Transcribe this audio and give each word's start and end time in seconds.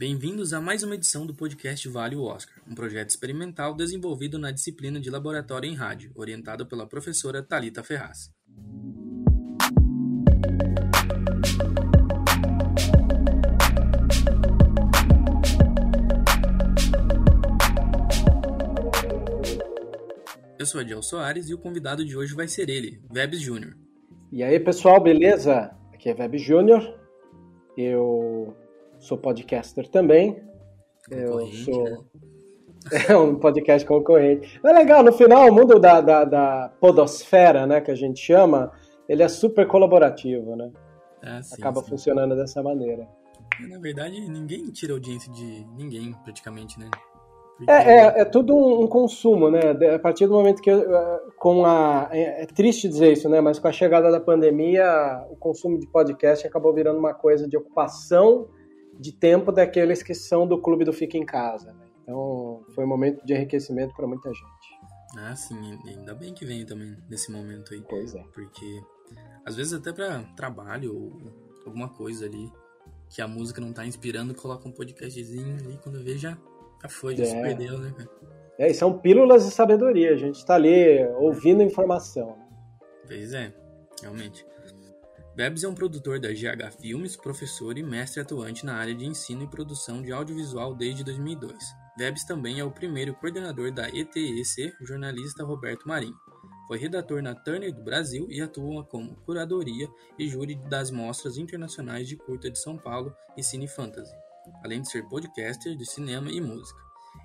Bem-vindos 0.00 0.54
a 0.54 0.62
mais 0.62 0.82
uma 0.82 0.94
edição 0.94 1.26
do 1.26 1.34
podcast 1.34 1.86
Vale 1.86 2.16
o 2.16 2.22
Oscar, 2.22 2.56
um 2.66 2.74
projeto 2.74 3.10
experimental 3.10 3.74
desenvolvido 3.74 4.38
na 4.38 4.50
disciplina 4.50 4.98
de 4.98 5.10
Laboratório 5.10 5.68
em 5.68 5.74
Rádio, 5.74 6.10
orientado 6.14 6.64
pela 6.64 6.86
professora 6.86 7.42
Talita 7.42 7.82
Ferraz. 7.82 8.32
Eu 20.58 20.64
sou 20.64 20.80
Adiel 20.80 21.02
Soares 21.02 21.50
e 21.50 21.52
o 21.52 21.58
convidado 21.58 22.02
de 22.06 22.16
hoje 22.16 22.34
vai 22.34 22.48
ser 22.48 22.70
ele, 22.70 23.02
Vebs 23.12 23.42
Júnior. 23.42 23.76
E 24.32 24.42
aí, 24.42 24.58
pessoal, 24.58 24.98
beleza? 24.98 25.76
Aqui 25.92 26.08
é 26.08 26.14
Vebs 26.14 26.40
Júnior. 26.40 26.98
Eu 27.76 28.56
sou 29.00 29.18
podcaster 29.18 29.88
também. 29.88 30.40
Eu 31.10 31.46
sou. 31.48 31.84
Né? 31.84 31.98
É 33.10 33.14
um 33.14 33.34
podcast 33.34 33.86
concorrente. 33.86 34.58
É 34.64 34.72
legal, 34.72 35.02
no 35.02 35.12
final, 35.12 35.50
o 35.50 35.54
mundo 35.54 35.78
da, 35.78 36.00
da, 36.00 36.24
da, 36.24 36.72
podosfera, 36.80 37.66
né, 37.66 37.78
que 37.82 37.90
a 37.90 37.94
gente 37.94 38.18
chama, 38.18 38.72
ele 39.06 39.22
é 39.22 39.28
super 39.28 39.66
colaborativo, 39.66 40.56
né? 40.56 40.70
Ah, 41.22 41.42
sim, 41.42 41.56
Acaba 41.60 41.82
sim. 41.82 41.90
funcionando 41.90 42.34
dessa 42.34 42.62
maneira. 42.62 43.06
Na 43.68 43.78
verdade, 43.78 44.18
ninguém 44.26 44.64
tira 44.70 44.94
audiência 44.94 45.30
de 45.30 45.66
ninguém, 45.76 46.14
praticamente, 46.24 46.80
né? 46.80 46.88
É, 47.68 47.72
é, 47.72 48.20
é, 48.22 48.24
tudo 48.24 48.56
um, 48.56 48.84
um, 48.84 48.86
consumo, 48.86 49.50
né? 49.50 49.60
A 49.94 49.98
partir 49.98 50.26
do 50.26 50.32
momento 50.32 50.62
que 50.62 50.70
com 51.36 51.66
a 51.66 52.08
é, 52.10 52.44
é, 52.44 52.46
triste 52.46 52.88
dizer 52.88 53.12
isso, 53.12 53.28
né? 53.28 53.42
Mas 53.42 53.58
com 53.58 53.68
a 53.68 53.72
chegada 53.72 54.10
da 54.10 54.18
pandemia, 54.18 55.22
o 55.30 55.36
consumo 55.36 55.78
de 55.78 55.86
podcast 55.86 56.46
acabou 56.46 56.72
virando 56.72 56.98
uma 56.98 57.12
coisa 57.12 57.46
de 57.46 57.58
ocupação 57.58 58.48
de 59.00 59.12
tempo 59.12 59.50
daqueles 59.50 60.02
que 60.02 60.14
são 60.14 60.46
do 60.46 60.60
clube 60.60 60.84
do 60.84 60.92
Fica 60.92 61.16
em 61.16 61.24
Casa. 61.24 61.72
Né? 61.72 61.86
Então, 62.02 62.62
foi 62.74 62.84
um 62.84 62.88
momento 62.88 63.24
de 63.24 63.32
enriquecimento 63.32 63.94
para 63.94 64.06
muita 64.06 64.28
gente. 64.28 64.80
Ah, 65.16 65.34
sim, 65.34 65.78
ainda 65.86 66.14
bem 66.14 66.34
que 66.34 66.44
vem 66.44 66.64
também 66.66 66.96
nesse 67.08 67.32
momento 67.32 67.72
aí. 67.72 67.82
Pois 67.88 68.14
é. 68.14 68.22
Porque 68.32 68.82
às 69.44 69.56
vezes 69.56 69.72
até 69.72 69.92
para 69.92 70.22
trabalho 70.36 70.94
ou 70.94 71.12
alguma 71.66 71.88
coisa 71.88 72.26
ali 72.26 72.50
que 73.08 73.20
a 73.22 73.26
música 73.26 73.60
não 73.60 73.72
tá 73.72 73.84
inspirando, 73.86 74.34
coloca 74.34 74.68
um 74.68 74.72
podcastzinho 74.72 75.56
ali 75.56 75.78
quando 75.82 76.02
vê 76.04 76.16
já, 76.16 76.38
já 76.80 76.88
foi, 76.88 77.16
já 77.16 77.24
é. 77.24 77.26
se 77.26 77.34
perdeu, 77.34 77.78
né, 77.78 77.92
cara? 77.96 78.10
É, 78.58 78.70
e 78.70 78.74
são 78.74 78.98
pílulas 78.98 79.46
de 79.46 79.50
sabedoria, 79.50 80.12
a 80.12 80.16
gente 80.16 80.44
tá 80.44 80.54
ali 80.54 81.02
ouvindo 81.18 81.62
informação. 81.62 82.36
Pois 83.06 83.32
é, 83.32 83.52
realmente. 84.02 84.46
Bebs 85.40 85.64
é 85.64 85.68
um 85.68 85.74
produtor 85.74 86.20
da 86.20 86.28
GH 86.28 86.70
Filmes, 86.82 87.16
professor 87.16 87.78
e 87.78 87.82
mestre 87.82 88.20
atuante 88.20 88.66
na 88.66 88.74
área 88.74 88.94
de 88.94 89.06
ensino 89.06 89.42
e 89.42 89.48
produção 89.48 90.02
de 90.02 90.12
audiovisual 90.12 90.74
desde 90.74 91.02
2002. 91.02 91.56
Bebs 91.96 92.24
também 92.24 92.60
é 92.60 92.64
o 92.64 92.70
primeiro 92.70 93.14
coordenador 93.14 93.72
da 93.72 93.88
ETEC, 93.88 94.74
jornalista 94.82 95.42
Roberto 95.42 95.88
Marinho. 95.88 96.14
Foi 96.68 96.76
redator 96.76 97.22
na 97.22 97.34
Turner 97.34 97.72
do 97.72 97.82
Brasil 97.82 98.26
e 98.30 98.42
atua 98.42 98.84
como 98.84 99.16
curadoria 99.24 99.88
e 100.18 100.28
júri 100.28 100.56
das 100.68 100.90
mostras 100.90 101.38
internacionais 101.38 102.06
de 102.06 102.16
curta 102.16 102.50
de 102.50 102.58
São 102.58 102.76
Paulo 102.76 103.16
e 103.34 103.42
Cine 103.42 103.66
Fantasy, 103.66 104.12
além 104.62 104.82
de 104.82 104.90
ser 104.90 105.08
podcaster 105.08 105.74
de 105.74 105.86
cinema 105.86 106.30
e 106.30 106.38
música. 106.38 106.78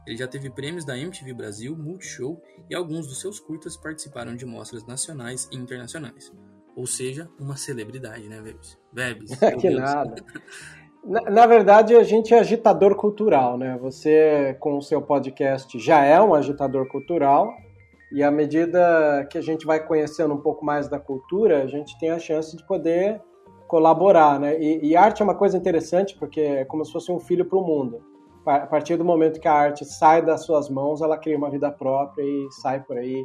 Ele 0.07 0.15
já 0.15 0.25
teve 0.25 0.49
prêmios 0.49 0.85
da 0.85 0.97
MTV 0.97 1.33
Brasil, 1.33 1.75
Multishow 1.75 2.41
e 2.69 2.75
alguns 2.75 3.07
dos 3.07 3.19
seus 3.19 3.41
curtas 3.41 3.75
participaram 3.75 4.37
de 4.37 4.45
mostras 4.45 4.85
nacionais 4.85 5.49
e 5.51 5.57
internacionais. 5.57 6.31
Ou 6.75 6.85
seja, 6.85 7.29
uma 7.39 7.55
celebridade, 7.55 8.27
né, 8.27 8.41
Vebs? 8.41 8.77
Vebs. 8.91 9.31
que 9.59 9.69
Deus. 9.69 9.79
nada. 9.79 10.15
Na, 11.03 11.21
na, 11.21 11.45
verdade, 11.45 11.95
a 11.95 12.03
gente 12.03 12.33
é 12.33 12.39
agitador 12.39 12.95
cultural, 12.95 13.57
né? 13.57 13.77
Você, 13.81 14.57
com 14.59 14.77
o 14.77 14.81
seu 14.81 15.01
podcast, 15.01 15.77
já 15.79 16.03
é 16.03 16.19
um 16.21 16.33
agitador 16.33 16.87
cultural. 16.87 17.53
E 18.11 18.23
à 18.23 18.31
medida 18.31 19.25
que 19.29 19.37
a 19.37 19.41
gente 19.41 19.65
vai 19.65 19.85
conhecendo 19.85 20.33
um 20.33 20.41
pouco 20.41 20.65
mais 20.65 20.89
da 20.89 20.99
cultura, 20.99 21.63
a 21.63 21.67
gente 21.67 21.97
tem 21.99 22.09
a 22.09 22.19
chance 22.19 22.55
de 22.57 22.65
poder 22.65 23.21
colaborar, 23.67 24.39
né? 24.39 24.59
E, 24.59 24.89
e 24.89 24.95
arte 24.95 25.21
é 25.21 25.25
uma 25.25 25.35
coisa 25.35 25.57
interessante 25.57 26.17
porque 26.17 26.41
é 26.41 26.65
como 26.65 26.83
se 26.83 26.91
fosse 26.91 27.11
um 27.11 27.19
filho 27.19 27.45
para 27.45 27.57
o 27.57 27.63
mundo. 27.63 28.03
A 28.45 28.59
partir 28.67 28.95
do 28.95 29.03
momento 29.03 29.39
que 29.39 29.47
a 29.47 29.53
arte 29.53 29.83
sai 29.85 30.23
das 30.23 30.45
suas 30.45 30.69
mãos, 30.69 31.01
ela 31.01 31.17
cria 31.17 31.37
uma 31.37 31.49
vida 31.49 31.71
própria 31.71 32.23
e 32.23 32.47
sai 32.61 32.79
por 32.83 32.97
aí 32.97 33.23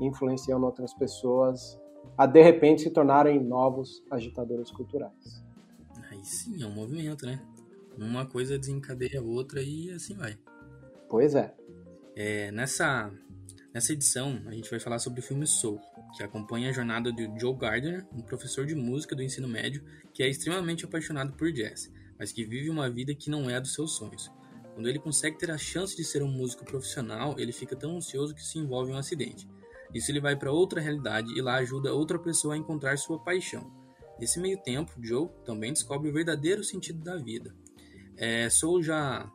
influenciando 0.00 0.64
outras 0.64 0.94
pessoas 0.94 1.78
a 2.16 2.26
de 2.26 2.42
repente 2.42 2.82
se 2.82 2.90
tornarem 2.90 3.42
novos 3.42 4.02
agitadores 4.10 4.70
culturais. 4.70 5.42
Aí 6.10 6.24
sim, 6.24 6.62
é 6.62 6.66
um 6.66 6.72
movimento, 6.72 7.24
né? 7.26 7.40
Uma 7.96 8.26
coisa 8.26 8.58
desencadeia 8.58 9.20
a 9.20 9.22
outra 9.22 9.62
e 9.62 9.90
assim 9.90 10.14
vai. 10.14 10.38
Pois 11.08 11.34
é. 11.34 11.54
é 12.14 12.50
nessa, 12.52 13.12
nessa 13.74 13.92
edição, 13.92 14.40
a 14.46 14.52
gente 14.52 14.70
vai 14.70 14.78
falar 14.78 14.98
sobre 14.98 15.20
o 15.20 15.22
filme 15.22 15.46
Soul, 15.46 15.80
que 16.16 16.22
acompanha 16.22 16.70
a 16.70 16.72
jornada 16.72 17.12
de 17.12 17.30
Joe 17.38 17.56
Gardner, 17.56 18.06
um 18.12 18.22
professor 18.22 18.66
de 18.66 18.74
música 18.74 19.14
do 19.14 19.22
ensino 19.22 19.48
médio 19.48 19.84
que 20.12 20.22
é 20.22 20.28
extremamente 20.28 20.84
apaixonado 20.84 21.32
por 21.32 21.52
jazz, 21.52 21.92
mas 22.18 22.32
que 22.32 22.44
vive 22.44 22.70
uma 22.70 22.88
vida 22.90 23.14
que 23.14 23.30
não 23.30 23.48
é 23.48 23.56
a 23.56 23.60
dos 23.60 23.74
seus 23.74 23.92
sonhos. 23.92 24.30
Quando 24.74 24.88
ele 24.88 24.98
consegue 24.98 25.38
ter 25.38 25.50
a 25.50 25.58
chance 25.58 25.96
de 25.96 26.04
ser 26.04 26.22
um 26.22 26.28
músico 26.28 26.64
profissional, 26.64 27.38
ele 27.38 27.52
fica 27.52 27.76
tão 27.76 27.96
ansioso 27.96 28.34
que 28.34 28.42
se 28.42 28.58
envolve 28.58 28.90
em 28.90 28.94
um 28.94 28.98
acidente. 28.98 29.48
Isso 29.94 30.10
ele 30.10 30.20
vai 30.20 30.36
para 30.36 30.52
outra 30.52 30.80
realidade 30.80 31.32
e 31.36 31.42
lá 31.42 31.56
ajuda 31.56 31.92
outra 31.92 32.18
pessoa 32.18 32.54
a 32.54 32.56
encontrar 32.56 32.96
sua 32.96 33.18
paixão. 33.18 33.70
Nesse 34.18 34.38
meio 34.38 34.62
tempo, 34.62 34.92
Joe 35.02 35.28
também 35.44 35.72
descobre 35.72 36.08
o 36.08 36.12
verdadeiro 36.12 36.62
sentido 36.62 37.02
da 37.02 37.16
vida. 37.16 37.54
É, 38.16 38.48
Soul 38.50 38.82
já 38.82 39.30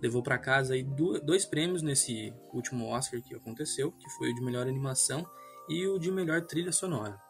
levou 0.00 0.22
para 0.22 0.38
casa 0.38 0.74
aí 0.74 0.82
dois 0.82 1.44
prêmios 1.44 1.82
nesse 1.82 2.32
último 2.52 2.86
Oscar 2.86 3.20
que 3.22 3.34
aconteceu, 3.34 3.92
que 3.92 4.08
foi 4.10 4.30
o 4.30 4.34
de 4.34 4.40
melhor 4.40 4.66
animação 4.66 5.28
e 5.68 5.86
o 5.86 5.98
de 5.98 6.10
melhor 6.10 6.40
trilha 6.46 6.72
sonora. 6.72 7.20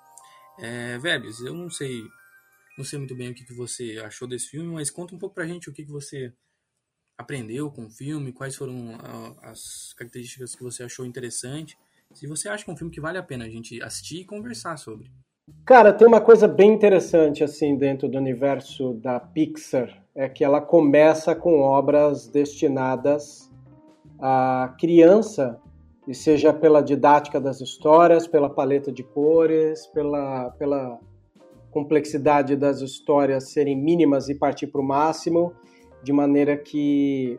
É, 0.58 0.98
Vebs, 0.98 1.40
eu 1.40 1.52
não 1.52 1.68
sei, 1.68 2.02
não 2.78 2.84
sei 2.84 2.98
muito 2.98 3.16
bem 3.16 3.30
o 3.30 3.34
que, 3.34 3.44
que 3.44 3.54
você 3.54 3.98
achou 4.04 4.28
desse 4.28 4.48
filme, 4.48 4.72
mas 4.72 4.88
conta 4.88 5.14
um 5.14 5.18
pouco 5.18 5.34
pra 5.34 5.46
gente 5.46 5.68
o 5.68 5.72
que, 5.72 5.84
que 5.84 5.90
você 5.90 6.32
aprendeu 7.18 7.70
com 7.70 7.86
o 7.86 7.90
filme, 7.90 8.32
quais 8.32 8.54
foram 8.54 8.96
as 9.42 9.92
características 9.94 10.54
que 10.54 10.62
você 10.62 10.84
achou 10.84 11.04
interessante 11.04 11.76
se 12.12 12.26
você 12.26 12.48
acha 12.48 12.64
que 12.64 12.70
é 12.70 12.74
um 12.74 12.76
filme 12.76 12.92
que 12.92 13.00
vale 13.00 13.18
a 13.18 13.22
pena 13.22 13.44
a 13.44 13.48
gente 13.48 13.82
assistir 13.82 14.20
e 14.20 14.24
conversar 14.24 14.76
sobre. 14.76 15.10
Cara, 15.64 15.92
tem 15.92 16.06
uma 16.06 16.20
coisa 16.20 16.46
bem 16.46 16.72
interessante 16.72 17.42
assim 17.42 17.76
dentro 17.76 18.08
do 18.08 18.18
universo 18.18 18.94
da 18.94 19.18
Pixar, 19.18 20.02
é 20.14 20.28
que 20.28 20.44
ela 20.44 20.60
começa 20.60 21.34
com 21.34 21.60
obras 21.60 22.28
destinadas 22.28 23.50
à 24.18 24.74
criança, 24.78 25.60
e 26.06 26.14
seja 26.14 26.52
pela 26.52 26.82
didática 26.82 27.40
das 27.40 27.60
histórias, 27.60 28.26
pela 28.26 28.50
paleta 28.50 28.90
de 28.90 29.02
cores, 29.02 29.86
pela, 29.86 30.50
pela 30.58 30.98
complexidade 31.70 32.56
das 32.56 32.80
histórias 32.80 33.52
serem 33.52 33.76
mínimas 33.76 34.28
e 34.28 34.34
partir 34.34 34.66
para 34.66 34.80
o 34.80 34.84
máximo, 34.84 35.52
de 36.02 36.12
maneira 36.12 36.56
que 36.56 37.38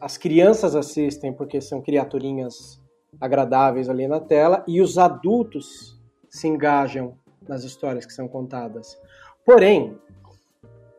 as 0.00 0.18
crianças 0.18 0.74
assistem 0.74 1.32
porque 1.32 1.60
são 1.60 1.80
criaturinhas 1.80 2.78
agradáveis 3.20 3.88
ali 3.88 4.06
na 4.06 4.20
tela 4.20 4.64
e 4.66 4.80
os 4.80 4.98
adultos 4.98 6.00
se 6.28 6.48
engajam 6.48 7.16
nas 7.48 7.64
histórias 7.64 8.06
que 8.06 8.12
são 8.12 8.26
contadas. 8.26 8.98
Porém, 9.44 9.98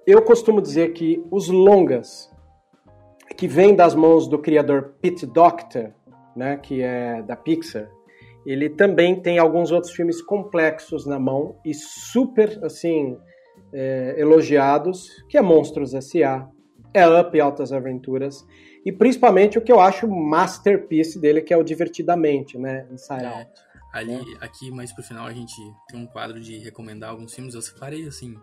eu 0.05 0.21
costumo 0.21 0.61
dizer 0.61 0.93
que 0.93 1.25
os 1.31 1.49
longas 1.49 2.31
que 3.35 3.47
vêm 3.47 3.75
das 3.75 3.95
mãos 3.95 4.27
do 4.27 4.37
criador 4.37 4.93
Pete 5.01 5.25
Docter, 5.25 5.93
né, 6.35 6.57
que 6.57 6.81
é 6.81 7.21
da 7.23 7.35
Pixar, 7.35 7.89
ele 8.45 8.69
também 8.69 9.19
tem 9.19 9.39
alguns 9.39 9.71
outros 9.71 9.91
filmes 9.91 10.21
complexos 10.21 11.05
na 11.05 11.19
mão 11.19 11.55
e 11.65 11.73
super 11.73 12.63
assim 12.63 13.17
é, 13.73 14.15
elogiados, 14.17 15.09
que 15.27 15.37
é 15.37 15.41
Monstros 15.41 15.93
S.A., 15.93 16.47
é 16.93 17.05
Up 17.07 17.35
e 17.35 17.41
Altas 17.41 17.73
Aventuras 17.73 18.45
e 18.85 18.91
principalmente 18.91 19.57
o 19.57 19.61
que 19.61 19.71
eu 19.71 19.79
acho 19.79 20.07
masterpiece 20.07 21.19
dele, 21.19 21.41
que 21.41 21.51
é 21.53 21.57
o 21.57 21.63
Divertidamente, 21.63 22.57
né? 22.57 22.87
Inside 22.91 23.23
é, 23.23 23.27
Out. 23.27 23.51
Ali, 23.91 24.11
né? 24.13 24.23
aqui 24.41 24.69
mais 24.69 24.93
pro 24.93 25.03
final, 25.03 25.25
a 25.25 25.33
gente 25.33 25.55
tem 25.89 25.99
um 25.99 26.05
quadro 26.05 26.39
de 26.39 26.59
recomendar 26.59 27.09
alguns 27.09 27.33
filmes. 27.33 27.55
Eu 27.55 27.61
separei, 27.61 28.07
assim, 28.07 28.35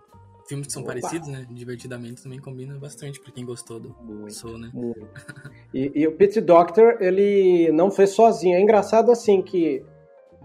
filmes 0.49 0.67
que 0.67 0.73
são 0.73 0.83
Opa. 0.83 0.93
parecidos, 0.93 1.29
né? 1.29 1.47
Divertidamente 1.51 2.23
também 2.23 2.41
combina 2.41 2.77
bastante 2.79 3.21
pra 3.21 3.31
quem 3.31 3.45
gostou 3.45 3.79
do 3.79 3.97
muito, 4.03 4.35
Soul, 4.35 4.59
né? 4.59 4.71
Muito. 4.75 5.07
E, 5.73 5.93
e 5.95 6.07
o 6.07 6.17
Pete 6.17 6.41
Doctor, 6.41 6.99
ele 7.01 7.71
não 7.73 7.91
fez 7.91 8.11
sozinho. 8.11 8.57
É 8.57 8.61
engraçado, 8.61 9.11
assim, 9.13 9.41
que 9.41 9.85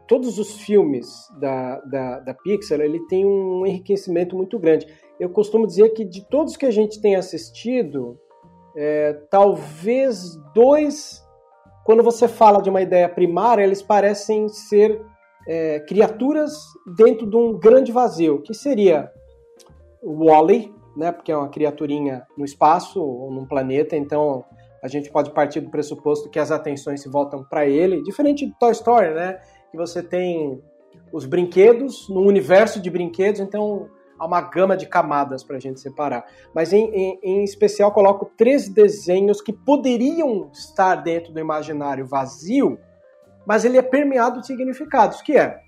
todos 0.07 0.37
os 0.37 0.57
filmes 0.61 1.27
da, 1.39 1.81
da, 1.81 2.19
da 2.19 2.33
Pixar, 2.33 2.79
ele 2.79 2.99
tem 3.07 3.25
um 3.25 3.65
enriquecimento 3.65 4.37
muito 4.37 4.57
grande. 4.57 4.87
Eu 5.19 5.29
costumo 5.29 5.65
dizer 5.67 5.89
que 5.89 6.05
de 6.05 6.23
todos 6.29 6.55
que 6.55 6.65
a 6.65 6.71
gente 6.71 7.01
tem 7.01 7.15
assistido, 7.15 8.19
é, 8.79 9.13
talvez 9.31 10.35
dois, 10.53 11.25
quando 11.83 12.03
você 12.03 12.27
fala 12.27 12.61
de 12.61 12.69
uma 12.69 12.79
ideia 12.79 13.09
primária, 13.09 13.63
eles 13.63 13.81
parecem 13.81 14.47
ser 14.47 15.01
é, 15.47 15.79
criaturas 15.79 16.53
dentro 16.95 17.27
de 17.27 17.35
um 17.35 17.57
grande 17.57 17.91
vazio, 17.91 18.39
que 18.43 18.53
seria 18.53 19.11
o 19.99 20.25
Wally, 20.25 20.71
né? 20.95 21.11
Porque 21.11 21.31
é 21.31 21.35
uma 21.35 21.49
criaturinha 21.49 22.23
no 22.37 22.45
espaço 22.45 23.01
ou 23.01 23.31
num 23.31 23.47
planeta, 23.47 23.97
então 23.97 24.45
a 24.83 24.87
gente 24.87 25.09
pode 25.09 25.31
partir 25.31 25.59
do 25.59 25.71
pressuposto 25.71 26.29
que 26.29 26.37
as 26.37 26.51
atenções 26.51 27.01
se 27.01 27.09
voltam 27.09 27.43
para 27.43 27.65
ele, 27.65 28.03
diferente 28.03 28.45
de 28.45 28.53
Toy 28.59 28.71
Story, 28.73 29.11
né? 29.15 29.39
Que 29.71 29.77
você 29.77 30.03
tem 30.03 30.61
os 31.11 31.25
brinquedos 31.25 32.07
no 32.09 32.21
universo 32.21 32.79
de 32.79 32.91
brinquedos, 32.91 33.41
então 33.41 33.89
há 34.17 34.25
uma 34.25 34.41
gama 34.41 34.75
de 34.75 34.85
camadas 34.85 35.43
para 35.43 35.57
a 35.57 35.59
gente 35.59 35.79
separar. 35.79 36.25
Mas 36.53 36.73
em, 36.73 36.89
em, 36.93 37.19
em, 37.21 37.43
especial 37.43 37.91
coloco 37.91 38.31
três 38.37 38.67
desenhos 38.69 39.41
que 39.41 39.53
poderiam 39.53 40.49
estar 40.53 40.95
dentro 40.95 41.33
do 41.33 41.39
imaginário 41.39 42.05
vazio, 42.05 42.79
mas 43.45 43.65
ele 43.65 43.77
é 43.77 43.81
permeado 43.81 44.41
de 44.41 44.47
significados, 44.47 45.21
que 45.21 45.37
é 45.37 45.59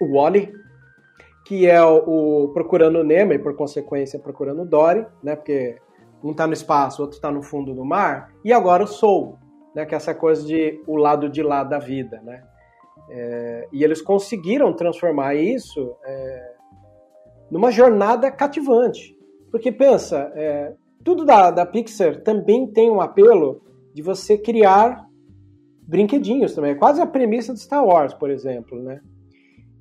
o 0.00 0.14
Wally, 0.14 0.52
que 1.44 1.66
é 1.66 1.82
o, 1.82 2.44
o 2.44 2.48
Procurando 2.52 3.02
Nemo 3.02 3.32
e 3.32 3.38
por 3.38 3.56
consequência 3.56 4.18
Procurando 4.18 4.64
Dory, 4.64 5.06
né? 5.22 5.34
Porque 5.34 5.76
um 6.22 6.30
está 6.30 6.46
no 6.46 6.52
espaço, 6.52 7.02
outro 7.02 7.16
está 7.16 7.30
no 7.30 7.42
fundo 7.42 7.74
do 7.74 7.84
mar, 7.84 8.30
e 8.44 8.52
agora 8.52 8.84
o 8.84 8.86
Soul, 8.86 9.38
né? 9.74 9.84
Que 9.84 9.94
é 9.94 9.96
essa 9.96 10.14
coisa 10.14 10.46
de 10.46 10.80
o 10.86 10.96
lado 10.96 11.28
de 11.28 11.42
lá 11.42 11.64
da 11.64 11.78
vida, 11.78 12.20
né? 12.22 12.44
É, 13.08 13.68
e 13.72 13.82
eles 13.82 14.00
conseguiram 14.00 14.72
transformar 14.72 15.34
isso 15.34 15.96
é, 16.04 16.52
numa 17.50 17.70
jornada 17.70 18.30
cativante. 18.30 19.16
Porque 19.50 19.72
pensa, 19.72 20.30
é, 20.34 20.74
tudo 21.04 21.24
da, 21.24 21.50
da 21.50 21.66
Pixar 21.66 22.22
também 22.22 22.66
tem 22.66 22.90
um 22.90 23.00
apelo 23.00 23.62
de 23.92 24.02
você 24.02 24.38
criar 24.38 25.06
brinquedinhos 25.82 26.54
também. 26.54 26.72
É 26.72 26.76
quase 26.76 27.00
a 27.00 27.06
premissa 27.06 27.52
de 27.52 27.60
Star 27.60 27.84
Wars, 27.84 28.14
por 28.14 28.30
exemplo, 28.30 28.80
né? 28.80 29.00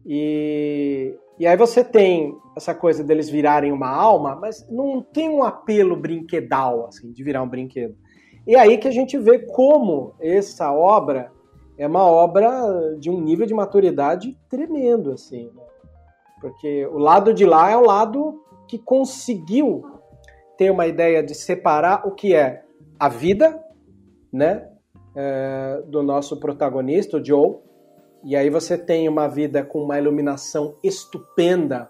E, 0.05 1.15
e 1.37 1.45
aí 1.45 1.55
você 1.55 1.83
tem 1.83 2.35
essa 2.57 2.73
coisa 2.73 3.03
deles 3.03 3.29
virarem 3.29 3.71
uma 3.71 3.89
alma, 3.89 4.35
mas 4.35 4.67
não 4.69 5.01
tem 5.03 5.29
um 5.29 5.43
apelo 5.43 5.95
brinquedal, 5.95 6.87
assim, 6.87 7.11
de 7.11 7.23
virar 7.23 7.43
um 7.43 7.47
brinquedo. 7.47 7.95
E 8.47 8.55
aí 8.55 8.77
que 8.79 8.87
a 8.87 8.91
gente 8.91 9.17
vê 9.17 9.39
como 9.39 10.15
essa 10.19 10.73
obra 10.73 11.31
é 11.77 11.85
uma 11.85 12.03
obra 12.03 12.97
de 12.97 13.09
um 13.09 13.21
nível 13.21 13.45
de 13.45 13.53
maturidade 13.53 14.35
tremendo, 14.49 15.11
assim. 15.11 15.45
Né? 15.55 15.63
Porque 16.39 16.85
o 16.87 16.97
lado 16.97 17.33
de 17.33 17.45
lá 17.45 17.69
é 17.69 17.77
o 17.77 17.81
lado 17.81 18.43
que 18.67 18.77
conseguiu 18.77 19.83
ter 20.57 20.71
uma 20.71 20.87
ideia 20.87 21.23
de 21.23 21.33
separar 21.33 22.07
o 22.07 22.11
que 22.11 22.35
é 22.35 22.63
a 22.99 23.09
vida, 23.09 23.63
né, 24.31 24.69
é, 25.15 25.81
do 25.87 26.03
nosso 26.03 26.37
protagonista, 26.39 27.17
o 27.17 27.25
Joe, 27.25 27.57
e 28.23 28.35
aí 28.35 28.49
você 28.49 28.77
tem 28.77 29.07
uma 29.07 29.27
vida 29.27 29.63
com 29.63 29.81
uma 29.81 29.97
iluminação 29.97 30.77
estupenda, 30.83 31.89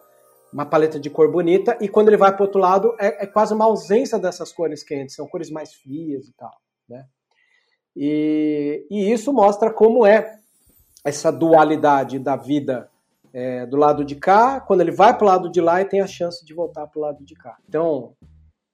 uma 0.53 0.65
paleta 0.65 0.99
de 0.99 1.09
cor 1.09 1.31
bonita, 1.31 1.77
e 1.81 1.87
quando 1.87 2.09
ele 2.09 2.17
vai 2.17 2.33
para 2.33 2.45
outro 2.45 2.59
lado 2.59 2.95
é, 2.99 3.23
é, 3.23 3.27
quase 3.27 3.53
uma 3.53 3.65
ausência 3.65 4.17
dessas 4.19 4.51
cores 4.51 4.83
quentes, 4.83 5.15
são 5.15 5.27
cores 5.27 5.49
mais 5.49 5.73
frias 5.73 6.27
e 6.27 6.33
tal, 6.33 6.53
né? 6.87 7.05
E, 7.95 8.85
e 8.89 9.11
isso 9.11 9.33
mostra 9.33 9.73
como 9.73 10.05
é 10.05 10.37
essa 11.03 11.31
dualidade 11.31 12.19
da 12.19 12.35
vida 12.35 12.89
é, 13.33 13.65
do 13.65 13.77
lado 13.77 14.03
de 14.03 14.15
cá, 14.15 14.59
quando 14.59 14.81
ele 14.81 14.91
vai 14.91 15.15
para 15.15 15.25
o 15.25 15.27
lado 15.27 15.51
de 15.51 15.61
lá 15.61 15.81
e 15.81 15.85
tem 15.85 16.01
a 16.01 16.07
chance 16.07 16.45
de 16.45 16.53
voltar 16.53 16.87
para 16.87 16.99
o 16.99 17.01
lado 17.01 17.23
de 17.23 17.35
cá. 17.35 17.57
Então, 17.67 18.13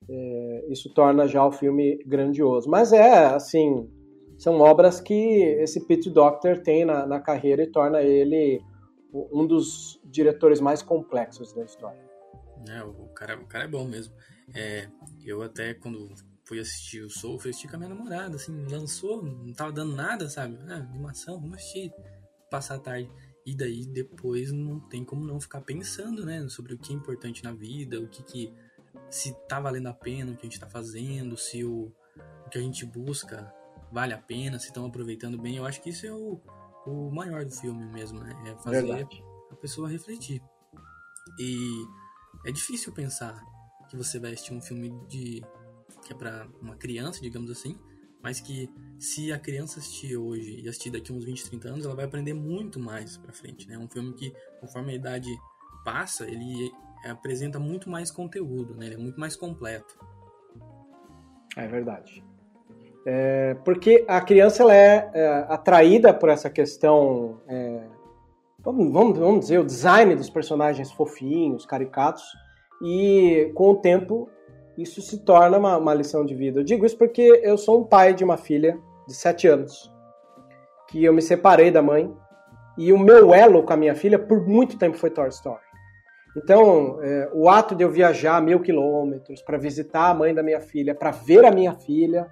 é, 0.10 0.66
isso 0.70 0.94
torna 0.94 1.28
já 1.28 1.46
o 1.46 1.52
filme 1.52 1.98
grandioso. 2.06 2.70
Mas 2.70 2.94
é, 2.94 3.26
assim, 3.26 3.90
são 4.38 4.60
obras 4.60 5.00
que 5.02 5.14
esse 5.14 5.86
Pete 5.88 6.10
Doctor 6.10 6.62
tem 6.62 6.86
na, 6.86 7.06
na 7.06 7.20
carreira 7.20 7.64
e 7.64 7.72
torna 7.72 8.02
ele 8.02 8.62
um 9.14 9.48
dos 9.48 10.00
diretores 10.04 10.60
mais 10.60 10.82
complexos 10.82 11.54
da 11.54 11.64
história. 11.64 12.04
É, 12.70 12.84
o 12.84 13.08
cara, 13.14 13.40
o 13.40 13.46
cara 13.46 13.66
é 13.66 13.68
bom 13.68 13.86
mesmo. 13.86 14.14
É, 14.54 14.88
eu 15.24 15.42
até, 15.42 15.74
quando 15.74 16.10
fui 16.44 16.60
assistir 16.60 17.02
o 17.02 17.10
Soul, 17.10 17.40
fui 17.40 17.50
assistir 17.52 17.68
com 17.68 17.76
a 17.76 17.80
minha 17.80 17.90
namorada, 17.90 18.36
assim, 18.36 18.66
lançou, 18.70 19.24
não 19.24 19.54
tava 19.54 19.72
dando 19.72 19.96
nada, 19.96 20.30
sabe? 20.30 20.58
Ah, 20.68 20.76
animação, 20.76 21.40
vamos 21.40 21.58
assistir, 21.58 21.92
passar 22.52 22.76
a 22.76 22.80
tarde. 22.80 23.10
E 23.46 23.56
daí 23.56 23.86
depois 23.86 24.52
não 24.52 24.80
tem 24.80 25.04
como 25.04 25.26
não 25.26 25.40
ficar 25.40 25.62
pensando, 25.62 26.26
né, 26.26 26.48
sobre 26.50 26.74
o 26.74 26.78
que 26.78 26.92
é 26.92 26.96
importante 26.96 27.44
na 27.44 27.54
vida, 27.54 28.02
o 28.02 28.08
que 28.08 28.24
que 28.24 28.54
se 29.10 29.34
tá 29.48 29.60
valendo 29.60 29.88
a 29.88 29.94
pena 29.94 30.32
o 30.32 30.36
que 30.36 30.48
a 30.48 30.50
gente 30.50 30.60
tá 30.60 30.68
fazendo, 30.68 31.38
se 31.38 31.64
o, 31.64 31.92
o 32.46 32.50
que 32.50 32.58
a 32.58 32.62
gente 32.62 32.86
busca 32.86 33.54
vale 33.92 34.14
a 34.14 34.18
pena, 34.18 34.60
se 34.60 34.68
estão 34.68 34.86
aproveitando 34.86 35.38
bem. 35.38 35.58
Eu 35.58 35.66
acho 35.66 35.82
que 35.82 35.90
isso 35.90 36.06
é 36.06 36.12
o, 36.12 36.42
o 36.86 37.12
maior 37.12 37.46
do 37.46 37.52
filme 37.52 37.86
mesmo, 37.86 38.20
né? 38.20 38.36
É 38.48 38.56
fazer 38.64 38.84
Verdade. 38.84 39.24
a 39.52 39.56
pessoa 39.56 39.88
refletir. 39.88 40.42
E 41.40 41.86
é 42.46 42.52
difícil 42.52 42.92
pensar 42.94 43.42
que 43.90 43.96
você 43.96 44.20
vai 44.20 44.34
assistir 44.34 44.54
um 44.54 44.62
filme 44.62 44.90
de 45.08 45.44
que 46.04 46.14
é 46.14 46.16
para 46.16 46.48
uma 46.62 46.76
criança, 46.76 47.22
digamos 47.22 47.50
assim, 47.50 47.78
mas 48.26 48.40
que 48.40 48.68
se 48.98 49.32
a 49.32 49.38
criança 49.38 49.78
assistir 49.78 50.18
hoje 50.18 50.60
e 50.64 50.68
assistir 50.68 50.90
daqui 50.90 51.14
uns 51.14 51.24
20, 51.24 51.48
30 51.48 51.68
anos, 51.68 51.86
ela 51.86 51.94
vai 51.94 52.06
aprender 52.06 52.34
muito 52.34 52.80
mais 52.80 53.18
para 53.18 53.32
frente, 53.32 53.70
né? 53.70 53.76
É 53.76 53.78
um 53.78 53.88
filme 53.88 54.14
que, 54.14 54.34
conforme 54.60 54.94
a 54.94 54.96
idade 54.96 55.30
passa, 55.86 56.26
ele 56.26 56.72
apresenta 57.08 57.60
muito 57.60 57.88
mais 57.88 58.10
conteúdo, 58.10 58.74
né? 58.74 58.88
Ele 58.88 58.96
é 58.96 58.98
muito 58.98 59.20
mais 59.20 59.36
completo. 59.36 59.96
É 61.56 61.68
verdade. 61.68 62.26
É, 63.06 63.54
porque 63.64 64.04
a 64.08 64.20
criança 64.22 64.64
ela 64.64 64.74
é, 64.74 65.12
é, 65.14 65.46
atraída 65.48 66.12
por 66.12 66.30
essa 66.30 66.50
questão, 66.50 67.44
é, 67.48 67.88
vamos, 68.58 68.92
vamos, 68.92 69.20
vamos 69.20 69.40
dizer, 69.42 69.60
o 69.60 69.64
design 69.64 70.16
dos 70.16 70.32
personagens 70.32 70.92
fofinhos, 70.92 71.64
caricatos, 71.64 72.24
e 72.82 73.52
com 73.54 73.70
o 73.70 73.76
tempo 73.76 74.28
isso 74.78 75.02
se 75.02 75.24
torna 75.24 75.58
uma, 75.58 75.78
uma 75.78 75.94
lição 75.94 76.26
de 76.26 76.36
vida. 76.36 76.60
Eu 76.60 76.64
digo 76.64 76.86
isso 76.86 76.98
porque 76.98 77.42
eu 77.44 77.58
sou 77.58 77.82
um 77.82 77.84
pai 77.84 78.14
de 78.14 78.24
uma 78.24 78.38
filha 78.38 78.78
de 79.08 79.14
7 79.14 79.48
anos, 79.48 79.92
que 80.90 81.04
eu 81.04 81.14
me 81.14 81.22
separei 81.22 81.72
da 81.72 81.82
mãe, 81.82 82.14
e 82.78 82.92
o 82.92 83.00
meu 83.00 83.34
elo 83.34 83.64
com 83.64 83.74
a 83.74 83.78
minha 83.78 83.96
filha 83.96 84.20
por 84.20 84.46
muito 84.46 84.78
tempo 84.78 84.98
foi 84.98 85.10
Toy 85.10 85.30
Story. 85.30 85.64
Então, 86.38 87.00
é, 87.02 87.30
o 87.34 87.50
ato 87.50 87.74
de 87.74 87.84
eu 87.84 87.90
viajar 87.90 88.42
mil 88.42 88.60
quilômetros 88.60 89.42
para 89.42 89.58
visitar 89.58 90.10
a 90.10 90.14
mãe 90.14 90.34
da 90.34 90.44
minha 90.44 90.60
filha, 90.60 90.94
para 90.94 91.12
ver 91.12 91.46
a 91.46 91.52
minha 91.52 91.74
filha 91.74 92.30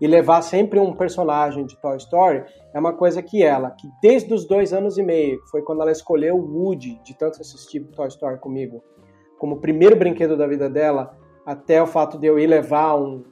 e 0.00 0.06
levar 0.06 0.40
sempre 0.40 0.80
um 0.80 0.94
personagem 0.94 1.66
de 1.66 1.78
Toy 1.80 1.96
Story, 1.98 2.44
é 2.72 2.80
uma 2.80 2.94
coisa 2.94 3.22
que 3.22 3.42
ela, 3.42 3.70
que 3.70 3.86
desde 4.00 4.32
os 4.32 4.46
dois 4.46 4.72
anos 4.72 4.96
e 4.96 5.02
meio, 5.02 5.40
que 5.42 5.50
foi 5.50 5.62
quando 5.62 5.82
ela 5.82 5.92
escolheu 5.92 6.36
o 6.36 6.64
Woody, 6.64 6.98
de 7.04 7.16
tanto 7.16 7.40
assistir 7.40 7.80
Toy 7.88 8.08
Story 8.08 8.38
comigo, 8.38 8.82
como 9.38 9.60
primeiro 9.60 9.96
brinquedo 9.96 10.36
da 10.36 10.46
vida 10.46 10.70
dela, 10.70 11.14
até 11.44 11.82
o 11.82 11.86
fato 11.86 12.18
de 12.18 12.26
eu 12.26 12.38
ir 12.38 12.46
levar 12.46 12.96
um, 12.96 13.22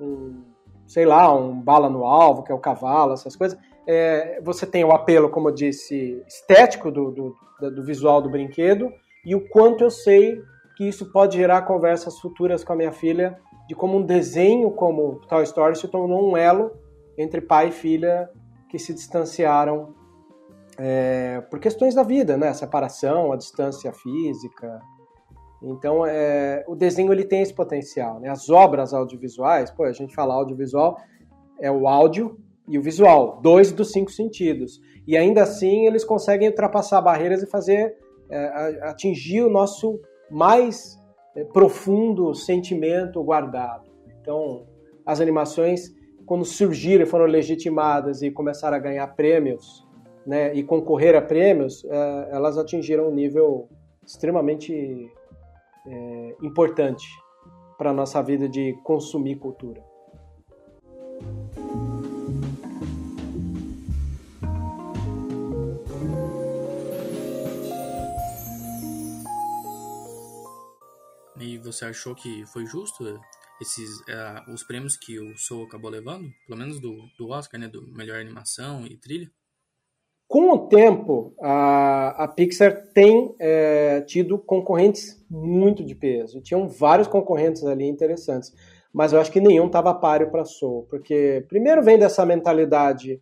um 0.00 0.42
sei 0.86 1.06
lá, 1.06 1.34
um 1.34 1.60
bala 1.60 1.88
no 1.88 2.04
alvo, 2.04 2.42
que 2.42 2.52
é 2.52 2.54
o 2.54 2.58
cavalo, 2.58 3.14
essas 3.14 3.34
coisas. 3.34 3.58
É, 3.86 4.40
você 4.42 4.66
tem 4.66 4.84
o 4.84 4.92
apelo, 4.92 5.30
como 5.30 5.48
eu 5.48 5.54
disse, 5.54 6.22
estético 6.26 6.90
do, 6.90 7.10
do, 7.10 7.36
do, 7.70 7.82
visual 7.82 8.20
do 8.20 8.30
brinquedo 8.30 8.92
e 9.24 9.34
o 9.34 9.48
quanto 9.48 9.82
eu 9.82 9.90
sei 9.90 10.40
que 10.76 10.86
isso 10.86 11.10
pode 11.10 11.36
gerar 11.36 11.62
conversas 11.62 12.18
futuras 12.20 12.62
com 12.62 12.72
a 12.72 12.76
minha 12.76 12.92
filha 12.92 13.38
de 13.68 13.74
como 13.74 13.98
um 13.98 14.02
desenho 14.02 14.70
como 14.70 15.20
Toy 15.28 15.42
Story 15.44 15.76
se 15.76 15.88
tornou 15.88 16.30
um 16.30 16.36
elo 16.36 16.72
entre 17.18 17.40
pai 17.40 17.68
e 17.68 17.72
filha 17.72 18.28
que 18.68 18.78
se 18.78 18.94
distanciaram 18.94 19.94
é, 20.78 21.40
por 21.50 21.58
questões 21.58 21.94
da 21.94 22.02
vida, 22.02 22.36
né? 22.36 22.52
Separação, 22.54 23.32
a 23.32 23.36
distância 23.36 23.92
física, 23.92 24.80
então, 25.64 26.04
é, 26.04 26.64
o 26.66 26.74
desenho 26.74 27.12
ele 27.12 27.24
tem 27.24 27.40
esse 27.40 27.54
potencial. 27.54 28.18
Né? 28.18 28.28
As 28.28 28.50
obras 28.50 28.92
audiovisuais, 28.92 29.70
pô, 29.70 29.84
a 29.84 29.92
gente 29.92 30.14
fala 30.14 30.34
audiovisual, 30.34 30.98
é 31.60 31.70
o 31.70 31.86
áudio 31.86 32.36
e 32.68 32.78
o 32.78 32.82
visual, 32.82 33.40
dois 33.40 33.70
dos 33.70 33.92
cinco 33.92 34.10
sentidos. 34.10 34.80
E 35.06 35.16
ainda 35.16 35.42
assim, 35.42 35.86
eles 35.86 36.04
conseguem 36.04 36.48
ultrapassar 36.48 37.00
barreiras 37.00 37.42
e 37.42 37.46
fazer 37.46 37.96
é, 38.28 38.78
atingir 38.82 39.42
o 39.42 39.50
nosso 39.50 40.00
mais 40.30 40.98
é, 41.36 41.44
profundo 41.44 42.34
sentimento 42.34 43.22
guardado. 43.22 43.90
Então, 44.20 44.66
as 45.06 45.20
animações, 45.20 45.94
quando 46.26 46.44
surgiram 46.44 47.04
e 47.04 47.06
foram 47.06 47.26
legitimadas 47.26 48.22
e 48.22 48.30
começaram 48.30 48.76
a 48.76 48.80
ganhar 48.80 49.06
prêmios, 49.08 49.86
né, 50.26 50.54
e 50.54 50.62
concorrer 50.62 51.16
a 51.16 51.20
prêmios, 51.20 51.84
é, 51.84 52.28
elas 52.30 52.56
atingiram 52.56 53.08
um 53.08 53.14
nível 53.14 53.68
extremamente 54.06 55.10
é, 55.86 56.36
importante 56.42 57.08
para 57.76 57.90
a 57.90 57.94
nossa 57.94 58.22
vida 58.22 58.48
de 58.48 58.74
consumir 58.84 59.36
cultura. 59.36 59.82
E 71.40 71.58
você 71.58 71.86
achou 71.86 72.14
que 72.14 72.46
foi 72.46 72.64
justo 72.66 73.20
esses 73.60 74.00
uh, 74.00 74.52
os 74.52 74.62
prêmios 74.62 74.96
que 74.96 75.18
o 75.18 75.36
Soul 75.36 75.64
acabou 75.64 75.90
levando, 75.90 76.32
pelo 76.46 76.58
menos 76.58 76.80
do, 76.80 76.96
do 77.18 77.30
Oscar, 77.30 77.60
né, 77.60 77.68
do 77.68 77.82
melhor 77.92 78.20
animação 78.20 78.86
e 78.86 78.96
trilha? 78.96 79.30
Com 80.32 80.50
o 80.50 80.66
tempo, 80.66 81.34
a, 81.42 82.24
a 82.24 82.26
Pixar 82.26 82.86
tem 82.94 83.34
é, 83.38 84.00
tido 84.00 84.38
concorrentes 84.38 85.22
muito 85.30 85.84
de 85.84 85.94
peso. 85.94 86.40
Tinham 86.40 86.66
vários 86.66 87.06
concorrentes 87.06 87.62
ali 87.66 87.86
interessantes, 87.86 88.50
mas 88.94 89.12
eu 89.12 89.20
acho 89.20 89.30
que 89.30 89.42
nenhum 89.42 89.66
estava 89.66 89.92
páreo 89.92 90.30
para 90.30 90.46
Soul, 90.46 90.86
porque 90.88 91.44
primeiro 91.50 91.82
vem 91.82 91.98
dessa 91.98 92.24
mentalidade 92.24 93.20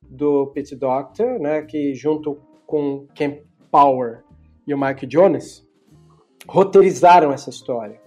do 0.00 0.46
Pete 0.54 0.76
Doctor, 0.76 1.40
né, 1.40 1.62
que 1.62 1.92
junto 1.96 2.38
com 2.64 3.08
Ken 3.12 3.42
Power 3.68 4.22
e 4.68 4.72
o 4.72 4.78
Mike 4.78 5.04
Jones 5.04 5.66
roteirizaram 6.46 7.32
essa 7.32 7.50
história. 7.50 8.00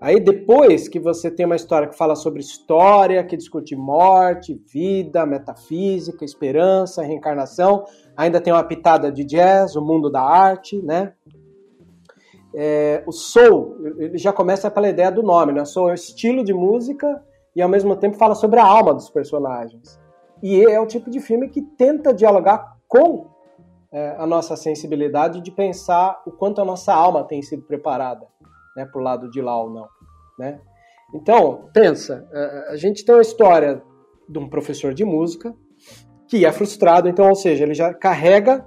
Aí 0.00 0.20
depois 0.20 0.88
que 0.88 1.00
você 1.00 1.28
tem 1.28 1.44
uma 1.44 1.56
história 1.56 1.88
que 1.88 1.96
fala 1.96 2.14
sobre 2.14 2.40
história, 2.40 3.24
que 3.24 3.36
discute 3.36 3.74
morte, 3.74 4.54
vida, 4.72 5.26
metafísica, 5.26 6.24
esperança, 6.24 7.02
reencarnação, 7.02 7.84
ainda 8.16 8.40
tem 8.40 8.52
uma 8.52 8.62
pitada 8.62 9.10
de 9.10 9.24
jazz, 9.24 9.74
o 9.74 9.84
mundo 9.84 10.08
da 10.08 10.22
arte, 10.22 10.80
né? 10.82 11.14
É, 12.54 13.02
o 13.06 13.12
soul, 13.12 13.76
ele 13.98 14.18
já 14.18 14.32
começa 14.32 14.70
pela 14.70 14.88
ideia 14.88 15.10
do 15.10 15.22
nome, 15.22 15.52
né? 15.52 15.64
Soul 15.64 15.88
é 15.88 15.92
o 15.92 15.94
estilo 15.94 16.44
de 16.44 16.54
música 16.54 17.20
e 17.54 17.60
ao 17.60 17.68
mesmo 17.68 17.96
tempo 17.96 18.16
fala 18.16 18.36
sobre 18.36 18.60
a 18.60 18.64
alma 18.64 18.94
dos 18.94 19.10
personagens. 19.10 19.98
E 20.40 20.64
é 20.64 20.78
o 20.78 20.86
tipo 20.86 21.10
de 21.10 21.18
filme 21.18 21.48
que 21.48 21.60
tenta 21.60 22.14
dialogar 22.14 22.76
com 22.86 23.26
é, 23.90 24.14
a 24.16 24.26
nossa 24.26 24.54
sensibilidade 24.54 25.40
de 25.40 25.50
pensar 25.50 26.22
o 26.24 26.30
quanto 26.30 26.60
a 26.60 26.64
nossa 26.64 26.94
alma 26.94 27.24
tem 27.24 27.42
sido 27.42 27.64
preparada 27.64 28.28
né, 28.78 28.86
para 28.86 29.00
o 29.00 29.02
lado 29.02 29.28
de 29.28 29.42
lá 29.42 29.60
ou 29.60 29.68
não. 29.68 29.88
Né? 30.38 30.60
Então, 31.12 31.68
pensa, 31.74 32.28
a 32.68 32.76
gente 32.76 33.04
tem 33.04 33.12
uma 33.12 33.22
história 33.22 33.82
de 34.28 34.38
um 34.38 34.48
professor 34.48 34.94
de 34.94 35.04
música 35.04 35.52
que 36.28 36.44
é 36.44 36.52
frustrado, 36.52 37.08
então, 37.08 37.28
ou 37.28 37.34
seja, 37.34 37.64
ele 37.64 37.74
já 37.74 37.92
carrega 37.92 38.64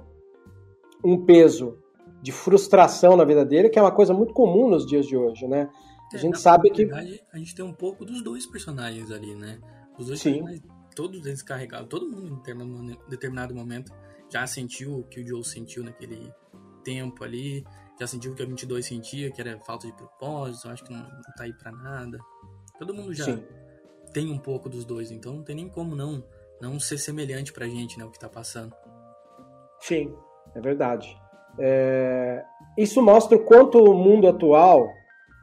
um 1.02 1.24
peso 1.24 1.78
de 2.20 2.30
frustração 2.30 3.16
na 3.16 3.24
vida 3.24 3.44
dele, 3.44 3.70
que 3.70 3.78
é 3.78 3.82
uma 3.82 3.94
coisa 3.94 4.12
muito 4.12 4.34
comum 4.34 4.68
nos 4.68 4.86
dias 4.86 5.06
de 5.06 5.16
hoje, 5.16 5.46
né? 5.46 5.70
A 6.12 6.16
é, 6.16 6.18
gente 6.18 6.38
sabe 6.38 6.70
que 6.70 6.88
a 7.32 7.38
gente 7.38 7.54
tem 7.54 7.64
um 7.64 7.72
pouco 7.72 8.04
dos 8.04 8.22
dois 8.22 8.46
personagens 8.46 9.10
ali, 9.10 9.34
né? 9.34 9.58
Os 9.98 10.06
dois 10.06 10.20
Sim. 10.20 10.44
todos 10.94 11.24
eles 11.24 11.42
carregados, 11.42 11.88
todo 11.88 12.10
mundo 12.10 12.28
em 12.28 12.96
determinado 13.08 13.54
momento 13.54 13.92
já 14.30 14.46
sentiu 14.46 14.98
o 14.98 15.04
que 15.04 15.20
o 15.20 15.26
Joe 15.26 15.44
sentiu 15.44 15.82
naquele 15.84 16.30
tempo 16.84 17.24
ali, 17.24 17.64
já 18.00 18.06
sentiu 18.06 18.32
o 18.32 18.34
que 18.34 18.42
a 18.42 18.46
22 18.46 18.84
sentia, 18.84 19.30
que 19.30 19.40
era 19.40 19.58
falta 19.60 19.86
de 19.86 19.92
propósito, 19.92 20.68
acho 20.68 20.84
que 20.84 20.92
não, 20.92 21.00
não 21.00 21.22
tá 21.36 21.44
aí 21.44 21.52
pra 21.52 21.70
nada. 21.72 22.18
Todo 22.78 22.94
mundo 22.94 23.12
já 23.14 23.24
Sim. 23.24 23.44
tem 24.12 24.30
um 24.30 24.38
pouco 24.38 24.68
dos 24.68 24.84
dois, 24.84 25.10
então 25.10 25.34
não 25.34 25.42
tem 25.42 25.56
nem 25.56 25.68
como 25.68 25.94
não 25.94 26.24
não 26.60 26.78
ser 26.78 26.96
semelhante 26.96 27.52
pra 27.52 27.66
gente, 27.66 27.98
né, 27.98 28.04
o 28.04 28.10
que 28.10 28.18
tá 28.20 28.28
passando. 28.28 28.72
Sim, 29.80 30.14
é 30.54 30.60
verdade. 30.60 31.20
É... 31.58 32.44
Isso 32.78 33.02
mostra 33.02 33.36
o 33.36 33.44
quanto 33.44 33.78
o 33.82 33.92
mundo 33.92 34.28
atual. 34.28 34.88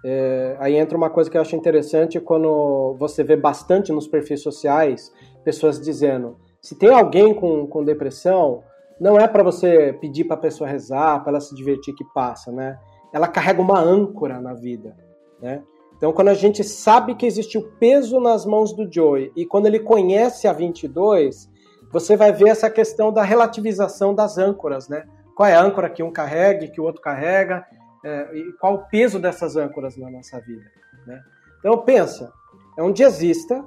É... 0.03 0.55
Aí 0.59 0.75
entra 0.75 0.97
uma 0.97 1.09
coisa 1.09 1.29
que 1.29 1.37
eu 1.37 1.41
acho 1.41 1.57
interessante 1.57 2.21
quando 2.21 2.95
você 2.97 3.21
vê 3.21 3.35
bastante 3.35 3.91
nos 3.91 4.07
perfis 4.07 4.41
sociais 4.41 5.11
pessoas 5.43 5.79
dizendo: 5.79 6.37
se 6.61 6.77
tem 6.77 6.89
alguém 6.89 7.33
com, 7.33 7.67
com 7.67 7.83
depressão, 7.83 8.63
não 8.99 9.17
é 9.17 9.27
para 9.27 9.43
você 9.43 9.93
pedir 9.93 10.25
para 10.25 10.35
a 10.35 10.39
pessoa 10.39 10.69
rezar, 10.69 11.21
para 11.21 11.31
ela 11.31 11.41
se 11.41 11.55
divertir 11.55 11.93
que 11.95 12.03
passa, 12.03 12.51
né? 12.51 12.77
Ela 13.13 13.27
carrega 13.27 13.61
uma 13.61 13.79
âncora 13.79 14.41
na 14.41 14.53
vida, 14.53 14.95
né? 15.41 15.63
Então, 15.95 16.13
quando 16.13 16.29
a 16.29 16.33
gente 16.33 16.63
sabe 16.63 17.15
que 17.15 17.25
existe 17.25 17.57
o 17.57 17.71
peso 17.77 18.19
nas 18.19 18.45
mãos 18.45 18.73
do 18.73 18.91
Joey 18.91 19.31
e 19.35 19.45
quando 19.45 19.65
ele 19.65 19.79
conhece 19.79 20.47
a 20.47 20.53
22, 20.53 21.49
você 21.91 22.15
vai 22.15 22.31
ver 22.31 22.49
essa 22.49 22.69
questão 22.69 23.11
da 23.11 23.23
relativização 23.23 24.13
das 24.13 24.37
âncoras, 24.37 24.87
né? 24.87 25.03
Qual 25.35 25.47
é 25.47 25.55
a 25.55 25.61
âncora 25.61 25.89
que 25.89 26.03
um 26.03 26.11
carrega 26.11 26.65
e 26.65 26.69
que 26.69 26.79
o 26.79 26.83
outro 26.83 27.01
carrega 27.01 27.65
é, 28.03 28.35
e 28.35 28.53
qual 28.59 28.75
o 28.75 28.85
peso 28.87 29.19
dessas 29.19 29.55
âncoras 29.55 29.97
na 29.97 30.09
nossa 30.09 30.39
vida, 30.39 30.63
né? 31.05 31.19
Então, 31.59 31.77
pensa, 31.79 32.31
é 32.77 32.83
um 32.83 32.93
jazzista, 32.93 33.65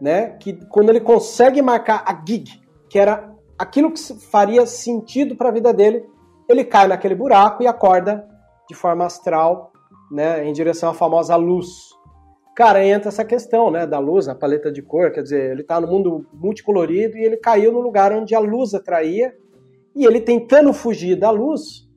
né? 0.00 0.30
Que 0.38 0.64
quando 0.66 0.90
ele 0.90 1.00
consegue 1.00 1.60
marcar 1.60 2.04
a 2.06 2.22
gig, 2.24 2.48
que 2.88 2.98
era 2.98 3.34
aquilo 3.58 3.90
que 3.90 4.00
faria 4.30 4.64
sentido 4.64 5.36
para 5.36 5.48
a 5.48 5.52
vida 5.52 5.72
dele, 5.72 6.08
ele 6.48 6.64
cai 6.64 6.86
naquele 6.86 7.14
buraco 7.14 7.62
e 7.62 7.66
acorda 7.66 8.26
de 8.68 8.74
forma 8.74 9.04
astral, 9.04 9.72
né, 10.10 10.46
em 10.46 10.52
direção 10.52 10.90
à 10.90 10.94
famosa 10.94 11.34
luz. 11.36 11.66
Cara, 12.54 12.84
entra 12.84 13.08
essa 13.08 13.24
questão, 13.24 13.70
né, 13.70 13.86
da 13.86 13.98
luz, 13.98 14.28
a 14.28 14.34
paleta 14.34 14.70
de 14.70 14.82
cor, 14.82 15.10
quer 15.10 15.22
dizer, 15.22 15.50
ele 15.50 15.62
está 15.62 15.80
no 15.80 15.88
mundo 15.88 16.26
multicolorido 16.32 17.16
e 17.16 17.24
ele 17.24 17.36
caiu 17.36 17.72
no 17.72 17.80
lugar 17.80 18.12
onde 18.12 18.34
a 18.34 18.40
luz 18.40 18.74
atraía, 18.74 19.34
e 19.94 20.04
ele 20.04 20.20
tentando 20.20 20.72
fugir 20.72 21.16
da 21.16 21.30
luz, 21.30 21.88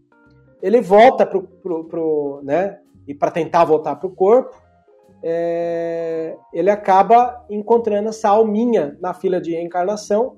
ele 0.62 0.82
volta 0.82 1.26
pro, 1.26 1.44
pro, 1.44 1.86
pro 1.86 2.42
né, 2.44 2.80
e 3.08 3.14
para 3.14 3.32
tentar 3.32 3.66
voltar 3.66 3.96
para 3.96 4.08
o 4.08 4.16
corpo, 4.16 4.56
é, 5.24 6.36
ele 6.52 6.70
acaba 6.70 7.46
encontrando 7.50 8.10
essa 8.10 8.30
alminha 8.30 8.98
na 9.00 9.14
fila 9.14 9.40
de 9.40 9.52
reencarnação 9.52 10.38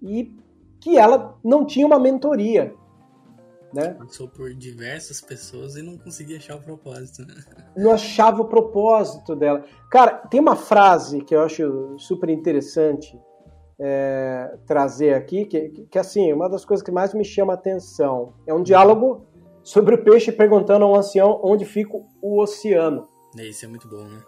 e 0.00 0.32
que 0.80 0.96
ela 0.96 1.38
não 1.44 1.64
tinha 1.64 1.86
uma 1.86 1.98
mentoria. 1.98 2.74
Né? 3.72 3.94
Passou 3.94 4.26
por 4.26 4.52
diversas 4.52 5.20
pessoas 5.20 5.76
e 5.76 5.82
não 5.82 5.96
conseguia 5.96 6.38
achar 6.38 6.56
o 6.56 6.62
propósito. 6.62 7.24
Né? 7.24 7.34
Não 7.76 7.92
achava 7.92 8.42
o 8.42 8.46
propósito 8.46 9.36
dela. 9.36 9.64
Cara, 9.88 10.26
tem 10.28 10.40
uma 10.40 10.56
frase 10.56 11.20
que 11.20 11.36
eu 11.36 11.42
acho 11.42 11.96
super 11.96 12.28
interessante 12.30 13.16
é, 13.78 14.58
trazer 14.66 15.14
aqui, 15.14 15.44
que, 15.44 15.68
que, 15.68 15.86
que 15.86 15.98
assim, 15.98 16.32
uma 16.32 16.48
das 16.48 16.64
coisas 16.64 16.84
que 16.84 16.90
mais 16.90 17.14
me 17.14 17.24
chama 17.24 17.52
a 17.52 17.54
atenção. 17.54 18.34
É 18.44 18.52
um 18.52 18.62
diálogo 18.62 19.24
sobre 19.62 19.94
o 19.94 20.02
peixe 20.02 20.32
perguntando 20.32 20.84
ao 20.84 20.96
ancião 20.96 21.40
onde 21.42 21.64
fica 21.64 21.96
o 22.20 22.40
oceano. 22.40 23.06
Isso 23.36 23.64
é 23.64 23.68
muito 23.68 23.88
bom, 23.88 24.02
né? 24.02 24.20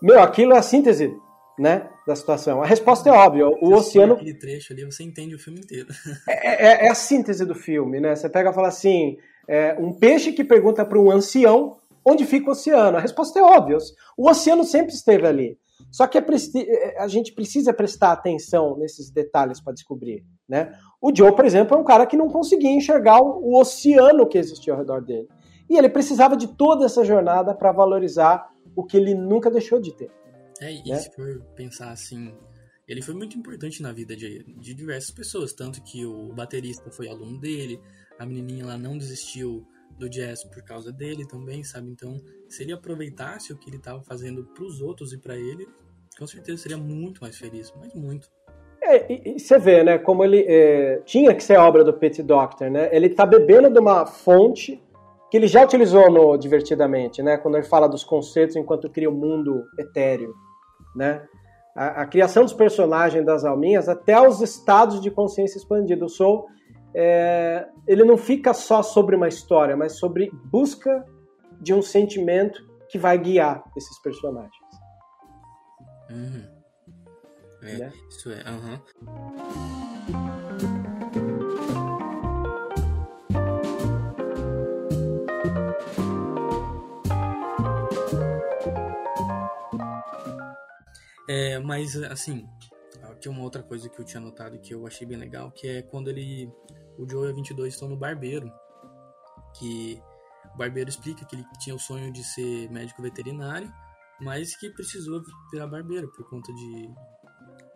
Meu, 0.00 0.20
aquilo 0.20 0.54
é 0.54 0.58
a 0.58 0.62
síntese 0.62 1.14
né, 1.58 1.88
da 2.06 2.16
situação? 2.16 2.62
A 2.62 2.66
resposta 2.66 3.08
é 3.08 3.12
óbvia. 3.12 3.46
O 3.46 3.70
você 3.70 3.74
oceano. 3.74 4.14
Aquele 4.14 4.34
trecho 4.34 4.72
ali, 4.72 4.84
você 4.84 5.02
entende 5.02 5.34
o 5.34 5.38
filme 5.38 5.60
inteiro. 5.60 5.88
É, 6.28 6.84
é, 6.84 6.86
é 6.86 6.90
a 6.90 6.94
síntese 6.94 7.44
do 7.44 7.54
filme, 7.54 8.00
né? 8.00 8.14
Você 8.14 8.28
pega 8.28 8.50
e 8.50 8.54
fala 8.54 8.68
assim: 8.68 9.16
é, 9.48 9.76
um 9.78 9.92
peixe 9.92 10.32
que 10.32 10.44
pergunta 10.44 10.84
para 10.84 10.98
um 10.98 11.10
ancião 11.10 11.76
onde 12.04 12.24
fica 12.24 12.48
o 12.48 12.52
oceano. 12.52 12.96
A 12.96 13.00
resposta 13.00 13.38
é 13.38 13.42
óbvia. 13.42 13.78
O 14.16 14.28
oceano 14.28 14.64
sempre 14.64 14.92
esteve 14.92 15.26
ali. 15.26 15.58
Só 15.90 16.06
que 16.06 16.18
é 16.18 16.24
é, 16.56 17.02
a 17.02 17.08
gente 17.08 17.32
precisa 17.32 17.72
prestar 17.72 18.12
atenção 18.12 18.76
nesses 18.78 19.10
detalhes 19.10 19.60
para 19.60 19.72
descobrir. 19.72 20.24
Né? 20.48 20.72
O 21.00 21.14
Joe, 21.14 21.34
por 21.34 21.44
exemplo, 21.44 21.76
é 21.76 21.80
um 21.80 21.84
cara 21.84 22.06
que 22.06 22.16
não 22.16 22.28
conseguia 22.28 22.70
enxergar 22.70 23.20
o 23.20 23.58
oceano 23.58 24.26
que 24.26 24.38
existia 24.38 24.72
ao 24.72 24.78
redor 24.78 25.02
dele. 25.02 25.28
E 25.68 25.76
ele 25.76 25.88
precisava 25.88 26.36
de 26.36 26.48
toda 26.48 26.84
essa 26.84 27.04
jornada 27.04 27.54
para 27.54 27.72
valorizar 27.72 28.50
o 28.76 28.84
que 28.84 28.96
ele 28.96 29.14
nunca 29.14 29.50
deixou 29.50 29.80
de 29.80 29.94
ter. 29.94 30.10
É, 30.62 30.72
e 30.72 30.88
né? 30.88 30.96
se 30.96 31.10
for 31.12 31.42
pensar 31.56 31.90
assim, 31.90 32.32
ele 32.86 33.02
foi 33.02 33.14
muito 33.14 33.36
importante 33.36 33.82
na 33.82 33.92
vida 33.92 34.14
de, 34.14 34.44
de 34.44 34.74
diversas 34.74 35.10
pessoas, 35.10 35.52
tanto 35.52 35.82
que 35.82 36.06
o 36.06 36.32
baterista 36.32 36.90
foi 36.90 37.08
aluno 37.08 37.40
dele, 37.40 37.80
a 38.18 38.24
menininha 38.24 38.66
lá 38.66 38.78
não 38.78 38.96
desistiu 38.96 39.66
do 39.98 40.08
jazz 40.08 40.44
por 40.44 40.62
causa 40.62 40.92
dele 40.92 41.26
também, 41.26 41.64
sabe? 41.64 41.90
Então, 41.90 42.20
se 42.48 42.62
ele 42.62 42.72
aproveitasse 42.72 43.52
o 43.52 43.56
que 43.56 43.68
ele 43.68 43.76
estava 43.76 44.02
fazendo 44.02 44.44
para 44.44 44.64
os 44.64 44.80
outros 44.80 45.12
e 45.12 45.18
para 45.18 45.36
ele, 45.36 45.66
com 46.18 46.26
certeza 46.26 46.62
seria 46.62 46.78
muito 46.78 47.20
mais 47.20 47.36
feliz, 47.36 47.72
mas 47.76 47.92
muito. 47.94 48.28
É, 48.80 49.12
e, 49.12 49.36
e 49.36 49.40
você 49.40 49.58
vê, 49.58 49.82
né, 49.82 49.98
como 49.98 50.24
ele 50.24 50.44
é, 50.46 51.02
tinha 51.04 51.34
que 51.34 51.42
ser 51.42 51.58
obra 51.58 51.82
do 51.82 51.92
Pete 51.92 52.22
Doctor, 52.22 52.70
né? 52.70 52.88
Ele 52.92 53.08
tá 53.08 53.26
bebendo 53.26 53.70
de 53.70 53.78
uma 53.78 54.06
fonte 54.06 54.82
que 55.30 55.36
ele 55.36 55.46
já 55.46 55.64
utilizou 55.64 56.10
no 56.10 56.36
Divertidamente, 56.36 57.22
né? 57.22 57.36
Quando 57.36 57.56
ele 57.56 57.64
fala 57.64 57.88
dos 57.88 58.04
conceitos 58.04 58.54
enquanto 58.54 58.90
cria 58.90 59.08
o 59.08 59.14
um 59.14 59.16
mundo 59.16 59.64
etéreo 59.78 60.34
né? 60.94 61.26
A, 61.74 62.02
a, 62.02 62.06
criação 62.06 62.42
dos 62.42 62.52
personagens 62.52 63.24
das 63.24 63.44
alminhas 63.44 63.88
até 63.88 64.20
os 64.20 64.40
estados 64.40 65.00
de 65.00 65.10
consciência 65.10 65.58
expandida. 65.58 66.04
O 66.04 66.08
Soul, 66.08 66.46
é, 66.94 67.66
ele 67.86 68.04
não 68.04 68.16
fica 68.16 68.52
só 68.52 68.82
sobre 68.82 69.16
uma 69.16 69.28
história, 69.28 69.76
mas 69.76 69.98
sobre 69.98 70.30
busca 70.44 71.04
de 71.60 71.72
um 71.72 71.80
sentimento 71.80 72.62
que 72.88 72.98
vai 72.98 73.16
guiar 73.16 73.64
esses 73.76 73.98
personagens. 74.02 74.52
Uhum. 76.10 76.44
É, 77.62 77.76
né? 77.78 77.92
Isso 78.10 78.30
é. 78.30 78.44
Uhum. 78.50 79.81
É, 91.34 91.58
mas, 91.58 91.96
assim, 91.96 92.46
aqui 93.04 93.26
uma 93.26 93.40
outra 93.40 93.62
coisa 93.62 93.88
que 93.88 93.98
eu 93.98 94.04
tinha 94.04 94.20
notado 94.20 94.58
que 94.58 94.74
eu 94.74 94.86
achei 94.86 95.06
bem 95.06 95.16
legal, 95.16 95.50
que 95.50 95.66
é 95.66 95.80
quando 95.80 96.08
ele, 96.08 96.52
o 96.98 97.08
Joe 97.08 97.26
e 97.26 97.30
a 97.30 97.34
22 97.34 97.72
estão 97.72 97.88
no 97.88 97.96
barbeiro, 97.96 98.52
que 99.58 99.98
o 100.54 100.58
barbeiro 100.58 100.90
explica 100.90 101.24
que 101.24 101.34
ele 101.34 101.44
tinha 101.58 101.74
o 101.74 101.78
sonho 101.78 102.12
de 102.12 102.22
ser 102.22 102.70
médico 102.70 103.00
veterinário, 103.00 103.72
mas 104.20 104.54
que 104.54 104.68
precisou 104.68 105.22
virar 105.50 105.68
barbeiro 105.68 106.12
por 106.12 106.28
conta 106.28 106.52
de 106.52 106.90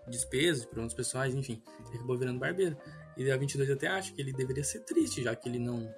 despesas, 0.07 0.67
problemas 0.67 0.93
pessoais, 0.93 1.35
enfim, 1.35 1.63
ele 1.87 1.97
acabou 1.97 2.19
virando 2.19 2.39
barbeiro. 2.39 2.77
E 3.17 3.31
a 3.31 3.39
22 3.39 3.71
até 3.71 3.87
acha 3.89 4.13
que 4.13 4.21
ele 4.21 4.35
deveria 4.35 4.65
ser 4.65 4.81
triste, 4.81 5.23
já 5.23 5.35
que 5.35 5.49
ele 5.49 5.59
não 5.59 5.91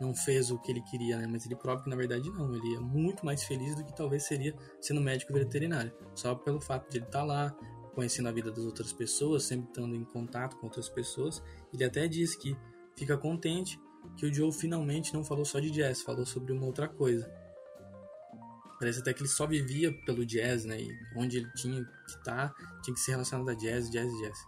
não 0.00 0.14
fez 0.14 0.50
o 0.50 0.58
que 0.58 0.70
ele 0.70 0.82
queria, 0.82 1.18
né? 1.18 1.26
Mas 1.26 1.46
ele 1.46 1.56
prova 1.56 1.82
que 1.82 1.90
na 1.90 1.96
verdade 1.96 2.30
não. 2.30 2.54
Ele 2.54 2.76
é 2.76 2.80
muito 2.80 3.24
mais 3.24 3.44
feliz 3.44 3.74
do 3.74 3.84
que 3.84 3.94
talvez 3.94 4.24
seria 4.24 4.54
sendo 4.80 5.00
médico 5.00 5.32
veterinário. 5.32 5.92
Só 6.14 6.34
pelo 6.34 6.60
fato 6.60 6.90
de 6.90 6.98
ele 6.98 7.06
estar 7.06 7.20
tá 7.20 7.24
lá, 7.24 7.56
conhecendo 7.94 8.28
a 8.28 8.32
vida 8.32 8.50
das 8.50 8.64
outras 8.64 8.92
pessoas, 8.92 9.44
sempre 9.44 9.68
estando 9.68 9.96
em 9.96 10.04
contato 10.04 10.56
com 10.56 10.66
outras 10.66 10.88
pessoas. 10.88 11.42
Ele 11.72 11.84
até 11.84 12.06
diz 12.06 12.34
que 12.34 12.56
fica 12.94 13.16
contente 13.16 13.80
que 14.16 14.26
o 14.26 14.32
Joe 14.32 14.52
finalmente 14.52 15.12
não 15.14 15.24
falou 15.24 15.44
só 15.44 15.58
de 15.58 15.70
jazz, 15.70 16.02
falou 16.02 16.26
sobre 16.26 16.52
uma 16.52 16.66
outra 16.66 16.88
coisa. 16.88 17.30
Parece 18.78 19.00
até 19.00 19.14
que 19.14 19.22
ele 19.22 19.28
só 19.28 19.46
vivia 19.46 19.90
pelo 20.04 20.24
jazz, 20.26 20.66
né? 20.66 20.78
E 20.78 20.88
onde 21.16 21.38
ele 21.38 21.50
tinha 21.54 21.82
que 21.82 22.10
estar, 22.10 22.52
tá, 22.52 22.54
tinha 22.82 22.94
que 22.94 23.00
ser 23.00 23.12
relacionado 23.12 23.48
a 23.48 23.54
jazz, 23.54 23.90
jazz, 23.90 24.12
jazz. 24.18 24.38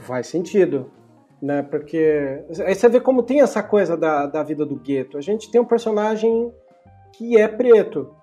Faz 0.00 0.26
sentido, 0.26 0.90
né? 1.42 1.60
Porque 1.60 2.44
aí 2.64 2.74
você 2.74 2.88
vê 2.88 3.00
como 3.00 3.24
tem 3.24 3.40
essa 3.40 3.62
coisa 3.64 3.96
da, 3.96 4.26
da 4.26 4.44
vida 4.44 4.64
do 4.64 4.76
gueto. 4.76 5.18
A 5.18 5.20
gente 5.20 5.50
tem 5.50 5.60
um 5.60 5.64
personagem 5.64 6.52
que 7.12 7.36
é 7.36 7.48
preto. 7.48 8.14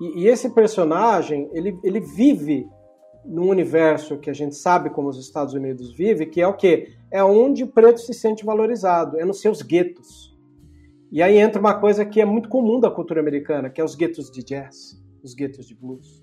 E, 0.00 0.22
e 0.24 0.28
esse 0.28 0.50
personagem, 0.50 1.48
ele, 1.52 1.78
ele 1.84 2.00
vive 2.00 2.66
num 3.24 3.48
universo 3.48 4.18
que 4.18 4.28
a 4.28 4.34
gente 4.34 4.56
sabe 4.56 4.90
como 4.90 5.08
os 5.08 5.18
Estados 5.18 5.54
Unidos 5.54 5.94
vive, 5.96 6.26
que 6.26 6.42
é 6.42 6.46
o 6.46 6.54
quê? 6.54 6.88
É 7.10 7.22
onde 7.22 7.62
o 7.62 7.68
preto 7.68 8.00
se 8.00 8.12
sente 8.12 8.44
valorizado, 8.44 9.18
é 9.18 9.24
nos 9.24 9.40
seus 9.40 9.62
guetos. 9.62 10.34
E 11.10 11.22
aí 11.22 11.38
entra 11.38 11.60
uma 11.60 11.78
coisa 11.78 12.04
que 12.04 12.20
é 12.20 12.24
muito 12.24 12.48
comum 12.48 12.80
da 12.80 12.90
cultura 12.90 13.20
americana, 13.20 13.70
que 13.70 13.80
é 13.80 13.84
os 13.84 13.94
guetos 13.94 14.30
de 14.30 14.42
jazz, 14.42 15.00
os 15.22 15.32
guetos 15.32 15.66
de 15.66 15.74
blues, 15.74 16.20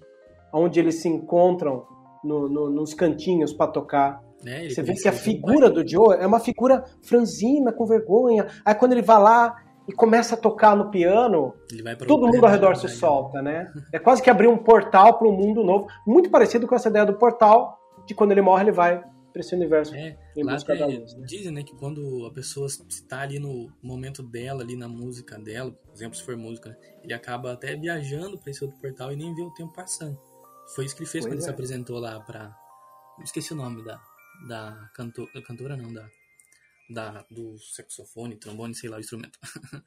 onde 0.53 0.79
eles 0.79 0.95
se 0.95 1.07
encontram 1.07 1.85
no, 2.23 2.49
no, 2.49 2.69
nos 2.69 2.93
cantinhos 2.93 3.53
para 3.53 3.71
tocar. 3.71 4.21
É, 4.45 4.69
Você 4.69 4.81
vê 4.81 4.93
que 4.93 5.07
a 5.07 5.13
figura 5.13 5.69
do 5.69 5.87
Joe 5.87 6.15
é 6.17 6.25
uma 6.25 6.39
figura 6.39 6.83
franzina, 7.01 7.71
com 7.71 7.85
vergonha. 7.85 8.47
Aí 8.65 8.75
quando 8.75 8.93
ele 8.93 9.01
vai 9.01 9.21
lá 9.21 9.55
e 9.87 9.93
começa 9.93 10.35
a 10.35 10.37
tocar 10.37 10.75
no 10.75 10.89
piano, 10.89 11.53
todo 12.07 12.27
mundo 12.27 12.45
ao 12.45 12.51
redor 12.51 12.75
se 12.75 12.87
solta, 12.87 13.41
né? 13.41 13.71
É 13.91 13.99
quase 13.99 14.21
que 14.21 14.29
abrir 14.29 14.47
um 14.47 14.57
portal 14.57 15.17
para 15.17 15.27
um 15.27 15.31
mundo 15.31 15.63
novo, 15.63 15.87
muito 16.05 16.29
parecido 16.29 16.67
com 16.67 16.75
essa 16.75 16.89
ideia 16.89 17.05
do 17.05 17.13
portal, 17.13 17.77
de 18.05 18.13
quando 18.13 18.31
ele 18.31 18.41
morre 18.41 18.63
ele 18.63 18.71
vai 18.71 19.03
para 19.31 19.39
esse 19.39 19.55
universo 19.55 19.95
é, 19.95 20.17
em 20.35 20.45
busca 20.45 20.75
da 20.75 20.85
luz. 20.85 21.15
Né? 21.15 21.25
Dizem 21.25 21.51
né, 21.51 21.63
que 21.63 21.75
quando 21.75 22.25
a 22.25 22.33
pessoa 22.33 22.67
está 22.67 23.21
ali 23.21 23.39
no 23.39 23.71
momento 23.81 24.21
dela, 24.21 24.61
ali 24.61 24.75
na 24.75 24.87
música 24.87 25.39
dela, 25.39 25.71
por 25.71 25.93
exemplo, 25.93 26.15
se 26.15 26.23
for 26.23 26.35
música, 26.35 26.69
né, 26.69 26.75
ele 27.03 27.13
acaba 27.13 27.53
até 27.53 27.75
viajando 27.75 28.37
para 28.37 28.51
esse 28.51 28.63
outro 28.63 28.77
portal 28.79 29.11
e 29.11 29.15
nem 29.15 29.33
vê 29.33 29.41
o 29.41 29.51
tempo 29.51 29.73
passando. 29.73 30.19
Foi 30.75 30.85
isso 30.85 30.95
que 30.95 31.03
ele 31.03 31.09
fez 31.09 31.23
pois 31.23 31.33
quando 31.33 31.33
é. 31.33 31.35
ele 31.37 31.43
se 31.43 31.49
é. 31.49 31.53
apresentou 31.53 31.99
lá 31.99 32.19
para. 32.19 32.53
Esqueci 33.23 33.53
o 33.53 33.55
nome 33.55 33.83
da, 33.83 33.99
da, 34.47 34.89
cantor, 34.93 35.29
da 35.33 35.41
cantora, 35.41 35.75
não, 35.75 35.93
da, 35.93 36.09
da, 36.89 37.25
do 37.29 37.57
saxofone, 37.59 38.35
trombone, 38.35 38.75
sei 38.75 38.89
lá 38.89 38.97
o 38.97 38.99
instrumento. 38.99 39.39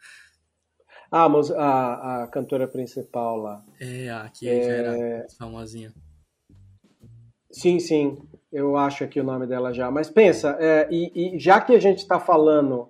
ah, 1.11 1.29
mas 1.29 1.51
a, 1.51 2.23
a 2.23 2.27
cantora 2.29 2.69
principal 2.69 3.39
lá. 3.39 3.65
É, 3.81 4.11
a 4.11 4.29
que 4.29 4.49
é... 4.49 4.63
já 4.63 4.73
era 4.73 5.27
famosinha. 5.39 5.93
Sim, 7.51 7.79
sim 7.79 8.19
eu 8.55 8.77
acho 8.77 9.03
aqui 9.03 9.19
o 9.19 9.25
nome 9.25 9.49
dela 9.49 9.73
já. 9.73 9.91
Mas 9.91 10.09
pensa, 10.09 10.57
é, 10.61 10.87
e, 10.89 11.35
e, 11.37 11.39
já 11.41 11.61
que 11.61 11.75
a 11.75 11.81
gente 11.81 11.99
está 11.99 12.21
falando 12.21 12.89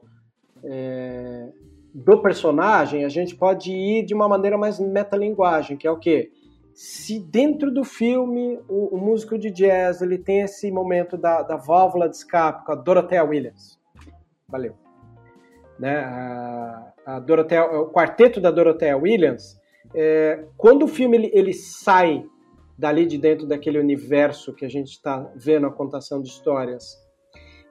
é, 0.62 1.50
do 1.94 2.21
personagem, 2.21 3.02
a 3.04 3.09
gente 3.09 3.35
pode 3.35 3.73
ir 3.73 4.04
de 4.04 4.12
uma 4.12 4.28
maneira 4.28 4.59
mais 4.59 4.78
metalinguagem, 4.78 5.78
que 5.78 5.87
é 5.87 5.90
o 5.90 5.99
quê? 5.99 6.30
Se 6.74 7.20
dentro 7.20 7.70
do 7.70 7.84
filme 7.84 8.58
o, 8.68 8.96
o 8.96 8.98
músico 8.98 9.38
de 9.38 9.48
jazz 9.48 10.02
ele 10.02 10.18
tem 10.18 10.40
esse 10.40 10.70
momento 10.72 11.16
da, 11.16 11.42
da 11.42 11.56
válvula 11.56 12.08
de 12.08 12.16
escape 12.16 12.66
com 12.66 12.72
a 12.72 12.74
Dorothea 12.74 13.24
Williams. 13.24 13.78
Valeu. 14.48 14.74
Né? 15.78 15.98
A, 15.98 16.92
a 17.06 17.20
Dorothea, 17.20 17.64
o 17.64 17.90
quarteto 17.90 18.40
da 18.40 18.50
Dorothea 18.50 18.96
Williams, 18.96 19.56
é, 19.94 20.44
quando 20.56 20.82
o 20.82 20.88
filme 20.88 21.16
ele, 21.16 21.30
ele 21.32 21.52
sai 21.52 22.26
dali 22.76 23.06
de 23.06 23.18
dentro 23.18 23.46
daquele 23.46 23.78
universo 23.78 24.52
que 24.52 24.64
a 24.64 24.68
gente 24.68 24.88
está 24.88 25.30
vendo 25.36 25.66
a 25.68 25.72
contação 25.72 26.20
de 26.20 26.28
histórias 26.28 26.98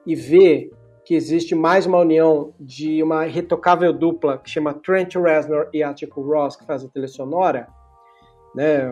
e 0.06 0.14
ver 0.14 0.72
que 1.04 1.14
existe 1.14 1.54
mais 1.54 1.84
uma 1.84 1.98
união 1.98 2.54
de 2.58 3.02
uma 3.02 3.24
retocável 3.24 3.92
dupla 3.92 4.38
que 4.38 4.48
chama 4.48 4.72
Trent 4.72 5.14
Reznor 5.16 5.68
e 5.74 5.82
Atticus 5.82 6.26
Ross, 6.26 6.56
que 6.56 6.64
faz 6.64 6.82
a 6.82 6.88
trilha 6.88 7.08
sonora, 7.08 7.68
né, 8.54 8.90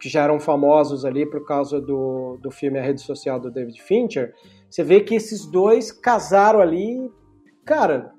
que 0.00 0.08
já 0.08 0.24
eram 0.24 0.38
famosos 0.38 1.04
ali 1.04 1.26
por 1.26 1.44
causa 1.46 1.80
do, 1.80 2.38
do 2.40 2.50
filme 2.50 2.78
A 2.78 2.82
Rede 2.82 3.00
Social 3.00 3.40
do 3.40 3.50
David 3.50 3.80
Fincher, 3.82 4.34
você 4.70 4.82
vê 4.82 5.00
que 5.00 5.14
esses 5.14 5.46
dois 5.46 5.92
casaram 5.92 6.60
ali, 6.60 7.10
cara, 7.64 8.12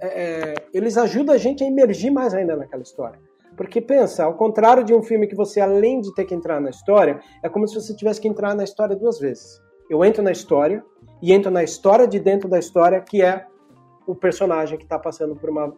é, 0.00 0.52
é 0.52 0.54
eles 0.72 0.96
ajudam 0.96 1.34
a 1.34 1.38
gente 1.38 1.64
a 1.64 1.66
emergir 1.66 2.10
mais 2.10 2.34
ainda 2.34 2.56
naquela 2.56 2.82
história. 2.82 3.18
Porque 3.56 3.80
pensa, 3.80 4.24
ao 4.24 4.34
contrário 4.34 4.84
de 4.84 4.94
um 4.94 5.02
filme 5.02 5.26
que 5.26 5.34
você, 5.34 5.60
além 5.60 6.00
de 6.00 6.14
ter 6.14 6.24
que 6.24 6.34
entrar 6.34 6.60
na 6.60 6.70
história, 6.70 7.20
é 7.42 7.48
como 7.48 7.66
se 7.66 7.74
você 7.74 7.94
tivesse 7.94 8.20
que 8.20 8.28
entrar 8.28 8.54
na 8.54 8.62
história 8.62 8.94
duas 8.94 9.18
vezes. 9.18 9.60
Eu 9.90 10.04
entro 10.04 10.22
na 10.22 10.30
história 10.30 10.84
e 11.20 11.32
entro 11.32 11.50
na 11.50 11.64
história 11.64 12.06
de 12.06 12.20
dentro 12.20 12.48
da 12.48 12.58
história, 12.58 13.00
que 13.00 13.20
é 13.20 13.46
o 14.06 14.14
personagem 14.14 14.78
que 14.78 14.84
está 14.84 14.96
passando 14.96 15.34
por 15.34 15.50
uma 15.50 15.74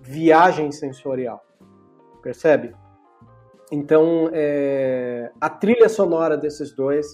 viagem 0.00 0.72
sensorial. 0.72 1.44
Percebe? 2.22 2.74
Então, 3.70 4.30
é, 4.32 5.30
a 5.40 5.48
trilha 5.48 5.88
sonora 5.88 6.36
desses 6.36 6.74
dois, 6.74 7.06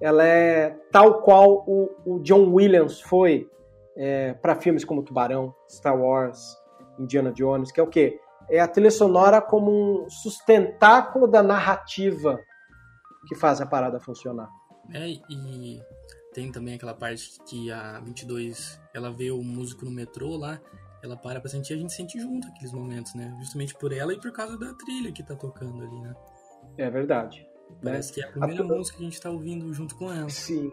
ela 0.00 0.24
é 0.24 0.70
tal 0.92 1.22
qual 1.22 1.64
o, 1.66 1.90
o 2.04 2.18
John 2.20 2.52
Williams 2.52 3.00
foi 3.00 3.48
é, 3.96 4.34
para 4.34 4.56
filmes 4.56 4.84
como 4.84 5.02
Tubarão, 5.02 5.54
Star 5.68 5.98
Wars, 5.98 6.56
Indiana 6.98 7.32
Jones, 7.32 7.72
que 7.72 7.80
é 7.80 7.82
o 7.82 7.86
quê? 7.88 8.20
é 8.48 8.60
a 8.60 8.68
trilha 8.68 8.90
sonora 8.90 9.40
como 9.40 10.04
um 10.04 10.10
sustentáculo 10.10 11.26
da 11.26 11.42
narrativa 11.42 12.40
que 13.26 13.34
faz 13.34 13.60
a 13.60 13.66
parada 13.66 13.98
funcionar. 13.98 14.48
É, 14.92 15.08
e 15.08 15.80
tem 16.32 16.52
também 16.52 16.74
aquela 16.74 16.94
parte 16.94 17.40
que 17.48 17.70
a 17.70 18.00
22, 18.00 18.80
ela 18.92 19.10
vê 19.10 19.30
o 19.30 19.42
músico 19.42 19.84
no 19.84 19.90
metrô 19.90 20.36
lá, 20.36 20.60
ela 21.04 21.16
para 21.16 21.40
pra 21.40 21.50
sentir, 21.50 21.74
a 21.74 21.76
gente 21.76 21.92
sente 21.92 22.18
junto 22.18 22.48
aqueles 22.48 22.72
momentos, 22.72 23.14
né? 23.14 23.34
Justamente 23.38 23.74
por 23.74 23.92
ela 23.92 24.12
e 24.12 24.18
por 24.18 24.32
causa 24.32 24.58
da 24.58 24.72
trilha 24.74 25.12
que 25.12 25.22
tá 25.22 25.34
tocando 25.34 25.82
ali, 25.82 26.00
né? 26.00 26.14
É 26.78 26.90
verdade. 26.90 27.46
Parece 27.82 28.08
né? 28.08 28.14
que 28.14 28.20
é 28.22 28.28
a 28.28 28.32
primeira 28.32 28.62
a... 28.62 28.66
música 28.66 28.96
que 28.96 29.04
a 29.04 29.06
gente 29.06 29.20
tá 29.20 29.30
ouvindo 29.30 29.72
junto 29.72 29.94
com 29.96 30.12
ela. 30.12 30.28
Sim. 30.28 30.70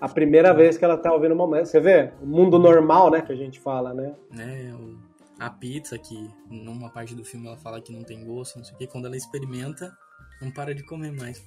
A 0.00 0.08
primeira 0.08 0.52
vez 0.54 0.76
que 0.76 0.84
ela 0.84 0.98
tá 0.98 1.12
ouvindo 1.12 1.32
o 1.32 1.36
momento. 1.36 1.66
Você 1.66 1.80
vê? 1.80 2.12
O 2.20 2.26
mundo 2.26 2.58
normal, 2.58 3.10
né? 3.10 3.22
Que 3.22 3.32
a 3.32 3.36
gente 3.36 3.60
fala, 3.60 3.94
né? 3.94 4.14
É, 4.36 4.74
o 4.74 5.12
a 5.42 5.50
pizza, 5.50 5.98
que 5.98 6.30
numa 6.48 6.88
parte 6.88 7.14
do 7.14 7.24
filme 7.24 7.48
ela 7.48 7.56
fala 7.56 7.80
que 7.80 7.92
não 7.92 8.04
tem 8.04 8.24
gosto, 8.24 8.58
não 8.58 8.64
sei 8.64 8.74
o 8.74 8.78
que, 8.78 8.86
quando 8.86 9.06
ela 9.06 9.16
experimenta, 9.16 9.92
não 10.40 10.52
para 10.52 10.72
de 10.74 10.84
comer 10.84 11.10
mais. 11.12 11.44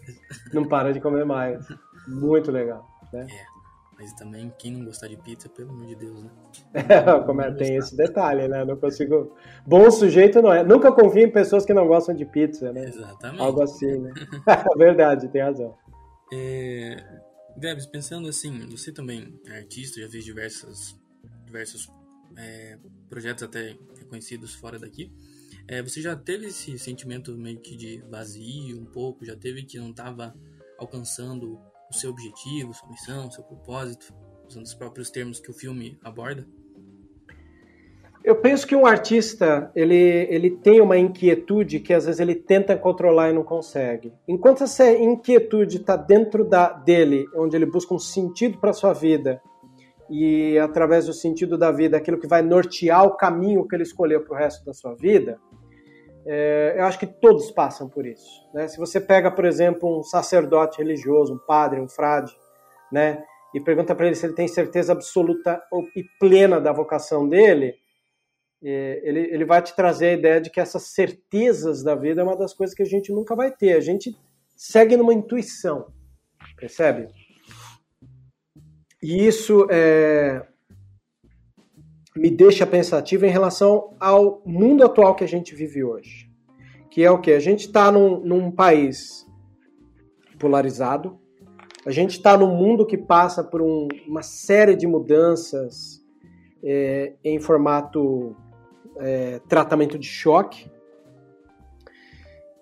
Não 0.54 0.68
para 0.68 0.92
de 0.92 1.00
comer 1.00 1.26
mais. 1.26 1.66
Muito 2.08 2.52
legal. 2.52 2.86
Né? 3.14 3.26
É. 3.30 3.55
Mas 3.98 4.12
também, 4.14 4.54
quem 4.60 4.72
não 4.72 4.86
gostar 4.86 5.08
de 5.08 5.16
pizza, 5.16 5.48
pelo 5.48 5.70
amor 5.70 5.88
de 5.88 5.96
Deus, 5.96 6.24
né? 6.24 6.30
É, 6.74 7.20
como 7.26 7.42
é, 7.42 7.52
tem 7.54 7.78
esse 7.78 7.96
detalhe, 7.96 8.48
né? 8.48 8.66
Não 8.66 8.76
consigo. 8.76 9.36
Bom 9.66 9.90
sujeito 9.90 10.42
não 10.42 10.54
é. 10.54 10.64
Nunca 10.64 10.92
confio 10.92 11.24
em 11.24 11.32
pessoas 11.32 11.66
que 11.66 11.74
não 11.74 11.88
gostam 11.88 12.14
de 12.14 12.26
pizza, 12.26 12.74
né? 12.74 12.86
Exatamente. 12.86 13.42
Algo 13.42 13.62
assim, 13.62 14.00
né? 14.00 14.14
Verdade, 14.78 15.30
tem 15.30 15.42
razão. 15.42 15.78
É... 16.34 17.22
Debs, 17.56 17.86
pensando 17.86 18.28
assim, 18.28 18.68
você 18.70 18.92
também 18.92 19.40
é 19.48 19.60
artista, 19.60 20.02
já 20.02 20.10
fez 20.10 20.26
diversas, 20.26 21.00
diversos 21.46 21.90
é, 22.36 22.78
projetos 23.10 23.44
até 23.44 23.78
reconhecidos 23.98 24.54
fora 24.54 24.78
daqui. 24.78 25.10
É, 25.68 25.82
você 25.82 26.02
já 26.02 26.16
teve 26.16 26.48
esse 26.48 26.78
sentimento 26.78 27.36
meio 27.38 27.60
que 27.60 27.78
de 27.78 28.04
vazio 28.10 28.80
um 28.80 28.86
pouco? 28.86 29.26
Já 29.26 29.38
teve 29.38 29.64
que 29.64 29.80
não 29.80 29.92
estava 29.92 30.36
alcançando 30.78 31.60
o 31.90 31.94
seu 31.94 32.12
objetivo, 32.12 32.74
sua 32.74 32.90
missão, 32.90 33.30
seu 33.32 33.44
propósito, 33.44 34.14
usando 34.48 34.66
os 34.66 34.74
próprios 34.74 35.10
termos 35.10 35.40
que 35.40 35.52
o 35.52 35.54
filme 35.54 35.98
aborda? 36.04 36.48
Eu 38.26 38.36
penso 38.36 38.66
que 38.66 38.76
um 38.76 38.88
artista 38.88 39.72
ele, 39.76 39.96
ele 39.96 40.50
tem 40.50 40.82
uma 40.82 40.98
inquietude 40.98 41.80
que 41.80 41.94
às 41.94 42.06
vezes 42.06 42.20
ele 42.20 42.34
tenta 42.34 42.76
controlar 42.76 43.30
e 43.30 43.34
não 43.34 43.44
consegue. 43.44 44.12
Enquanto 44.28 44.64
essa 44.64 44.90
inquietude 44.92 45.78
está 45.78 45.96
dentro 45.96 46.44
da, 46.44 46.70
dele, 46.74 47.28
onde 47.36 47.56
ele 47.56 47.68
busca 47.68 47.94
um 47.94 48.00
sentido 48.00 48.58
para 48.58 48.74
sua 48.74 48.94
vida 48.94 49.40
e 50.10 50.58
através 50.58 51.06
do 51.06 51.14
sentido 51.14 51.56
da 51.56 51.72
vida, 51.72 51.98
aquilo 51.98 52.20
que 52.20 52.28
vai 52.28 52.42
nortear 52.42 53.06
o 53.06 53.16
caminho 53.16 53.68
que 53.68 53.76
ele 53.76 53.84
escolheu 53.84 54.22
para 54.24 54.36
o 54.36 54.40
resto 54.40 54.66
da 54.66 54.74
sua 54.74 54.96
vida, 54.96 55.40
é, 56.26 56.76
eu 56.78 56.86
acho 56.86 56.98
que 56.98 57.06
todos 57.06 57.52
passam 57.52 57.88
por 57.88 58.06
isso. 58.06 58.50
Né? 58.54 58.68
Se 58.68 58.78
você 58.78 59.00
pega, 59.00 59.30
por 59.30 59.46
exemplo, 59.46 60.00
um 60.00 60.04
sacerdote 60.04 60.80
religioso, 60.80 61.36
um 61.36 61.40
padre, 61.46 61.80
um 61.80 61.88
frade, 61.88 62.36
né, 62.92 63.24
e 63.54 63.60
pergunta 63.60 63.96
para 63.96 64.08
ele 64.08 64.16
se 64.16 64.26
ele 64.26 64.34
tem 64.34 64.48
certeza 64.48 64.92
absoluta 64.92 65.62
e 65.96 66.04
plena 66.20 66.60
da 66.60 66.72
vocação 66.72 67.28
dele, 67.28 67.76
é, 68.64 69.02
ele, 69.04 69.20
ele 69.32 69.46
vai 69.46 69.62
te 69.62 69.76
trazer 69.76 70.08
a 70.08 70.14
ideia 70.14 70.42
de 70.42 70.50
que 70.50 70.60
essas 70.60 70.88
certezas 70.88 71.84
da 71.84 71.96
vida 71.96 72.22
é 72.22 72.24
uma 72.24 72.36
das 72.36 72.54
coisas 72.54 72.76
que 72.76 72.84
a 72.84 72.88
gente 72.88 73.12
nunca 73.12 73.36
vai 73.36 73.52
ter. 73.52 73.74
A 73.74 73.80
gente 73.80 74.16
segue 74.56 74.98
numa 74.98 75.14
intuição, 75.14 75.94
percebe? 76.58 77.08
E 79.02 79.28
isso 79.28 79.68
é, 79.70 80.46
me 82.16 82.30
deixa 82.30 82.66
pensativo 82.66 83.26
em 83.26 83.30
relação 83.30 83.94
ao 84.00 84.42
mundo 84.46 84.84
atual 84.84 85.16
que 85.16 85.24
a 85.24 85.28
gente 85.28 85.54
vive 85.54 85.84
hoje. 85.84 86.30
Que 86.90 87.04
é 87.04 87.12
o 87.12 87.20
que? 87.20 87.32
A 87.32 87.40
gente 87.40 87.68
está 87.68 87.92
num, 87.92 88.22
num 88.22 88.50
país 88.50 89.28
polarizado, 90.40 91.20
a 91.86 91.92
gente 91.92 92.12
está 92.12 92.38
num 92.38 92.56
mundo 92.56 92.86
que 92.86 92.98
passa 92.98 93.44
por 93.44 93.62
um, 93.62 93.88
uma 94.08 94.22
série 94.22 94.76
de 94.76 94.88
mudanças 94.88 96.02
é, 96.64 97.14
em 97.24 97.40
formato 97.40 98.36
é, 98.98 99.40
tratamento 99.48 100.00
de 100.00 100.08
choque. 100.08 100.72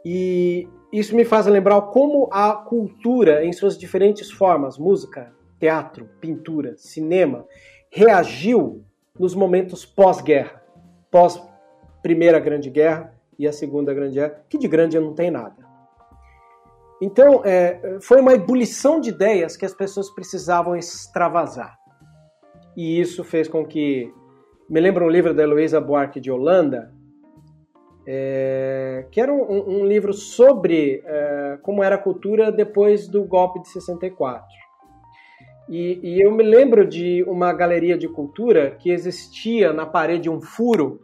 E 0.03 0.67
isso 0.91 1.15
me 1.15 1.23
faz 1.23 1.45
lembrar 1.45 1.79
como 1.83 2.27
a 2.31 2.53
cultura, 2.53 3.45
em 3.45 3.53
suas 3.53 3.77
diferentes 3.77 4.31
formas, 4.31 4.77
música, 4.77 5.31
teatro, 5.59 6.09
pintura, 6.19 6.75
cinema, 6.75 7.45
reagiu 7.89 8.83
nos 9.19 9.35
momentos 9.35 9.85
pós-guerra, 9.85 10.61
pós 11.11 11.41
Primeira 12.01 12.39
Grande 12.39 12.69
Guerra 12.69 13.13
e 13.37 13.47
a 13.47 13.53
Segunda 13.53 13.93
Grande 13.93 14.15
Guerra, 14.15 14.43
que 14.49 14.57
de 14.57 14.67
grande 14.67 14.99
não 14.99 15.13
tem 15.13 15.29
nada. 15.29 15.63
Então, 17.01 17.43
é, 17.43 17.99
foi 18.01 18.19
uma 18.21 18.33
ebulição 18.33 18.99
de 18.99 19.09
ideias 19.09 19.55
que 19.55 19.65
as 19.65 19.73
pessoas 19.73 20.09
precisavam 20.09 20.75
extravasar. 20.75 21.77
E 22.75 22.99
isso 22.99 23.23
fez 23.23 23.47
com 23.47 23.65
que. 23.65 24.11
Me 24.69 24.79
lembra 24.79 25.03
um 25.03 25.09
livro 25.09 25.33
da 25.33 25.43
Heloísa 25.43 25.79
Buarque 25.79 26.19
de 26.19 26.31
Holanda, 26.31 26.91
é, 28.07 29.05
que 29.11 29.19
era 29.19 29.31
um, 29.31 29.81
um 29.81 29.85
livro 29.85 30.13
sobre 30.13 31.03
é, 31.05 31.59
como 31.61 31.83
era 31.83 31.95
a 31.95 31.99
cultura 31.99 32.51
depois 32.51 33.07
do 33.07 33.23
golpe 33.25 33.61
de 33.61 33.67
64. 33.69 34.62
E, 35.69 35.99
e, 36.03 36.21
eu 36.21 36.31
me 36.31 36.43
lembro 36.43 36.85
de 36.85 37.23
uma 37.23 37.53
galeria 37.53 37.97
de 37.97 38.07
cultura 38.07 38.71
que 38.71 38.91
existia 38.91 39.71
na 39.71 39.85
parede 39.85 40.29
um 40.29 40.41
furo, 40.41 40.99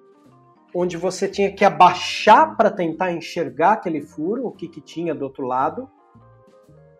onde 0.76 0.98
você 0.98 1.28
tinha 1.28 1.52
que 1.52 1.64
abaixar 1.64 2.58
para 2.58 2.70
tentar 2.70 3.12
enxergar 3.12 3.74
aquele 3.74 4.02
furo, 4.02 4.48
o 4.48 4.52
que, 4.52 4.68
que 4.68 4.82
tinha 4.82 5.16
do 5.16 5.24
outro 5.24 5.46
lado. 5.46 5.90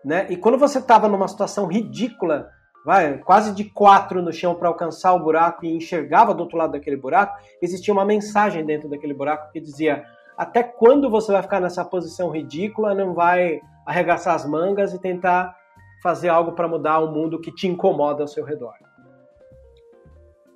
Né? 0.04 0.26
E 0.30 0.36
quando 0.36 0.56
você 0.56 0.78
estava 0.78 1.06
numa 1.06 1.28
situação 1.28 1.66
ridícula, 1.66 2.48
vai, 2.84 3.18
quase 3.18 3.54
de 3.54 3.64
quatro 3.64 4.22
no 4.22 4.32
chão 4.32 4.54
para 4.54 4.68
alcançar 4.68 5.12
o 5.12 5.22
buraco 5.22 5.64
e 5.64 5.76
enxergava 5.76 6.34
do 6.34 6.40
outro 6.40 6.56
lado 6.56 6.72
daquele 6.72 6.96
buraco, 6.96 7.38
existia 7.60 7.92
uma 7.92 8.06
mensagem 8.06 8.64
dentro 8.64 8.88
daquele 8.88 9.12
buraco 9.12 9.52
que 9.52 9.60
dizia: 9.60 10.02
até 10.36 10.62
quando 10.62 11.10
você 11.10 11.30
vai 11.30 11.42
ficar 11.42 11.60
nessa 11.60 11.84
posição 11.84 12.30
ridícula, 12.30 12.94
não 12.94 13.12
vai 13.12 13.60
arregaçar 13.84 14.34
as 14.34 14.46
mangas 14.46 14.94
e 14.94 14.98
tentar 14.98 15.59
fazer 16.02 16.28
algo 16.28 16.52
para 16.52 16.68
mudar 16.68 16.98
o 17.00 17.12
mundo 17.12 17.40
que 17.40 17.52
te 17.52 17.66
incomoda 17.66 18.22
ao 18.22 18.28
seu 18.28 18.44
redor. 18.44 18.74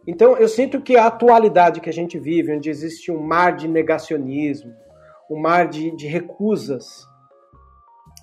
Então, 0.07 0.37
eu 0.37 0.49
sinto 0.49 0.83
que 0.83 0.97
a 0.97 1.07
atualidade 1.07 1.81
que 1.81 1.89
a 1.89 1.93
gente 1.93 2.19
vive, 2.19 2.55
onde 2.55 2.69
existe 2.69 3.11
um 3.11 3.23
mar 3.23 3.57
de 3.57 3.67
negacionismo, 3.67 4.75
um 5.31 5.39
mar 5.39 5.69
de, 5.69 5.91
de 5.97 6.07
recusas 6.07 7.07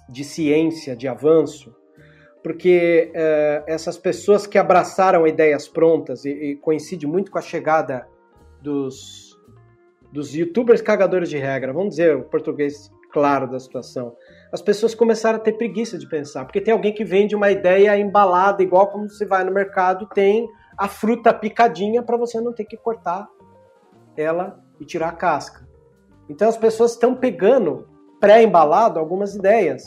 de 0.07 0.23
ciência, 0.23 0.95
de 0.95 1.07
avanço, 1.07 1.75
porque 2.43 3.12
uh, 3.13 3.63
essas 3.65 3.97
pessoas 3.97 4.45
que 4.45 4.57
abraçaram 4.57 5.25
ideias 5.25 5.67
prontas, 5.67 6.25
e, 6.25 6.29
e, 6.29 6.55
coincide 6.57 7.07
muito 7.07 7.31
com 7.31 7.38
a 7.38 7.41
chegada 7.41 8.07
dos, 8.62 9.39
dos 10.12 10.36
youtubers 10.36 10.81
cagadores 10.81 11.29
de 11.29 11.38
regra, 11.38 11.73
vamos 11.73 11.91
dizer 11.91 12.15
o 12.15 12.23
português 12.23 12.91
claro 13.12 13.50
da 13.50 13.60
situação, 13.60 14.15
as 14.52 14.62
pessoas 14.62 14.95
começaram 14.95 15.38
a 15.38 15.41
ter 15.41 15.54
preguiça 15.54 15.97
de 15.97 16.08
pensar, 16.08 16.45
porque 16.45 16.62
tem 16.62 16.74
alguém 16.74 16.93
que 16.93 17.04
vende 17.04 17.36
uma 17.36 17.52
ideia 17.52 17.97
embalada, 17.97 18.63
igual 18.63 18.88
como 18.88 19.10
você 19.10 19.26
vai 19.26 19.43
no 19.43 19.52
mercado, 19.52 20.08
tem 20.13 20.47
a 20.78 20.88
fruta 20.88 21.34
picadinha 21.34 22.02
para 22.02 22.17
você 22.17 22.39
não 22.41 22.54
ter 22.54 22.65
que 22.65 22.78
cortar 22.78 23.28
ela 24.17 24.60
e 24.80 24.86
tirar 24.86 25.10
a 25.10 25.13
casca. 25.13 25.67
Então 26.30 26.47
as 26.47 26.58
pessoas 26.58 26.91
estão 26.91 27.15
pegando 27.15 27.88
pré-embalado 28.19 29.00
algumas 29.00 29.36
ideias 29.36 29.84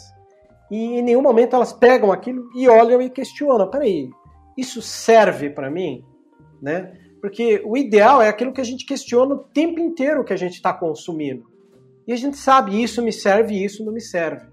e 0.71 0.99
em 0.99 1.03
nenhum 1.03 1.23
momento 1.23 1.55
elas 1.57 1.73
pegam 1.73 2.13
aquilo 2.13 2.49
e 2.55 2.69
olham 2.69 3.01
e 3.01 3.11
questionam: 3.11 3.71
peraí, 3.71 4.11
isso 4.57 4.83
serve 4.83 5.51
para 5.51 5.71
mim? 5.71 6.05
Né? 6.61 6.93
Porque 7.21 7.63
o 7.65 7.77
ideal 7.77 8.21
é 8.21 8.29
aquilo 8.29 8.53
que 8.53 8.61
a 8.61 8.65
gente 8.65 8.85
questiona 8.85 9.35
o 9.35 9.39
tempo 9.39 9.81
inteiro 9.81 10.25
que 10.25 10.33
a 10.33 10.37
gente 10.37 10.55
está 10.55 10.73
consumindo. 10.73 11.54
E 12.07 12.13
a 12.13 12.17
gente 12.17 12.37
sabe, 12.37 12.83
isso 12.83 13.03
me 13.03 13.13
serve 13.13 13.55
e 13.55 13.65
isso 13.65 13.85
não 13.85 13.93
me 13.93 14.01
serve. 14.01 14.47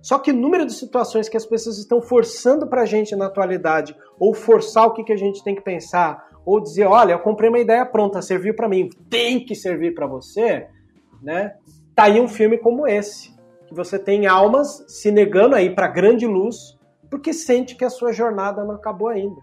Só 0.00 0.18
que 0.18 0.30
o 0.30 0.36
número 0.36 0.64
de 0.64 0.72
situações 0.72 1.28
que 1.28 1.36
as 1.36 1.44
pessoas 1.44 1.78
estão 1.78 2.00
forçando 2.00 2.66
para 2.66 2.82
a 2.82 2.86
gente 2.86 3.16
na 3.16 3.26
atualidade, 3.26 3.96
ou 4.20 4.32
forçar 4.32 4.86
o 4.86 4.92
que, 4.92 5.02
que 5.02 5.12
a 5.12 5.16
gente 5.16 5.42
tem 5.42 5.54
que 5.54 5.62
pensar, 5.62 6.28
ou 6.44 6.60
dizer, 6.60 6.86
olha, 6.86 7.12
eu 7.14 7.18
comprei 7.18 7.48
uma 7.48 7.58
ideia 7.58 7.84
pronta, 7.84 8.22
serviu 8.22 8.54
para 8.54 8.68
mim, 8.68 8.88
tem 9.10 9.44
que 9.44 9.54
servir 9.54 9.94
para 9.94 10.06
você, 10.06 10.68
né? 11.20 11.56
Tá 11.92 12.04
aí 12.04 12.20
um 12.20 12.28
filme 12.28 12.56
como 12.56 12.86
esse, 12.86 13.34
que 13.66 13.74
você 13.74 13.98
tem 13.98 14.26
almas 14.26 14.84
se 14.86 15.10
negando 15.10 15.56
aí 15.56 15.74
para 15.74 15.88
grande 15.88 16.24
luz, 16.24 16.78
porque 17.10 17.32
sente 17.32 17.74
que 17.74 17.84
a 17.84 17.90
sua 17.90 18.12
jornada 18.12 18.62
não 18.62 18.76
acabou 18.76 19.08
ainda. 19.08 19.40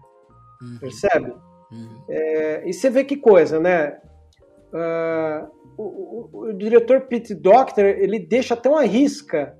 Uhum. 0.62 0.78
Percebe? 0.80 1.34
Uhum. 1.70 2.04
É, 2.08 2.62
e 2.66 2.72
você 2.72 2.88
vê 2.88 3.04
que 3.04 3.16
coisa, 3.18 3.60
né? 3.60 3.98
Uh, 4.74 5.48
o, 5.78 5.82
o, 5.82 6.48
o, 6.48 6.52
diretor 6.52 7.02
Pete 7.02 7.32
Doctor 7.32 7.84
ele 7.84 8.18
deixa 8.18 8.54
até 8.54 8.68
uma 8.68 8.82
risca 8.82 9.56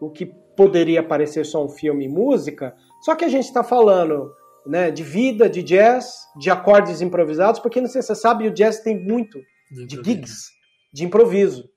o 0.00 0.08
que 0.08 0.24
poderia 0.56 1.02
parecer 1.02 1.44
só 1.44 1.62
um 1.62 1.68
filme 1.68 2.06
e 2.06 2.08
música, 2.08 2.74
só 3.02 3.14
que 3.14 3.26
a 3.26 3.28
gente 3.28 3.44
está 3.44 3.62
falando 3.62 4.32
né, 4.66 4.90
de 4.90 5.02
vida, 5.02 5.50
de 5.50 5.62
jazz, 5.62 6.14
de 6.38 6.50
acordes 6.50 7.02
improvisados, 7.02 7.60
porque 7.60 7.80
não 7.80 7.88
sei 7.88 8.00
se 8.00 8.08
você 8.08 8.14
sabe, 8.14 8.48
o 8.48 8.54
jazz 8.54 8.80
tem 8.80 8.98
muito 8.98 9.38
de, 9.70 9.86
de 9.86 9.96
gigs, 9.96 10.50
de 10.94 11.04
improviso. 11.04 11.68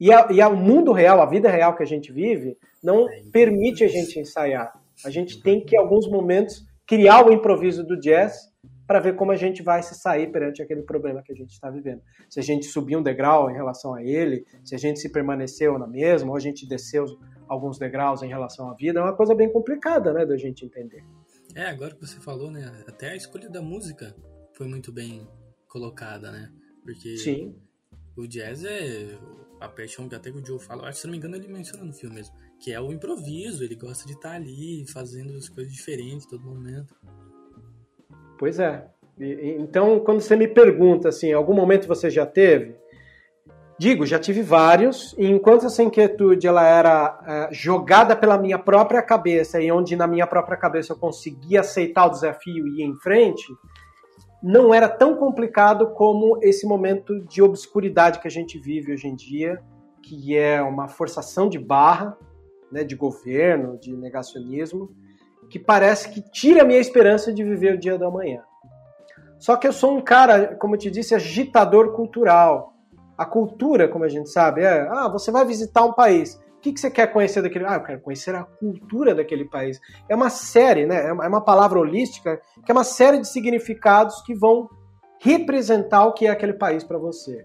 E, 0.00 0.12
a, 0.12 0.26
e 0.32 0.40
a, 0.40 0.48
o 0.48 0.56
mundo 0.56 0.92
real, 0.92 1.22
a 1.22 1.26
vida 1.26 1.48
real 1.48 1.76
que 1.76 1.84
a 1.84 1.86
gente 1.86 2.12
vive, 2.12 2.56
não 2.82 3.08
é 3.08 3.22
permite 3.32 3.84
a 3.84 3.88
gente 3.88 4.18
ensaiar. 4.18 4.72
A 5.04 5.10
gente 5.10 5.40
tem 5.40 5.64
que, 5.64 5.76
em 5.76 5.78
alguns 5.78 6.08
momentos, 6.08 6.64
criar 6.84 7.24
o 7.24 7.32
improviso 7.32 7.84
do 7.84 7.98
jazz 7.98 8.51
para 8.92 9.00
ver 9.00 9.16
como 9.16 9.32
a 9.32 9.36
gente 9.36 9.62
vai 9.62 9.82
se 9.82 9.94
sair 9.94 10.30
perante 10.30 10.60
aquele 10.60 10.82
problema 10.82 11.22
que 11.22 11.32
a 11.32 11.34
gente 11.34 11.52
está 11.52 11.70
vivendo. 11.70 12.02
Se 12.28 12.38
a 12.38 12.42
gente 12.42 12.66
subiu 12.66 12.98
um 12.98 13.02
degrau 13.02 13.50
em 13.50 13.54
relação 13.54 13.94
a 13.94 14.02
ele, 14.02 14.44
se 14.62 14.74
a 14.74 14.78
gente 14.78 15.00
se 15.00 15.08
permaneceu 15.10 15.78
na 15.78 15.86
mesma, 15.86 16.28
ou 16.28 16.36
a 16.36 16.40
gente 16.40 16.68
desceu 16.68 17.06
alguns 17.48 17.78
degraus 17.78 18.22
em 18.22 18.28
relação 18.28 18.68
à 18.68 18.74
vida, 18.74 19.00
é 19.00 19.02
uma 19.02 19.16
coisa 19.16 19.34
bem 19.34 19.50
complicada, 19.50 20.12
né, 20.12 20.26
da 20.26 20.36
gente 20.36 20.66
entender. 20.66 21.02
É, 21.54 21.70
agora 21.70 21.94
que 21.94 22.06
você 22.06 22.20
falou, 22.20 22.50
né, 22.50 22.70
até 22.86 23.12
a 23.12 23.16
escolha 23.16 23.48
da 23.48 23.62
música 23.62 24.14
foi 24.52 24.68
muito 24.68 24.92
bem 24.92 25.26
colocada, 25.66 26.30
né? 26.30 26.52
Porque 26.84 27.16
Sim. 27.16 27.56
o 28.14 28.26
jazz 28.26 28.62
é 28.62 29.18
a 29.58 29.70
paixão 29.70 30.06
que 30.06 30.14
até 30.14 30.30
que 30.30 30.36
o 30.36 30.44
Joe 30.44 30.58
fala, 30.58 30.82
acho 30.82 30.96
que 30.96 30.98
se 30.98 31.06
não 31.06 31.12
me 31.12 31.16
engano 31.16 31.36
ele 31.36 31.48
menciona 31.48 31.82
no 31.82 31.94
filme 31.94 32.16
mesmo, 32.16 32.34
que 32.60 32.72
é 32.72 32.78
o 32.78 32.92
improviso, 32.92 33.64
ele 33.64 33.74
gosta 33.74 34.04
de 34.04 34.12
estar 34.12 34.32
tá 34.32 34.34
ali 34.34 34.84
fazendo 34.86 35.34
as 35.34 35.48
coisas 35.48 35.72
diferentes 35.72 36.26
todo 36.26 36.44
momento. 36.44 36.94
Pois 38.42 38.58
é. 38.58 38.84
Então, 39.20 40.00
quando 40.00 40.20
você 40.20 40.34
me 40.34 40.48
pergunta 40.48 41.10
assim, 41.10 41.32
algum 41.32 41.54
momento 41.54 41.86
você 41.86 42.10
já 42.10 42.26
teve? 42.26 42.74
Digo, 43.78 44.04
já 44.04 44.18
tive 44.18 44.42
vários, 44.42 45.14
e 45.16 45.30
enquanto 45.30 45.66
essa 45.66 45.80
inquietude 45.80 46.48
ela 46.48 46.66
era 46.66 47.20
uh, 47.52 47.54
jogada 47.54 48.16
pela 48.16 48.36
minha 48.36 48.58
própria 48.58 49.00
cabeça 49.00 49.60
e 49.60 49.70
onde 49.70 49.94
na 49.94 50.08
minha 50.08 50.26
própria 50.26 50.56
cabeça 50.56 50.92
eu 50.92 50.96
conseguia 50.96 51.60
aceitar 51.60 52.06
o 52.06 52.10
desafio 52.10 52.66
e 52.66 52.80
ir 52.80 52.82
em 52.82 52.96
frente, 52.96 53.46
não 54.42 54.74
era 54.74 54.88
tão 54.88 55.14
complicado 55.14 55.92
como 55.92 56.40
esse 56.42 56.66
momento 56.66 57.20
de 57.20 57.40
obscuridade 57.40 58.18
que 58.18 58.26
a 58.26 58.30
gente 58.30 58.58
vive 58.58 58.92
hoje 58.92 59.06
em 59.06 59.14
dia, 59.14 59.62
que 60.02 60.36
é 60.36 60.60
uma 60.60 60.88
forçação 60.88 61.48
de 61.48 61.60
barra, 61.60 62.18
né, 62.72 62.82
de 62.82 62.96
governo, 62.96 63.78
de 63.78 63.96
negacionismo, 63.96 64.90
que 65.52 65.58
parece 65.58 66.08
que 66.08 66.22
tira 66.22 66.62
a 66.62 66.64
minha 66.64 66.80
esperança 66.80 67.30
de 67.30 67.44
viver 67.44 67.74
o 67.74 67.78
dia 67.78 67.98
da 67.98 68.10
manhã. 68.10 68.40
Só 69.38 69.54
que 69.54 69.68
eu 69.68 69.72
sou 69.72 69.94
um 69.94 70.00
cara, 70.00 70.56
como 70.56 70.76
eu 70.76 70.78
te 70.78 70.90
disse, 70.90 71.14
agitador 71.14 71.92
cultural. 71.92 72.72
A 73.18 73.26
cultura, 73.26 73.86
como 73.86 74.02
a 74.02 74.08
gente 74.08 74.30
sabe, 74.30 74.62
é: 74.62 74.88
ah, 74.88 75.08
você 75.08 75.30
vai 75.30 75.44
visitar 75.44 75.84
um 75.84 75.92
país. 75.92 76.40
O 76.56 76.60
que, 76.62 76.72
que 76.72 76.80
você 76.80 76.90
quer 76.90 77.12
conhecer 77.12 77.42
daquele? 77.42 77.66
Ah, 77.66 77.74
eu 77.74 77.82
quero 77.82 78.00
conhecer 78.00 78.34
a 78.34 78.44
cultura 78.44 79.14
daquele 79.14 79.44
país. 79.44 79.78
É 80.08 80.16
uma 80.16 80.30
série, 80.30 80.86
né? 80.86 81.08
É 81.08 81.12
uma 81.12 81.42
palavra 81.42 81.78
holística 81.78 82.40
que 82.64 82.72
é 82.72 82.74
uma 82.74 82.84
série 82.84 83.18
de 83.18 83.28
significados 83.28 84.22
que 84.22 84.34
vão 84.34 84.70
representar 85.20 86.06
o 86.06 86.14
que 86.14 86.26
é 86.26 86.30
aquele 86.30 86.54
país 86.54 86.82
para 86.82 86.96
você. 86.96 87.44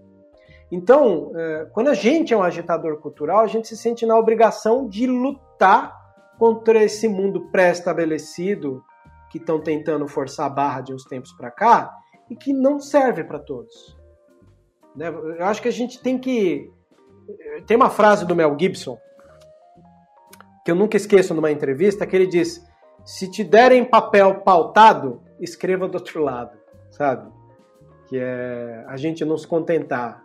Então, 0.72 1.32
é, 1.36 1.66
quando 1.74 1.88
a 1.88 1.94
gente 1.94 2.32
é 2.32 2.36
um 2.36 2.42
agitador 2.42 3.00
cultural, 3.00 3.40
a 3.40 3.46
gente 3.46 3.68
se 3.68 3.76
sente 3.76 4.06
na 4.06 4.16
obrigação 4.16 4.88
de 4.88 5.06
lutar 5.06 5.97
contra 6.38 6.82
esse 6.82 7.08
mundo 7.08 7.50
pré-estabelecido 7.50 8.82
que 9.30 9.38
estão 9.38 9.60
tentando 9.60 10.06
forçar 10.08 10.46
a 10.46 10.50
barra 10.50 10.80
de 10.80 10.94
uns 10.94 11.04
tempos 11.04 11.32
para 11.32 11.50
cá 11.50 11.94
e 12.30 12.36
que 12.36 12.52
não 12.52 12.78
serve 12.78 13.24
para 13.24 13.38
todos. 13.38 13.98
Né? 14.94 15.08
Eu 15.08 15.44
acho 15.44 15.60
que 15.60 15.68
a 15.68 15.72
gente 15.72 16.00
tem 16.02 16.18
que. 16.18 16.70
Tem 17.66 17.76
uma 17.76 17.90
frase 17.90 18.24
do 18.24 18.34
Mel 18.34 18.56
Gibson 18.58 18.98
que 20.64 20.70
eu 20.70 20.76
nunca 20.76 20.96
esqueço 20.96 21.34
numa 21.34 21.50
entrevista 21.50 22.06
que 22.06 22.14
ele 22.14 22.26
diz: 22.26 22.62
se 23.04 23.30
te 23.30 23.42
derem 23.42 23.84
papel 23.84 24.42
pautado, 24.42 25.22
escreva 25.40 25.88
do 25.88 25.94
outro 25.94 26.22
lado, 26.22 26.58
sabe? 26.90 27.30
Que 28.06 28.18
é 28.18 28.84
a 28.86 28.96
gente 28.96 29.24
não 29.24 29.36
se 29.36 29.46
contentar. 29.46 30.22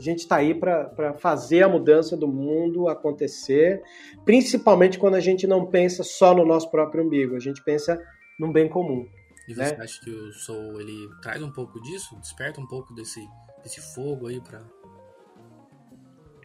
A 0.00 0.02
gente 0.02 0.20
está 0.20 0.36
aí 0.36 0.54
para 0.54 1.12
fazer 1.18 1.62
a 1.62 1.68
mudança 1.68 2.16
do 2.16 2.26
mundo 2.26 2.88
acontecer, 2.88 3.82
principalmente 4.24 4.98
quando 4.98 5.16
a 5.16 5.20
gente 5.20 5.46
não 5.46 5.66
pensa 5.66 6.02
só 6.02 6.34
no 6.34 6.46
nosso 6.46 6.70
próprio 6.70 7.04
umbigo, 7.04 7.36
a 7.36 7.38
gente 7.38 7.62
pensa 7.62 8.00
num 8.38 8.50
bem 8.50 8.66
comum. 8.66 9.06
E 9.46 9.54
você 9.54 9.76
né? 9.76 9.76
acha 9.78 10.00
que 10.00 10.10
o 10.10 10.32
Soul 10.32 10.80
ele 10.80 11.06
traz 11.20 11.42
um 11.42 11.52
pouco 11.52 11.78
disso, 11.82 12.18
desperta 12.18 12.58
um 12.62 12.66
pouco 12.66 12.94
desse, 12.94 13.20
desse 13.62 13.82
fogo 13.94 14.28
aí 14.28 14.40
para 14.40 14.62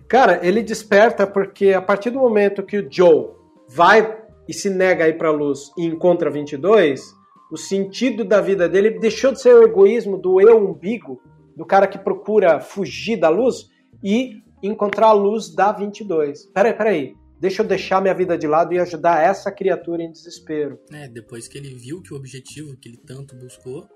Cara, 0.05 0.45
ele 0.45 0.61
desperta 0.61 1.25
porque 1.25 1.71
a 1.71 1.81
partir 1.81 2.09
do 2.09 2.19
momento 2.19 2.61
que 2.61 2.79
o 2.79 2.87
Joe 2.91 3.29
vai 3.69 4.21
e 4.49 4.53
se 4.53 4.69
nega 4.69 5.05
a 5.05 5.07
ir 5.07 5.17
para 5.17 5.29
a 5.29 5.31
luz 5.31 5.71
e 5.77 5.85
encontra 5.85 6.29
22, 6.29 7.15
o 7.49 7.55
sentido 7.55 8.25
da 8.25 8.41
vida 8.41 8.67
dele 8.67 8.99
deixou 8.99 9.31
de 9.31 9.41
ser 9.41 9.55
o 9.55 9.63
egoísmo 9.63 10.17
do 10.17 10.41
eu 10.41 10.57
umbigo, 10.57 11.21
do 11.55 11.65
cara 11.65 11.87
que 11.87 11.97
procura 11.97 12.59
fugir 12.59 13.17
da 13.17 13.29
luz 13.29 13.69
e 14.03 14.43
encontrar 14.61 15.07
a 15.07 15.13
luz 15.13 15.53
da 15.53 15.71
22. 15.71 16.47
Peraí, 16.47 16.73
peraí. 16.73 17.15
Deixa 17.39 17.61
eu 17.61 17.67
deixar 17.67 18.01
minha 18.01 18.13
vida 18.13 18.37
de 18.37 18.47
lado 18.47 18.73
e 18.73 18.79
ajudar 18.79 19.21
essa 19.21 19.51
criatura 19.51 20.01
em 20.01 20.11
desespero. 20.11 20.79
É, 20.91 21.07
depois 21.07 21.47
que 21.47 21.57
ele 21.57 21.73
viu 21.75 22.01
que 22.01 22.13
o 22.13 22.17
objetivo 22.17 22.77
que 22.77 22.87
ele 22.87 22.97
tanto 22.97 23.35
buscou 23.35 23.87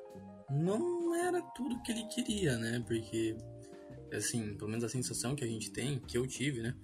não 0.49 1.15
era 1.15 1.41
tudo 1.41 1.81
que 1.81 1.91
ele 1.91 2.03
queria, 2.05 2.57
né? 2.57 2.83
Porque 2.85 3.35
assim, 4.13 4.55
pelo 4.55 4.69
menos 4.69 4.83
a 4.83 4.89
sensação 4.89 5.35
que 5.35 5.43
a 5.43 5.47
gente 5.47 5.71
tem, 5.71 5.99
que 5.99 6.17
eu 6.17 6.27
tive, 6.27 6.61
né? 6.61 6.75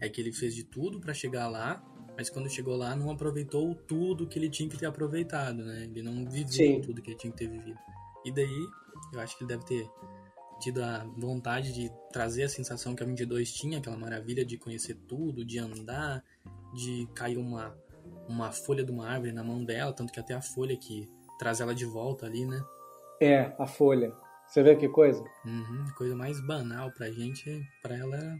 É 0.00 0.08
que 0.08 0.20
ele 0.20 0.32
fez 0.32 0.54
de 0.54 0.64
tudo 0.64 1.00
para 1.00 1.14
chegar 1.14 1.48
lá, 1.48 1.82
mas 2.16 2.28
quando 2.28 2.50
chegou 2.50 2.76
lá 2.76 2.94
não 2.94 3.10
aproveitou 3.10 3.74
tudo 3.74 4.26
que 4.26 4.38
ele 4.38 4.50
tinha 4.50 4.68
que 4.68 4.76
ter 4.76 4.86
aproveitado, 4.86 5.64
né? 5.64 5.84
Ele 5.84 6.02
não 6.02 6.24
viveu 6.28 6.48
Sim. 6.48 6.80
tudo 6.80 7.00
que 7.00 7.10
ele 7.10 7.18
tinha 7.18 7.32
que 7.32 7.38
ter 7.38 7.48
vivido. 7.48 7.78
E 8.24 8.32
daí, 8.32 8.66
eu 9.12 9.20
acho 9.20 9.36
que 9.36 9.44
ele 9.44 9.48
deve 9.48 9.64
ter 9.64 9.88
tido 10.62 10.82
a 10.82 11.04
vontade 11.16 11.72
de 11.72 11.90
trazer 12.12 12.44
a 12.44 12.48
sensação 12.48 12.94
que 12.94 13.02
a 13.02 13.06
22 13.06 13.52
tinha, 13.52 13.78
aquela 13.78 13.96
maravilha 13.96 14.44
de 14.44 14.56
conhecer 14.56 14.94
tudo, 15.08 15.44
de 15.44 15.58
andar, 15.58 16.22
de 16.72 17.08
cair 17.14 17.36
uma, 17.36 17.76
uma 18.28 18.52
folha 18.52 18.84
de 18.84 18.92
uma 18.92 19.08
árvore 19.08 19.32
na 19.32 19.42
mão 19.42 19.64
dela, 19.64 19.92
tanto 19.92 20.12
que 20.12 20.20
até 20.20 20.34
a 20.34 20.40
folha 20.40 20.76
que 20.76 21.08
traz 21.36 21.60
ela 21.60 21.74
de 21.74 21.84
volta 21.84 22.26
ali, 22.26 22.46
né? 22.46 22.62
É, 23.20 23.52
a 23.58 23.66
folha. 23.66 24.12
Você 24.46 24.62
vê 24.62 24.76
que 24.76 24.88
coisa? 24.88 25.24
Uhum, 25.44 25.84
coisa 25.98 26.14
mais 26.14 26.40
banal 26.40 26.92
pra 26.92 27.10
gente, 27.10 27.60
pra 27.82 27.96
ela 27.96 28.16
era, 28.16 28.38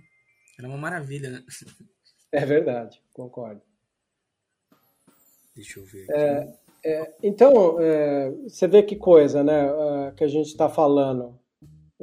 era 0.60 0.68
uma 0.68 0.78
maravilha, 0.78 1.30
né? 1.30 1.44
É 2.34 2.46
verdade, 2.46 2.98
concordo. 3.12 3.60
Deixa 5.54 5.80
eu 5.80 5.84
ver 5.84 6.06
é, 6.08 6.38
aqui. 6.38 6.52
É, 6.82 7.02
é, 7.02 7.16
então, 7.22 7.78
é, 7.78 8.30
você 8.48 8.66
vê 8.66 8.82
que 8.82 8.96
coisa, 8.96 9.44
né, 9.44 9.70
uh, 9.70 10.14
que 10.14 10.24
a 10.24 10.28
gente 10.28 10.46
está 10.46 10.66
falando. 10.66 11.38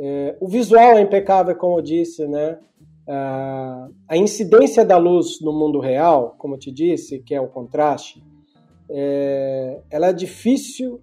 É, 0.02 0.38
o 0.40 0.48
visual 0.48 0.98
é 0.98 1.02
impecável, 1.02 1.54
como 1.56 1.78
eu 1.78 1.82
disse, 1.82 2.26
né? 2.26 2.58
A 4.08 4.16
incidência 4.16 4.86
da 4.86 4.98
luz 4.98 5.42
no 5.42 5.52
mundo 5.52 5.80
real, 5.80 6.36
como 6.38 6.54
eu 6.54 6.60
te 6.60 6.72
disse, 6.72 7.20
que 7.20 7.34
é 7.34 7.42
o 7.42 7.48
contraste, 7.48 8.24
é, 8.88 9.82
ela 9.90 10.08
é 10.08 10.14
difícil 10.14 11.02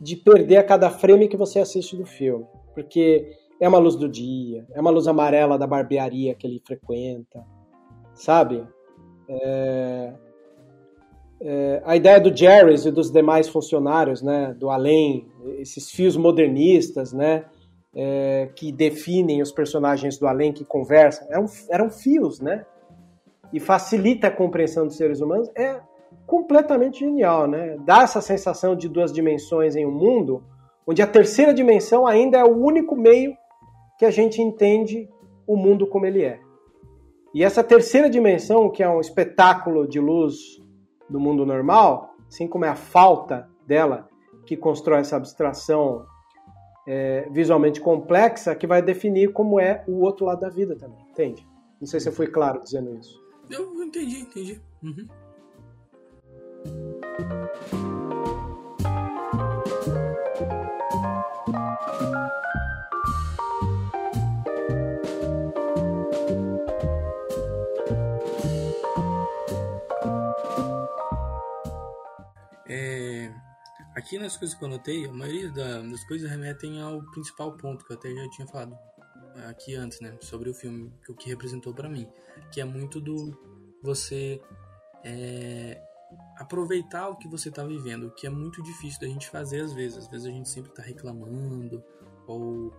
de 0.00 0.14
perder 0.14 0.58
a 0.58 0.64
cada 0.64 0.88
frame 0.88 1.26
que 1.26 1.36
você 1.36 1.58
assiste 1.58 1.96
do 1.96 2.06
filme, 2.06 2.46
porque 2.74 3.36
é 3.60 3.68
uma 3.68 3.78
luz 3.78 3.96
do 3.96 4.08
dia, 4.08 4.64
é 4.72 4.80
uma 4.80 4.90
luz 4.90 5.08
amarela 5.08 5.58
da 5.58 5.66
barbearia 5.66 6.32
que 6.32 6.46
ele 6.46 6.62
frequenta, 6.64 7.44
sabe? 8.14 8.64
É, 9.28 10.12
é, 11.40 11.82
a 11.84 11.96
ideia 11.96 12.20
do 12.20 12.34
Jerry's 12.34 12.86
e 12.86 12.92
dos 12.92 13.10
demais 13.10 13.48
funcionários, 13.48 14.22
né, 14.22 14.54
do 14.58 14.70
além, 14.70 15.26
esses 15.58 15.90
fios 15.90 16.16
modernistas, 16.16 17.12
né, 17.12 17.44
é, 17.94 18.50
que 18.54 18.70
definem 18.70 19.42
os 19.42 19.52
personagens 19.52 20.18
do 20.18 20.26
além 20.26 20.52
que 20.52 20.64
conversam, 20.64 21.26
eram, 21.30 21.46
eram 21.70 21.90
fios, 21.90 22.40
né? 22.40 22.64
E 23.52 23.58
facilita 23.58 24.28
a 24.28 24.30
compreensão 24.30 24.86
dos 24.86 24.96
seres 24.96 25.20
humanos. 25.20 25.50
É 25.56 25.80
completamente 26.26 27.00
genial, 27.00 27.46
né? 27.46 27.76
Dá 27.84 28.02
essa 28.02 28.20
sensação 28.20 28.76
de 28.76 28.88
duas 28.88 29.12
dimensões 29.12 29.74
em 29.74 29.86
um 29.86 29.90
mundo 29.90 30.44
onde 30.86 31.02
a 31.02 31.06
terceira 31.06 31.52
dimensão 31.52 32.06
ainda 32.06 32.38
é 32.38 32.44
o 32.44 32.56
único 32.56 32.96
meio 32.96 33.36
que 33.98 34.04
a 34.04 34.10
gente 34.10 34.40
entende 34.40 35.08
o 35.46 35.56
mundo 35.56 35.86
como 35.86 36.06
ele 36.06 36.24
é. 36.24 36.40
E 37.34 37.44
essa 37.44 37.62
terceira 37.62 38.08
dimensão, 38.08 38.70
que 38.70 38.82
é 38.82 38.88
um 38.88 39.00
espetáculo 39.00 39.86
de 39.86 40.00
luz 40.00 40.36
do 41.08 41.20
mundo 41.20 41.44
normal, 41.44 42.14
assim 42.26 42.48
como 42.48 42.64
é 42.64 42.68
a 42.68 42.74
falta 42.74 43.48
dela 43.66 44.08
que 44.46 44.56
constrói 44.56 45.00
essa 45.00 45.16
abstração 45.16 46.06
é, 46.90 47.28
visualmente 47.30 47.82
complexa, 47.82 48.54
que 48.54 48.66
vai 48.66 48.80
definir 48.80 49.30
como 49.30 49.60
é 49.60 49.84
o 49.86 50.00
outro 50.00 50.24
lado 50.24 50.40
da 50.40 50.48
vida 50.48 50.74
também, 50.74 50.98
entende? 51.10 51.46
Não 51.78 51.86
sei 51.86 52.00
se 52.00 52.08
eu 52.08 52.12
fui 52.14 52.26
claro 52.26 52.62
dizendo 52.62 52.96
isso. 52.98 53.22
Eu 53.50 53.84
entendi, 53.84 54.20
entendi. 54.22 54.60
Uhum. 54.82 55.06
Aqui 73.98 74.18
nas 74.18 74.36
coisas 74.36 74.56
que 74.56 74.62
eu 74.62 74.68
anotei, 74.68 75.06
a 75.06 75.12
maioria 75.12 75.50
da, 75.50 75.80
das 75.82 76.04
coisas 76.04 76.30
remetem 76.30 76.80
ao 76.80 77.02
principal 77.10 77.56
ponto 77.56 77.84
que 77.84 77.92
eu 77.92 77.96
até 77.96 78.14
já 78.14 78.30
tinha 78.30 78.46
falado 78.46 78.78
aqui 79.48 79.74
antes, 79.74 80.00
né, 80.00 80.16
sobre 80.20 80.48
o 80.48 80.54
filme, 80.54 80.92
o 81.08 81.14
que 81.14 81.28
representou 81.28 81.74
para 81.74 81.88
mim, 81.88 82.08
que 82.50 82.60
é 82.60 82.64
muito 82.64 83.00
do 83.00 83.36
você 83.82 84.40
é, 85.04 85.80
aproveitar 86.36 87.08
o 87.08 87.16
que 87.16 87.28
você 87.28 87.48
está 87.48 87.64
vivendo, 87.64 88.08
o 88.08 88.10
que 88.10 88.26
é 88.26 88.30
muito 88.30 88.62
difícil 88.62 89.00
da 89.00 89.06
gente 89.06 89.28
fazer 89.28 89.60
às 89.60 89.72
vezes. 89.72 89.98
Às 89.98 90.08
vezes 90.08 90.26
a 90.26 90.30
gente 90.30 90.48
sempre 90.48 90.70
está 90.70 90.82
reclamando 90.82 91.82
ou 92.26 92.72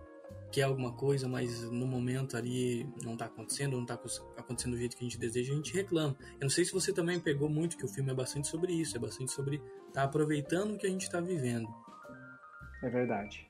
quer 0.50 0.62
alguma 0.62 0.92
coisa, 0.92 1.28
mas 1.28 1.62
no 1.70 1.86
momento 1.86 2.36
ali 2.36 2.88
não 3.04 3.12
está 3.12 3.26
acontecendo, 3.26 3.72
não 3.72 3.82
está 3.82 3.98
acontecendo 4.36 4.72
do 4.72 4.78
jeito 4.78 4.96
que 4.96 5.04
a 5.04 5.08
gente 5.08 5.18
deseja, 5.18 5.52
a 5.52 5.56
gente 5.56 5.74
reclama. 5.74 6.16
Eu 6.34 6.42
não 6.42 6.50
sei 6.50 6.64
se 6.64 6.72
você 6.72 6.92
também 6.92 7.18
pegou 7.20 7.48
muito 7.48 7.76
que 7.76 7.84
o 7.84 7.88
filme 7.88 8.10
é 8.10 8.14
bastante 8.14 8.48
sobre 8.48 8.72
isso, 8.72 8.96
é 8.96 9.00
bastante 9.00 9.32
sobre 9.32 9.62
tá 9.92 10.02
aproveitando 10.02 10.74
o 10.74 10.78
que 10.78 10.86
a 10.86 10.90
gente 10.90 11.02
está 11.02 11.20
vivendo. 11.20 11.68
É 12.82 12.88
verdade. 12.88 13.48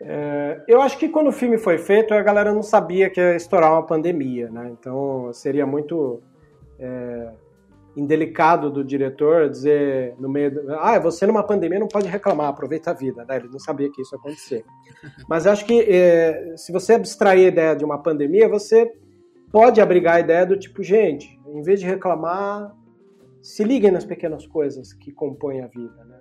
É, 0.00 0.64
eu 0.66 0.82
acho 0.82 0.98
que 0.98 1.08
quando 1.08 1.28
o 1.28 1.32
filme 1.32 1.58
foi 1.58 1.78
feito, 1.78 2.12
a 2.12 2.22
galera 2.22 2.52
não 2.52 2.62
sabia 2.62 3.08
que 3.08 3.20
ia 3.20 3.36
estourar 3.36 3.72
uma 3.72 3.86
pandemia, 3.86 4.50
né? 4.50 4.70
Então 4.70 5.32
seria 5.32 5.64
muito 5.64 6.20
é, 6.78 7.32
indelicado 7.96 8.70
do 8.70 8.82
diretor 8.82 9.50
dizer 9.50 10.14
no 10.18 10.28
meio 10.28 10.50
do, 10.50 10.74
ah 10.76 10.98
você 10.98 11.26
numa 11.26 11.42
pandemia 11.42 11.78
não 11.78 11.88
pode 11.88 12.08
reclamar 12.08 12.48
aproveita 12.48 12.90
a 12.90 12.94
vida 12.94 13.24
né? 13.24 13.36
ele 13.36 13.48
não 13.48 13.58
sabia 13.58 13.90
que 13.90 14.00
isso 14.00 14.14
ia 14.14 14.18
acontecer 14.18 14.64
mas 15.28 15.46
acho 15.46 15.64
que 15.66 15.80
é, 15.80 16.54
se 16.56 16.72
você 16.72 16.94
abstrair 16.94 17.44
a 17.44 17.48
ideia 17.48 17.76
de 17.76 17.84
uma 17.84 18.02
pandemia 18.02 18.48
você 18.48 18.90
pode 19.50 19.80
abrigar 19.80 20.16
a 20.16 20.20
ideia 20.20 20.46
do 20.46 20.58
tipo 20.58 20.82
gente 20.82 21.38
em 21.46 21.60
vez 21.60 21.80
de 21.80 21.86
reclamar 21.86 22.74
se 23.42 23.62
liguem 23.62 23.90
nas 23.90 24.04
pequenas 24.04 24.46
coisas 24.46 24.94
que 24.94 25.12
compõem 25.12 25.60
a 25.60 25.66
vida 25.66 26.04
né? 26.04 26.18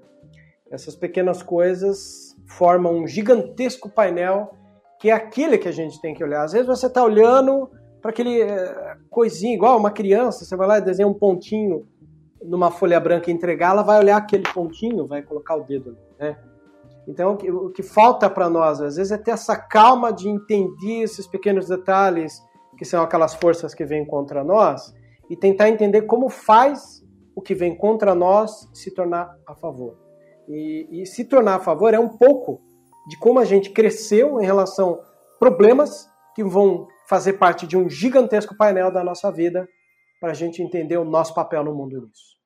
essas 0.70 0.96
pequenas 0.96 1.42
coisas 1.42 2.36
formam 2.48 2.98
um 2.98 3.08
gigantesco 3.08 3.90
painel 3.90 4.52
que 5.00 5.10
é 5.10 5.14
aquele 5.14 5.58
que 5.58 5.70
a 5.70 5.74
gente 5.74 6.02
tem 6.02 6.14
que 6.14 6.24
olhar 6.24 6.44
às 6.44 6.52
vezes 6.52 6.68
você 6.68 6.88
está 6.88 7.02
olhando 7.02 7.70
para 8.02 8.12
aquele 8.12 8.42
é, 8.42 8.91
coisinha, 9.12 9.54
igual 9.54 9.78
uma 9.78 9.92
criança, 9.92 10.46
você 10.46 10.56
vai 10.56 10.68
lá 10.68 10.78
e 10.78 10.82
desenha 10.82 11.08
um 11.08 11.14
pontinho 11.14 11.86
numa 12.42 12.72
folha 12.72 13.00
branca 13.00 13.30
e 13.30 13.34
entregar, 13.34 13.72
ela 13.72 13.84
vai 13.84 14.00
olhar 14.00 14.18
aquele 14.18 14.46
pontinho, 14.52 15.06
vai 15.06 15.22
colocar 15.22 15.56
o 15.56 15.64
dedo 15.64 15.90
ali, 15.90 16.00
né? 16.18 16.38
Então, 17.08 17.34
o 17.34 17.70
que, 17.70 17.84
falta 17.84 18.30
para 18.30 18.50
nós, 18.50 18.80
às 18.80 18.96
vezes, 18.96 19.12
é 19.12 19.18
ter 19.18 19.32
essa 19.32 19.56
calma 19.56 20.14
de 20.14 20.30
entender 20.30 21.02
esses 21.02 21.28
pequenos 21.28 21.68
detalhes, 21.68 22.42
que 22.78 22.86
são 22.86 23.04
aquelas 23.04 23.34
forças 23.34 23.74
que 23.74 23.84
vêm 23.84 24.06
contra 24.06 24.44
nós, 24.44 24.94
e 25.30 25.36
tentar 25.36 25.68
entender 25.68 26.04
como 26.04 26.30
faz 26.30 27.04
o 27.36 27.42
que 27.42 27.56
vem 27.56 27.76
contra 27.76 28.14
nós 28.14 28.70
se 28.74 28.92
tornar 28.92 29.36
a 29.48 29.56
favor. 29.56 29.98
E, 30.48 31.02
e 31.02 31.06
se 31.06 31.26
tornar 31.26 31.56
a 31.56 31.60
favor 31.60 31.94
é 31.94 32.00
um 32.00 32.10
pouco 32.10 32.62
de 33.08 33.18
como 33.18 33.40
a 33.40 33.46
gente 33.46 33.72
cresceu 33.72 34.40
em 34.40 34.46
relação 34.46 34.94
a 34.94 35.40
problemas 35.40 36.08
que 36.36 36.44
vão 36.44 36.88
fazer 37.12 37.34
parte 37.34 37.68
de 37.68 37.76
um 37.76 37.90
gigantesco 37.90 38.56
painel 38.56 38.90
da 38.90 39.04
nossa 39.04 39.30
vida 39.30 39.68
para 40.18 40.32
a 40.32 40.34
gente 40.34 40.62
entender 40.62 40.96
o 40.96 41.04
nosso 41.04 41.34
papel 41.34 41.62
no 41.62 41.76
mundo 41.76 42.08
nisso. 42.08 42.40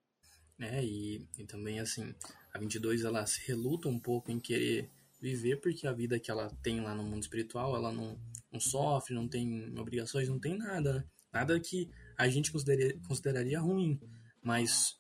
É, 0.60 0.84
e, 0.84 1.24
e 1.38 1.46
também 1.46 1.80
assim, 1.80 2.16
a 2.52 2.58
22 2.58 3.04
ela 3.04 3.24
se 3.28 3.46
reluta 3.46 3.88
um 3.88 4.00
pouco 4.00 4.32
em 4.32 4.40
querer 4.40 4.90
viver 5.22 5.58
porque 5.58 5.86
a 5.86 5.94
vida 5.94 6.20
que 6.20 6.32
ela 6.32 6.50
tem 6.64 6.82
lá 6.82 6.96
no 6.96 7.04
mundo 7.04 7.22
espiritual, 7.22 7.76
ela 7.76 7.92
não, 7.92 8.18
não 8.52 8.60
sofre, 8.60 9.14
não 9.14 9.28
tem 9.28 9.72
obrigações, 9.78 10.28
não 10.28 10.40
tem 10.40 10.58
nada, 10.58 10.94
né? 10.94 11.04
Nada 11.32 11.60
que 11.60 11.92
a 12.18 12.28
gente 12.28 12.52
consideraria, 12.52 13.00
consideraria 13.08 13.60
ruim, 13.60 14.00
mas 14.42 14.96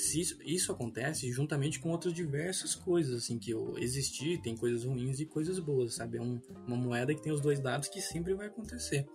se 0.00 0.20
isso, 0.20 0.38
isso, 0.42 0.72
acontece 0.72 1.30
juntamente 1.30 1.80
com 1.80 1.90
outras 1.90 2.12
diversas 2.12 2.74
coisas, 2.74 3.22
assim, 3.22 3.38
que 3.38 3.52
existir, 3.78 4.40
tem 4.40 4.56
coisas 4.56 4.84
ruins 4.84 5.20
e 5.20 5.26
coisas 5.26 5.58
boas, 5.58 5.94
sabe? 5.94 6.18
É 6.18 6.22
um, 6.22 6.40
uma 6.66 6.76
moeda 6.76 7.14
que 7.14 7.22
tem 7.22 7.32
os 7.32 7.40
dois 7.40 7.60
lados 7.60 7.88
que 7.88 8.00
sempre 8.00 8.34
vai 8.34 8.46
acontecer. 8.46 9.06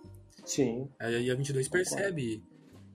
Sim. 0.44 0.88
Aí 0.98 1.30
a 1.30 1.34
22 1.34 1.68
percebe 1.68 2.42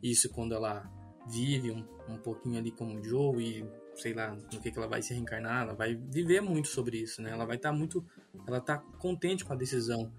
isso 0.01 0.30
quando 0.30 0.54
ela 0.54 0.89
vive 1.30 1.71
um, 1.71 1.86
um 2.10 2.17
pouquinho 2.17 2.58
ali 2.58 2.71
como 2.71 3.04
Joe 3.04 3.43
e 3.43 3.65
sei 3.95 4.13
lá 4.13 4.32
no 4.32 4.60
que, 4.60 4.71
que 4.71 4.77
ela 4.77 4.88
vai 4.88 5.01
se 5.01 5.13
reencarnar, 5.13 5.63
ela 5.63 5.73
vai 5.73 5.95
viver 5.95 6.41
muito 6.41 6.69
sobre 6.69 6.97
isso, 6.97 7.21
né? 7.21 7.32
Ela 7.32 7.45
vai 7.45 7.58
estar 7.58 7.71
tá 7.71 7.75
muito, 7.75 8.04
ela 8.47 8.60
tá 8.60 8.77
contente 8.77 9.45
com 9.45 9.54
a 9.54 9.56
decisão 9.56 10.12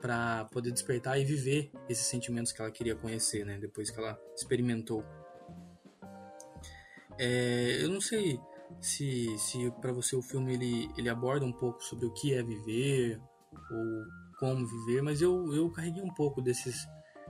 para 0.00 0.46
poder 0.46 0.72
despertar 0.72 1.20
e 1.20 1.24
viver 1.24 1.70
esses 1.88 2.06
sentimentos 2.06 2.52
que 2.52 2.60
ela 2.60 2.70
queria 2.70 2.96
conhecer, 2.96 3.44
né? 3.44 3.58
Depois 3.58 3.90
que 3.90 3.98
ela 3.98 4.18
experimentou. 4.34 5.04
É, 7.24 7.78
eu 7.80 7.88
não 7.88 8.00
sei 8.00 8.40
se, 8.80 9.38
se 9.38 9.70
para 9.80 9.92
você 9.92 10.16
o 10.16 10.22
filme 10.22 10.54
ele, 10.54 10.90
ele 10.98 11.08
aborda 11.08 11.46
um 11.46 11.52
pouco 11.52 11.80
sobre 11.84 12.04
o 12.04 12.10
que 12.10 12.34
é 12.34 12.42
viver 12.42 13.20
ou 13.70 14.04
como 14.40 14.66
viver, 14.66 15.02
mas 15.02 15.22
eu, 15.22 15.54
eu 15.54 15.70
carreguei 15.70 16.02
um 16.02 16.12
pouco 16.12 16.42
desses 16.42 16.84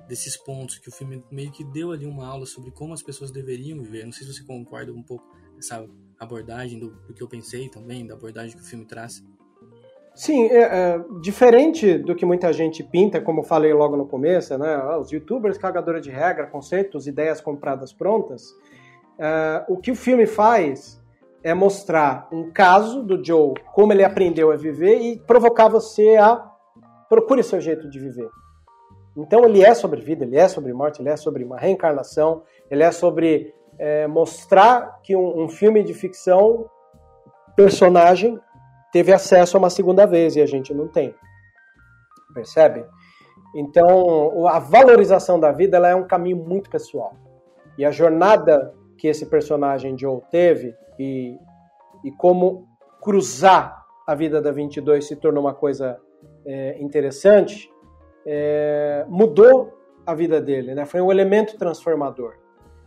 desses 0.09 0.35
pontos 0.37 0.79
que 0.79 0.89
o 0.89 0.93
filme 0.93 1.23
meio 1.31 1.53
que 1.53 1.63
deu 1.63 1.93
ali 1.93 2.07
uma 2.07 2.27
aula 2.27 2.47
sobre 2.47 2.71
como 2.71 2.95
as 2.95 3.03
pessoas 3.03 3.31
deveriam 3.31 3.81
viver. 3.83 4.05
Não 4.05 4.13
sei 4.13 4.27
se 4.27 4.33
você 4.33 4.45
concorda 4.45 4.93
um 4.93 5.03
pouco 5.03 5.25
essa 5.59 5.87
abordagem 6.19 6.79
do, 6.79 6.91
do 7.07 7.13
que 7.13 7.23
eu 7.23 7.29
pensei 7.29 7.69
também, 7.69 8.07
da 8.07 8.15
abordagem 8.15 8.57
que 8.57 8.63
o 8.63 8.67
filme 8.67 8.87
traz. 8.87 9.23
Sim, 10.15 10.47
é, 10.47 10.63
é, 10.63 11.05
diferente 11.21 11.99
do 11.99 12.17
que 12.17 12.25
muita 12.25 12.53
gente 12.53 12.83
pinta, 12.83 13.21
como 13.21 13.43
falei 13.43 13.73
logo 13.73 13.97
no 13.97 14.07
começo, 14.07 14.57
né? 14.59 14.75
Ah, 14.75 14.99
os 14.99 15.11
youtubers 15.11 15.57
cagadores 15.57 16.03
de 16.03 16.11
regra, 16.11 16.47
conceitos, 16.47 17.07
ideias 17.07 17.41
compradas 17.41 17.93
prontas. 17.93 18.43
É, 19.18 19.64
o 19.68 19.77
que 19.77 19.90
o 19.90 19.96
filme 19.96 20.27
faz 20.27 21.01
é 21.42 21.53
mostrar 21.55 22.29
um 22.33 22.51
caso 22.51 23.03
do 23.03 23.22
Joe, 23.22 23.55
como 23.72 23.92
ele 23.92 24.05
aprendeu 24.05 24.53
a 24.53 24.57
viver 24.57 24.98
e 25.01 25.18
provocar 25.18 25.68
você 25.68 26.16
a 26.16 26.51
procure 27.09 27.42
seu 27.42 27.61
jeito 27.61 27.88
de 27.90 27.98
viver. 27.98 28.31
Então 29.16 29.44
ele 29.44 29.62
é 29.62 29.75
sobre 29.75 30.01
vida, 30.01 30.25
ele 30.25 30.37
é 30.37 30.48
sobre 30.48 30.72
morte, 30.72 31.03
ele 31.03 31.11
é 31.11 31.16
sobre 31.16 31.44
uma 31.44 31.59
reencarnação, 31.59 32.42
ele 32.70 32.83
é 32.83 32.90
sobre 32.90 33.55
é, 33.79 34.07
mostrar 34.07 35.01
que 35.03 35.14
um, 35.14 35.42
um, 35.42 35.48
filme 35.48 35.83
de 35.83 35.92
ficção, 35.92 36.64
personagem, 37.55 38.38
teve 38.90 39.12
acesso 39.12 39.57
a 39.57 39.61
uma 39.61 39.68
segunda 39.68 40.07
vez 40.07 40.37
e 40.37 40.40
a 40.40 40.46
gente 40.46 40.72
não 40.72 40.88
tem. 40.88 41.14
Percebe? 42.33 42.87
Então 43.55 44.48
a 44.48 44.59
valorização 44.59 45.38
da 45.38 45.53
vida 45.53 45.77
é 45.87 45.94
um 45.94 46.07
caminho 46.07 46.38
muito 46.38 46.70
pessoal. 46.70 47.14
E 47.77 47.85
a 47.85 47.90
jornada 47.90 48.75
que 49.03 49.09
esse 49.09 49.27
personagem 49.27 49.99
Joe 49.99 50.21
teve 50.31 50.77
e, 50.97 51.37
e 52.05 52.12
como 52.12 52.69
cruzar 53.01 53.85
a 54.07 54.15
vida 54.15 54.41
da 54.41 54.53
22 54.53 55.05
se 55.05 55.17
tornou 55.17 55.43
uma 55.43 55.53
coisa 55.53 55.99
é, 56.47 56.81
interessante, 56.81 57.69
é, 58.25 59.05
mudou 59.09 59.77
a 60.07 60.15
vida 60.15 60.41
dele, 60.41 60.73
né? 60.73 60.87
Foi 60.87 61.01
um 61.01 61.11
elemento 61.11 61.59
transformador. 61.59 62.35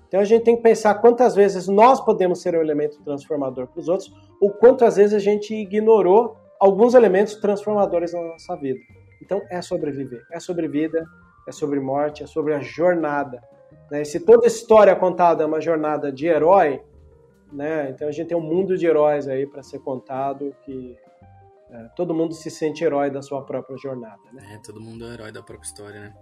Então 0.07 0.21
a 0.21 0.23
gente 0.23 0.45
tem 0.45 0.55
que 0.55 0.63
pensar 0.63 0.95
quantas 0.95 1.35
vezes 1.35 1.67
nós 1.67 1.99
podemos 1.99 2.41
ser 2.41 2.55
um 2.55 2.61
elemento 2.61 3.03
transformador 3.03 3.67
para 3.67 3.81
os 3.81 3.89
outros, 3.89 4.09
ou 4.39 4.51
quantas 4.51 4.95
vezes 4.95 5.13
a 5.13 5.19
gente 5.19 5.53
ignorou 5.53 6.37
alguns 6.57 6.93
elementos 6.93 7.35
transformadores 7.35 8.13
na 8.13 8.21
nossa 8.21 8.55
vida. 8.55 8.79
Então 9.21 9.41
é 9.49 9.61
sobreviver, 9.61 10.21
é 10.31 10.39
sobre 10.39 10.69
vida, 10.69 11.03
é 11.45 11.51
sobre 11.51 11.77
morte, 11.81 12.23
é 12.23 12.25
sobre 12.25 12.53
a 12.53 12.61
jornada. 12.61 13.43
Né? 13.89 14.03
Se 14.03 14.19
toda 14.19 14.47
história 14.47 14.95
contada 14.95 15.43
é 15.43 15.45
uma 15.45 15.61
jornada 15.61 16.11
de 16.11 16.27
herói, 16.27 16.81
né? 17.51 17.89
Então 17.89 18.07
a 18.07 18.11
gente 18.11 18.27
tem 18.27 18.37
um 18.37 18.41
mundo 18.41 18.77
de 18.77 18.85
heróis 18.85 19.27
aí 19.27 19.45
para 19.45 19.63
ser 19.63 19.79
contado 19.79 20.55
que 20.63 20.97
é, 21.69 21.83
todo 21.95 22.13
mundo 22.13 22.33
se 22.33 22.49
sente 22.49 22.83
herói 22.83 23.09
da 23.09 23.21
sua 23.21 23.43
própria 23.43 23.77
jornada, 23.77 24.21
né? 24.33 24.55
É, 24.55 24.57
todo 24.59 24.81
mundo 24.81 25.05
é 25.05 25.13
herói 25.13 25.31
da 25.31 25.41
própria 25.41 25.65
história, 25.67 25.99
né? 25.99 26.15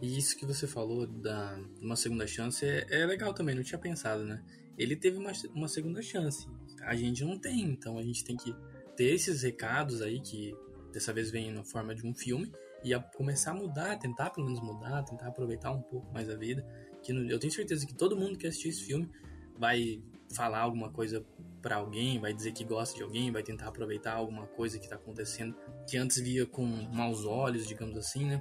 E 0.00 0.16
isso 0.16 0.36
que 0.36 0.46
você 0.46 0.66
falou 0.66 1.06
da 1.06 1.58
uma 1.80 1.96
segunda 1.96 2.26
chance 2.26 2.64
é, 2.64 2.86
é 2.90 3.06
legal 3.06 3.32
também, 3.34 3.54
não 3.54 3.62
tinha 3.62 3.78
pensado, 3.78 4.24
né? 4.24 4.42
Ele 4.78 4.96
teve 4.96 5.18
uma, 5.18 5.32
uma 5.54 5.68
segunda 5.68 6.00
chance, 6.00 6.48
a 6.82 6.94
gente 6.94 7.24
não 7.24 7.38
tem, 7.38 7.62
então 7.62 7.98
a 7.98 8.02
gente 8.02 8.24
tem 8.24 8.36
que 8.36 8.54
ter 8.96 9.14
esses 9.14 9.42
recados 9.42 10.00
aí 10.00 10.20
que 10.20 10.54
dessa 10.92 11.12
vez 11.12 11.30
vem 11.30 11.52
na 11.52 11.64
forma 11.64 11.94
de 11.94 12.06
um 12.06 12.14
filme 12.14 12.50
e 12.82 12.94
a 12.94 13.00
começar 13.00 13.52
a 13.52 13.54
mudar, 13.54 13.98
tentar 13.98 14.30
pelo 14.30 14.46
menos 14.46 14.60
mudar, 14.60 15.02
tentar 15.04 15.28
aproveitar 15.28 15.70
um 15.70 15.82
pouco 15.82 16.12
mais 16.12 16.28
a 16.28 16.36
vida. 16.36 16.66
Que 17.02 17.12
eu 17.12 17.38
tenho 17.38 17.52
certeza 17.52 17.86
que 17.86 17.94
todo 17.94 18.16
mundo 18.16 18.38
que 18.38 18.46
assistir 18.46 18.68
esse 18.68 18.84
filme 18.84 19.10
vai 19.58 20.02
falar 20.34 20.60
alguma 20.60 20.90
coisa 20.90 21.24
para 21.60 21.76
alguém, 21.76 22.18
vai 22.18 22.32
dizer 22.32 22.52
que 22.52 22.64
gosta 22.64 22.96
de 22.96 23.02
alguém, 23.02 23.30
vai 23.30 23.42
tentar 23.42 23.68
aproveitar 23.68 24.14
alguma 24.14 24.46
coisa 24.46 24.78
que 24.78 24.84
está 24.84 24.96
acontecendo 24.96 25.54
que 25.86 25.96
antes 25.96 26.18
via 26.20 26.46
com 26.46 26.64
maus 26.64 27.24
olhos, 27.24 27.66
digamos 27.66 27.96
assim, 27.96 28.24
né? 28.24 28.40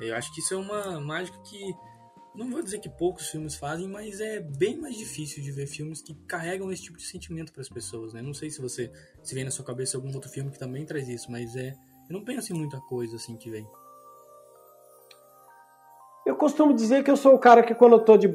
Eu 0.00 0.14
acho 0.14 0.32
que 0.32 0.40
isso 0.40 0.54
é 0.54 0.56
uma 0.56 1.00
mágica 1.00 1.36
que 1.42 1.74
não 2.34 2.48
vou 2.50 2.62
dizer 2.62 2.78
que 2.78 2.88
poucos 2.88 3.28
filmes 3.28 3.56
fazem, 3.56 3.88
mas 3.88 4.20
é 4.20 4.38
bem 4.38 4.76
mais 4.80 4.96
difícil 4.96 5.42
de 5.42 5.50
ver 5.50 5.66
filmes 5.66 6.00
que 6.00 6.14
carregam 6.26 6.70
esse 6.70 6.84
tipo 6.84 6.96
de 6.96 7.04
sentimento 7.04 7.52
para 7.52 7.62
as 7.62 7.68
pessoas, 7.68 8.12
né? 8.12 8.22
Não 8.22 8.32
sei 8.32 8.48
se 8.48 8.60
você 8.60 8.92
se 9.24 9.34
vem 9.34 9.44
na 9.44 9.50
sua 9.50 9.64
cabeça 9.64 9.96
algum 9.96 10.14
outro 10.14 10.30
filme 10.30 10.50
que 10.50 10.58
também 10.58 10.86
traz 10.86 11.08
isso, 11.08 11.28
mas 11.32 11.56
é 11.56 11.74
eu 12.08 12.14
não 12.14 12.24
penso 12.24 12.52
em 12.52 12.58
muita 12.58 12.80
coisa 12.80 13.16
assim 13.16 13.36
que 13.36 13.50
vem. 13.50 13.66
Eu 16.26 16.36
costumo 16.36 16.74
dizer 16.74 17.02
que 17.02 17.10
eu 17.10 17.16
sou 17.16 17.34
o 17.34 17.38
cara 17.38 17.62
que 17.62 17.74
quando 17.74 17.92
eu 17.94 18.04
tô 18.04 18.16
de 18.16 18.28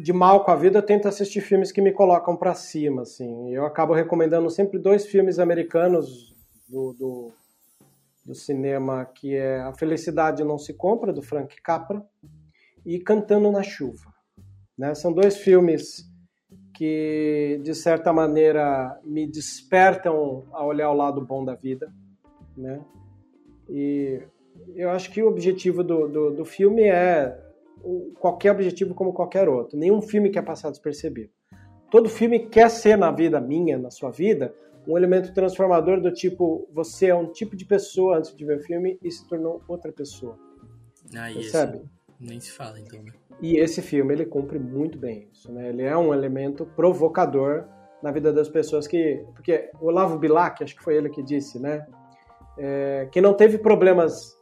de 0.00 0.12
mal 0.12 0.44
com 0.44 0.50
a 0.50 0.56
vida, 0.56 0.78
eu 0.78 0.82
tento 0.82 1.06
assistir 1.06 1.40
filmes 1.40 1.70
que 1.70 1.80
me 1.80 1.92
colocam 1.92 2.36
para 2.36 2.54
cima, 2.54 3.02
assim. 3.02 3.50
Eu 3.52 3.66
acabo 3.66 3.92
recomendando 3.92 4.48
sempre 4.48 4.78
dois 4.78 5.06
filmes 5.06 5.38
americanos 5.38 6.34
do, 6.68 6.94
do, 6.94 7.32
do, 8.24 8.34
cinema, 8.34 9.04
que 9.04 9.34
é 9.34 9.60
A 9.60 9.74
Felicidade 9.74 10.42
Não 10.42 10.58
Se 10.58 10.72
Compra, 10.72 11.12
do 11.12 11.22
Frank 11.22 11.60
Capra, 11.62 12.02
e 12.84 12.98
Cantando 12.98 13.50
na 13.50 13.62
Chuva. 13.62 14.12
Né? 14.76 14.94
São 14.94 15.12
dois 15.12 15.36
filmes 15.36 16.04
que, 16.74 17.60
de 17.62 17.74
certa 17.74 18.12
maneira, 18.12 18.98
me 19.04 19.26
despertam 19.26 20.44
a 20.52 20.64
olhar 20.64 20.90
o 20.90 20.96
lado 20.96 21.20
bom 21.24 21.44
da 21.44 21.54
vida, 21.54 21.92
né? 22.56 22.80
E 23.68 24.20
eu 24.74 24.90
acho 24.90 25.10
que 25.10 25.22
o 25.22 25.28
objetivo 25.28 25.82
do, 25.82 26.08
do, 26.08 26.30
do 26.30 26.44
filme 26.44 26.82
é 26.82 27.38
qualquer 28.18 28.52
objetivo 28.52 28.94
como 28.94 29.12
qualquer 29.12 29.48
outro. 29.48 29.78
Nenhum 29.78 30.00
filme 30.00 30.30
quer 30.30 30.42
passar 30.42 30.70
despercebido. 30.70 31.30
Todo 31.90 32.08
filme 32.08 32.48
quer 32.48 32.70
ser 32.70 32.96
na 32.96 33.10
vida 33.10 33.40
minha, 33.40 33.78
na 33.78 33.90
sua 33.90 34.10
vida, 34.10 34.54
um 34.86 34.96
elemento 34.96 35.32
transformador 35.32 36.00
do 36.00 36.12
tipo 36.12 36.68
você 36.72 37.06
é 37.06 37.14
um 37.14 37.32
tipo 37.32 37.56
de 37.56 37.64
pessoa 37.64 38.18
antes 38.18 38.34
de 38.34 38.44
ver 38.44 38.58
o 38.58 38.62
filme 38.62 38.98
e 39.02 39.10
se 39.10 39.26
tornou 39.28 39.62
outra 39.66 39.92
pessoa. 39.92 40.38
Ah, 41.14 41.30
Percebe? 41.32 41.76
Isso 41.78 41.90
nem 42.20 42.40
se 42.40 42.50
fala 42.50 42.78
então. 42.78 43.02
Né? 43.02 43.12
E 43.40 43.56
esse 43.56 43.82
filme 43.82 44.14
ele 44.14 44.26
cumpre 44.26 44.58
muito 44.58 44.98
bem 44.98 45.28
isso, 45.32 45.52
né? 45.52 45.68
Ele 45.68 45.82
é 45.82 45.96
um 45.96 46.12
elemento 46.12 46.66
provocador 46.76 47.64
na 48.02 48.10
vida 48.10 48.32
das 48.32 48.48
pessoas 48.48 48.86
que, 48.86 49.24
porque 49.34 49.70
o 49.80 49.86
Olavo 49.86 50.18
Bilac, 50.18 50.62
acho 50.62 50.76
que 50.76 50.82
foi 50.82 50.96
ele 50.96 51.08
que 51.08 51.22
disse, 51.22 51.58
né? 51.58 51.86
É, 52.56 53.08
que 53.10 53.20
não 53.20 53.34
teve 53.34 53.58
problemas 53.58 54.38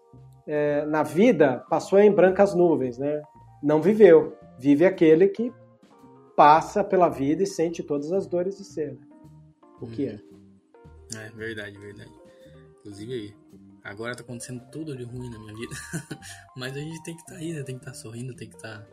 é, 0.47 0.85
na 0.87 1.03
vida 1.03 1.65
passou 1.71 1.99
em 1.99 2.13
brancas 2.13 2.55
nuvens, 2.55 2.99
né? 2.99 3.23
não 3.63 3.81
viveu. 3.81 4.37
Vive 4.59 4.85
aquele 4.85 5.29
que 5.29 5.53
passa 6.37 6.83
pela 6.83 7.09
vida 7.09 7.43
e 7.43 7.47
sente 7.47 7.83
todas 7.83 8.13
as 8.13 8.27
dores 8.27 8.59
de 8.59 8.65
ser. 8.65 8.93
Né? 8.93 9.01
O 9.81 9.87
que 9.87 10.07
é. 10.07 10.13
Uhum. 10.13 11.21
É, 11.21 11.31
verdade, 11.31 11.79
verdade. 11.79 12.13
Inclusive 12.81 13.13
aí, 13.13 13.35
agora 13.85 14.17
tá 14.17 14.23
acontecendo 14.23 14.63
tudo 14.71 14.97
de 14.97 15.05
ruim 15.05 15.31
na 15.31 15.39
minha 15.39 15.55
vida. 15.55 15.75
Mas 16.57 16.77
a 16.77 16.81
gente 16.81 17.03
tem 17.03 17.15
que 17.15 17.21
estar 17.21 17.35
tá 17.35 17.39
aí, 17.39 17.53
né? 17.53 17.63
Tem 17.63 17.77
que 17.77 17.83
estar 17.83 17.93
tá 17.93 17.97
sorrindo, 17.97 18.35
tem 18.35 18.49
que 18.49 18.57
estar 18.57 18.81
tá 18.81 18.87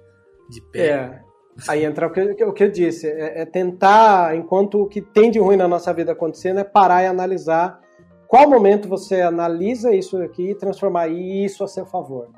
de 0.50 0.62
pé. 0.72 0.88
É. 0.88 1.24
Aí 1.68 1.84
entra 1.84 2.08
o 2.08 2.12
que, 2.12 2.44
o 2.44 2.54
que 2.54 2.64
eu 2.64 2.72
disse, 2.72 3.08
é, 3.08 3.42
é 3.42 3.46
tentar, 3.46 4.36
enquanto 4.36 4.82
o 4.82 4.88
que 4.88 5.02
tem 5.02 5.32
de 5.32 5.40
ruim 5.40 5.58
na 5.58 5.68
nossa 5.68 5.94
vida 5.94 6.12
acontecendo, 6.12 6.60
é 6.60 6.64
parar 6.64 7.04
e 7.04 7.08
analisar 7.08 7.82
qual 8.30 8.50
momento 8.50 8.88
você 8.88 9.22
analisa 9.22 9.94
isso 9.94 10.16
aqui 10.18 10.52
e 10.52 10.56
transformar 10.56 11.10
isso 11.10 11.64
a 11.64 11.68
seu 11.68 11.86
favor 11.86 12.30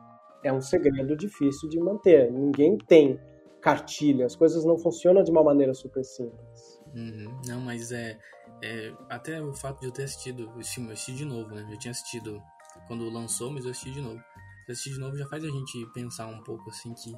é 0.43 0.51
um 0.51 0.61
segredo 0.61 1.15
difícil 1.15 1.69
de 1.69 1.79
manter. 1.79 2.31
Ninguém 2.31 2.77
tem 2.77 3.19
cartilha, 3.61 4.25
as 4.25 4.35
coisas 4.35 4.65
não 4.65 4.77
funcionam 4.77 5.23
de 5.23 5.29
uma 5.29 5.43
maneira 5.43 5.73
super 5.73 6.03
simples. 6.03 6.81
Uhum. 6.95 7.41
Não, 7.45 7.61
mas 7.61 7.91
é, 7.91 8.17
é, 8.63 8.93
Até 9.09 9.41
o 9.41 9.53
fato 9.53 9.81
de 9.81 9.87
eu 9.87 9.91
ter 9.91 10.03
assistido 10.03 10.51
esse 10.59 10.75
filme, 10.75 10.89
eu 10.89 10.93
assisti 10.93 11.13
de 11.13 11.25
novo, 11.25 11.53
né? 11.53 11.67
Eu 11.69 11.77
tinha 11.77 11.91
assistido 11.91 12.41
quando 12.87 13.09
lançou, 13.09 13.51
mas 13.51 13.65
eu 13.65 13.71
assisti 13.71 13.91
de 13.91 14.01
novo. 14.01 14.21
Assistir 14.69 14.93
de 14.93 14.99
novo 14.99 15.17
já 15.17 15.27
faz 15.27 15.43
a 15.43 15.49
gente 15.49 15.85
pensar 15.93 16.27
um 16.27 16.41
pouco 16.43 16.69
assim 16.69 16.93
que 16.93 17.13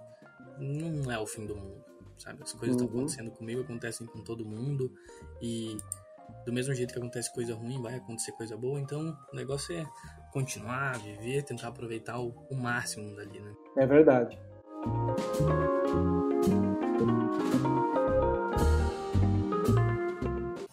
não 0.60 1.12
é 1.12 1.20
o 1.20 1.28
fim 1.28 1.46
do 1.46 1.56
mundo, 1.56 1.84
sabe? 2.18 2.42
As 2.42 2.52
coisas 2.54 2.76
estão 2.76 2.88
uhum. 2.88 3.02
acontecendo 3.02 3.32
comigo, 3.32 3.62
acontecem 3.62 4.08
com 4.08 4.22
todo 4.22 4.44
mundo 4.44 4.92
e 5.42 5.78
do 6.46 6.54
mesmo 6.54 6.74
jeito 6.74 6.94
que 6.94 7.00
acontece 7.00 7.34
coisa 7.34 7.56
ruim, 7.56 7.82
vai 7.82 7.96
acontecer 7.96 8.32
coisa 8.34 8.58
boa. 8.58 8.80
Então, 8.80 9.18
o 9.32 9.36
negócio 9.36 9.76
é 9.76 9.86
continuar, 10.32 10.98
viver, 11.00 11.44
tentar 11.44 11.70
aproveitar 11.70 12.20
o, 12.20 12.34
o 12.50 12.56
máximo 12.56 13.16
dali, 13.16 13.40
né? 13.40 13.54
É 13.78 13.86
verdade. 13.86 14.38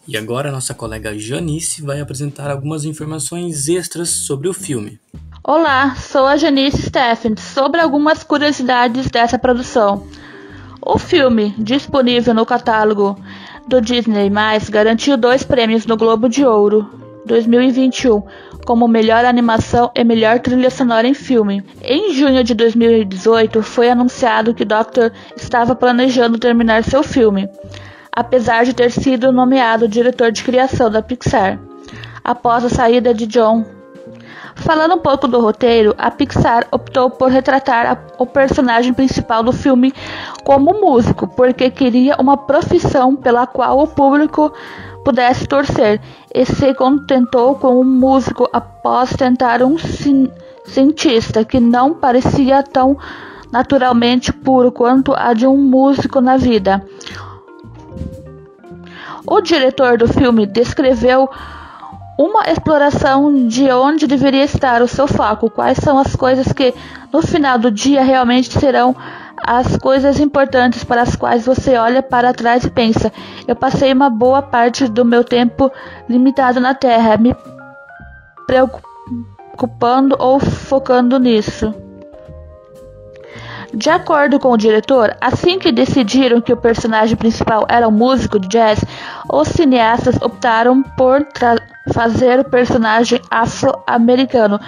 E 0.07 0.17
agora 0.17 0.49
a 0.49 0.51
nossa 0.51 0.73
colega 0.73 1.17
Janice 1.17 1.81
vai 1.81 2.01
apresentar 2.01 2.51
algumas 2.51 2.83
informações 2.83 3.69
extras 3.69 4.09
sobre 4.09 4.49
o 4.49 4.53
filme. 4.53 4.99
Olá, 5.43 5.95
sou 5.95 6.25
a 6.25 6.35
Janice 6.35 6.81
Steffen, 6.83 7.37
sobre 7.37 7.79
algumas 7.79 8.23
curiosidades 8.23 9.09
dessa 9.09 9.39
produção. 9.39 10.05
O 10.83 10.97
filme, 10.97 11.53
disponível 11.57 12.33
no 12.33 12.45
catálogo 12.45 13.15
do 13.71 13.79
Disney+, 13.79 14.29
garantiu 14.69 15.15
dois 15.15 15.43
prêmios 15.43 15.85
no 15.85 15.95
Globo 15.95 16.27
de 16.27 16.45
Ouro 16.45 16.89
2021 17.25 18.21
como 18.65 18.85
melhor 18.85 19.23
animação 19.23 19.89
e 19.95 20.03
melhor 20.03 20.39
trilha 20.39 20.69
sonora 20.69 21.07
em 21.07 21.13
filme. 21.13 21.63
Em 21.81 22.13
junho 22.13 22.43
de 22.43 22.53
2018, 22.53 23.63
foi 23.63 23.89
anunciado 23.89 24.53
que 24.53 24.65
Doctor 24.65 25.13
estava 25.37 25.73
planejando 25.73 26.37
terminar 26.37 26.83
seu 26.83 27.01
filme, 27.01 27.47
apesar 28.11 28.65
de 28.65 28.73
ter 28.73 28.91
sido 28.91 29.31
nomeado 29.31 29.87
diretor 29.87 30.33
de 30.33 30.43
criação 30.43 30.91
da 30.91 31.01
Pixar, 31.01 31.57
após 32.25 32.65
a 32.65 32.69
saída 32.69 33.13
de 33.13 33.25
John 33.25 33.63
Falando 34.55 34.95
um 34.95 34.99
pouco 34.99 35.27
do 35.27 35.39
roteiro, 35.39 35.95
a 35.97 36.11
Pixar 36.11 36.67
optou 36.71 37.09
por 37.09 37.29
retratar 37.29 37.85
a, 37.85 37.97
o 38.21 38.25
personagem 38.25 38.93
principal 38.93 39.43
do 39.43 39.51
filme 39.51 39.93
como 40.43 40.79
músico, 40.79 41.27
porque 41.27 41.69
queria 41.69 42.15
uma 42.19 42.37
profissão 42.37 43.15
pela 43.15 43.47
qual 43.47 43.79
o 43.79 43.87
público 43.87 44.51
pudesse 45.03 45.47
torcer, 45.47 45.99
e 46.33 46.45
se 46.45 46.73
contentou 46.75 47.55
com 47.55 47.79
um 47.79 47.83
músico 47.83 48.47
após 48.53 49.15
tentar 49.15 49.63
um 49.63 49.77
cientista 50.65 51.43
que 51.43 51.59
não 51.59 51.93
parecia 51.93 52.61
tão 52.61 52.97
naturalmente 53.51 54.31
puro 54.31 54.71
quanto 54.71 55.13
a 55.13 55.33
de 55.33 55.45
um 55.47 55.57
músico 55.57 56.21
na 56.21 56.37
vida. 56.37 56.85
O 59.25 59.41
diretor 59.41 59.97
do 59.97 60.07
filme 60.07 60.45
descreveu 60.45 61.29
uma 62.21 62.43
exploração 62.47 63.47
de 63.47 63.71
onde 63.71 64.05
deveria 64.05 64.43
estar 64.43 64.83
o 64.83 64.87
seu 64.87 65.07
foco, 65.07 65.49
quais 65.49 65.79
são 65.79 65.97
as 65.97 66.15
coisas 66.15 66.53
que 66.53 66.71
no 67.11 67.19
final 67.19 67.57
do 67.57 67.71
dia 67.71 68.03
realmente 68.03 68.59
serão 68.59 68.95
as 69.43 69.75
coisas 69.77 70.19
importantes 70.19 70.83
para 70.83 71.01
as 71.01 71.15
quais 71.15 71.43
você 71.43 71.75
olha 71.77 72.03
para 72.03 72.31
trás 72.31 72.63
e 72.63 72.69
pensa: 72.69 73.11
eu 73.47 73.55
passei 73.55 73.91
uma 73.91 74.07
boa 74.07 74.39
parte 74.39 74.87
do 74.87 75.03
meu 75.03 75.23
tempo 75.23 75.71
limitado 76.07 76.59
na 76.59 76.75
Terra, 76.75 77.17
me 77.17 77.35
preocupando 78.45 80.15
ou 80.19 80.39
focando 80.39 81.17
nisso. 81.17 81.73
De 83.73 83.89
acordo 83.89 84.37
com 84.37 84.51
o 84.51 84.57
diretor, 84.57 85.15
assim 85.19 85.57
que 85.57 85.71
decidiram 85.71 86.39
que 86.39 86.53
o 86.53 86.57
personagem 86.57 87.15
principal 87.15 87.65
era 87.67 87.87
um 87.87 87.91
músico 87.91 88.37
de 88.37 88.47
jazz, 88.47 88.83
os 89.27 89.47
cineastas 89.47 90.21
optaram 90.21 90.83
por 90.83 91.25
fazer 91.89 92.39
o 92.39 92.43
personagem 92.43 93.19
afro-americano, 93.29 94.59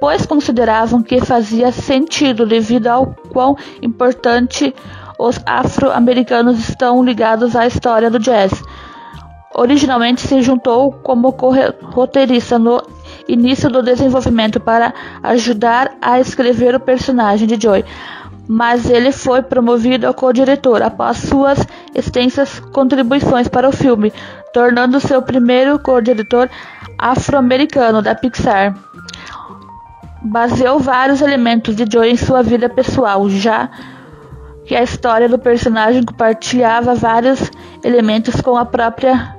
pois 0.00 0.24
consideravam 0.24 1.02
que 1.02 1.20
fazia 1.20 1.72
sentido 1.72 2.46
devido 2.46 2.86
ao 2.86 3.06
quão 3.32 3.56
importante 3.82 4.74
os 5.18 5.38
afro-americanos 5.44 6.58
estão 6.68 7.04
ligados 7.04 7.54
à 7.54 7.66
história 7.66 8.10
do 8.10 8.18
jazz. 8.18 8.52
Originalmente 9.54 10.20
se 10.22 10.40
juntou 10.42 10.92
como 10.92 11.34
roteirista 11.82 12.58
no 12.58 12.80
início 13.28 13.68
do 13.68 13.82
desenvolvimento 13.82 14.60
para 14.60 14.94
ajudar 15.22 15.92
a 16.00 16.20
escrever 16.20 16.74
o 16.74 16.80
personagem 16.80 17.46
de 17.46 17.60
Joy 17.60 17.84
mas 18.52 18.90
ele 18.90 19.12
foi 19.12 19.42
promovido 19.42 20.08
a 20.08 20.12
co-diretor 20.12 20.82
após 20.82 21.18
suas 21.18 21.64
extensas 21.94 22.58
contribuições 22.58 23.46
para 23.46 23.68
o 23.68 23.72
filme, 23.72 24.12
tornando-se 24.52 25.14
o 25.14 25.22
primeiro 25.22 25.78
co-diretor 25.78 26.50
afro-americano 26.98 28.02
da 28.02 28.14
Pixar. 28.14 28.74
Baseou 30.22 30.78
vários 30.78 31.22
elementos 31.22 31.74
de 31.74 31.86
Joe 31.90 32.10
em 32.10 32.16
sua 32.16 32.42
vida 32.42 32.68
pessoal, 32.68 33.28
já 33.30 33.70
que 34.66 34.76
a 34.76 34.82
história 34.82 35.28
do 35.28 35.38
personagem 35.38 36.04
compartilhava 36.04 36.94
vários 36.94 37.50
elementos 37.82 38.40
com 38.40 38.56
a 38.56 38.64
própria 38.64 39.34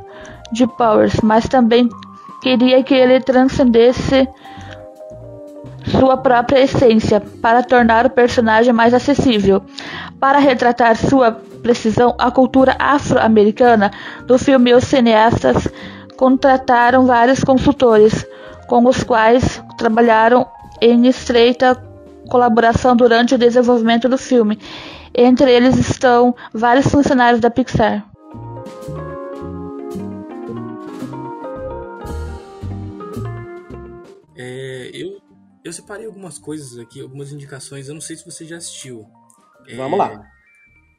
de 0.51 0.67
Powers, 0.67 1.21
mas 1.21 1.47
também 1.47 1.87
queria 2.41 2.83
que 2.83 2.93
ele 2.93 3.21
transcendesse 3.21 4.27
sua 5.99 6.17
própria 6.17 6.61
essência 6.61 7.21
para 7.41 7.63
tornar 7.63 8.05
o 8.05 8.09
personagem 8.09 8.73
mais 8.73 8.93
acessível. 8.93 9.63
Para 10.19 10.39
retratar 10.39 10.95
sua 10.95 11.39
precisão 11.61 12.15
a 12.19 12.31
cultura 12.31 12.75
afro-americana 12.79 13.91
do 14.25 14.37
filme, 14.37 14.73
os 14.73 14.83
cineastas 14.83 15.67
contrataram 16.17 17.05
vários 17.05 17.43
consultores, 17.43 18.25
com 18.67 18.85
os 18.85 19.03
quais 19.03 19.61
trabalharam 19.77 20.47
em 20.81 21.07
estreita 21.07 21.75
colaboração 22.29 22.95
durante 22.95 23.35
o 23.35 23.37
desenvolvimento 23.37 24.07
do 24.07 24.17
filme. 24.17 24.59
Entre 25.13 25.51
eles 25.51 25.77
estão 25.77 26.33
vários 26.53 26.87
funcionários 26.87 27.41
da 27.41 27.49
Pixar. 27.49 28.05
Eu 35.63 35.71
separei 35.71 36.05
algumas 36.05 36.37
coisas 36.37 36.77
aqui, 36.77 36.99
algumas 36.99 37.31
indicações. 37.31 37.87
Eu 37.87 37.93
não 37.93 38.01
sei 38.01 38.15
se 38.17 38.25
você 38.25 38.45
já 38.45 38.57
assistiu. 38.57 39.05
Vamos 39.77 39.93
é... 39.93 40.03
lá. 40.03 40.31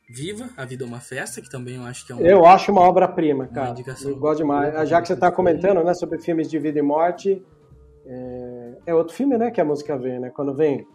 Viva, 0.09 0.51
A 0.57 0.65
Vida 0.65 0.85
é 0.85 0.87
uma 0.87 1.01
Festa, 1.01 1.41
que 1.41 1.49
também 1.49 1.77
eu 1.77 1.83
acho 1.83 2.07
que 2.07 2.13
é 2.13 2.15
uma. 2.15 2.27
Eu 2.27 2.45
acho 2.45 2.71
uma 2.71 2.83
obra-prima, 2.83 3.47
cara. 3.47 3.69
Uma 3.69 3.73
indicação 3.73 4.11
eu 4.11 4.19
gosto 4.19 4.39
demais. 4.39 4.89
Já 4.89 5.01
que 5.01 5.09
você 5.09 5.15
está 5.15 5.31
comentando 5.31 5.83
né, 5.83 5.95
sobre 5.95 6.19
filmes 6.19 6.51
de 6.51 6.59
vida 6.59 6.79
e 6.79 6.83
morte, 6.83 7.43
é... 8.07 8.73
é 8.87 8.95
outro 8.95 9.15
filme, 9.15 9.39
né? 9.39 9.51
Que 9.51 9.61
a 9.61 9.65
música 9.65 9.97
vem, 9.97 10.21
né? 10.21 10.31
Quando 10.31 10.55
vem. 10.55 10.87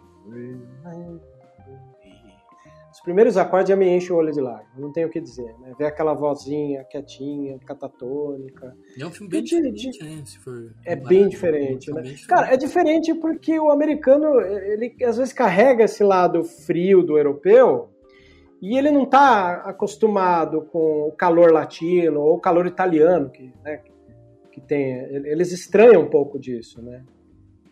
Os 2.91 3.01
primeiros 3.01 3.37
acordes 3.37 3.69
já 3.69 3.75
me 3.75 3.87
enchem 3.87 4.11
o 4.11 4.15
olho 4.17 4.31
de 4.33 4.41
lágrimas, 4.41 4.75
não 4.75 4.91
tenho 4.91 5.07
o 5.07 5.11
que 5.11 5.21
dizer, 5.21 5.53
né? 5.59 5.71
Ver 5.77 5.85
aquela 5.85 6.13
vozinha 6.13 6.83
quietinha, 6.83 7.59
catatônica. 7.59 8.75
É 8.99 9.05
um 9.05 9.11
filme 9.11 9.29
bem 9.29 9.43
diferente, 9.43 10.03
né? 10.03 10.23
Se 10.25 10.39
for 10.39 10.73
é 10.83 10.95
bem 10.95 11.29
diferente, 11.29 11.91
né? 11.91 12.01
Bem 12.01 12.15
Cara, 12.27 12.53
é 12.53 12.57
diferente 12.57 13.13
porque 13.13 13.59
o 13.59 13.69
americano, 13.69 14.41
ele 14.41 14.95
às 15.05 15.17
vezes 15.17 15.31
carrega 15.31 15.83
esse 15.83 16.03
lado 16.03 16.43
frio 16.43 17.03
do 17.03 17.17
europeu 17.17 17.89
e 18.61 18.77
ele 18.77 18.89
não 18.89 19.03
está 19.03 19.61
acostumado 19.65 20.61
com 20.63 21.07
o 21.07 21.11
calor 21.11 21.51
latino 21.51 22.21
ou 22.21 22.35
o 22.35 22.39
calor 22.39 22.65
italiano, 22.65 23.29
que, 23.29 23.53
né, 23.63 23.81
que 24.51 24.61
tem. 24.61 24.93
Eles 25.25 25.51
estranham 25.51 26.01
um 26.01 26.09
pouco 26.09 26.39
disso, 26.39 26.81
né? 26.81 27.03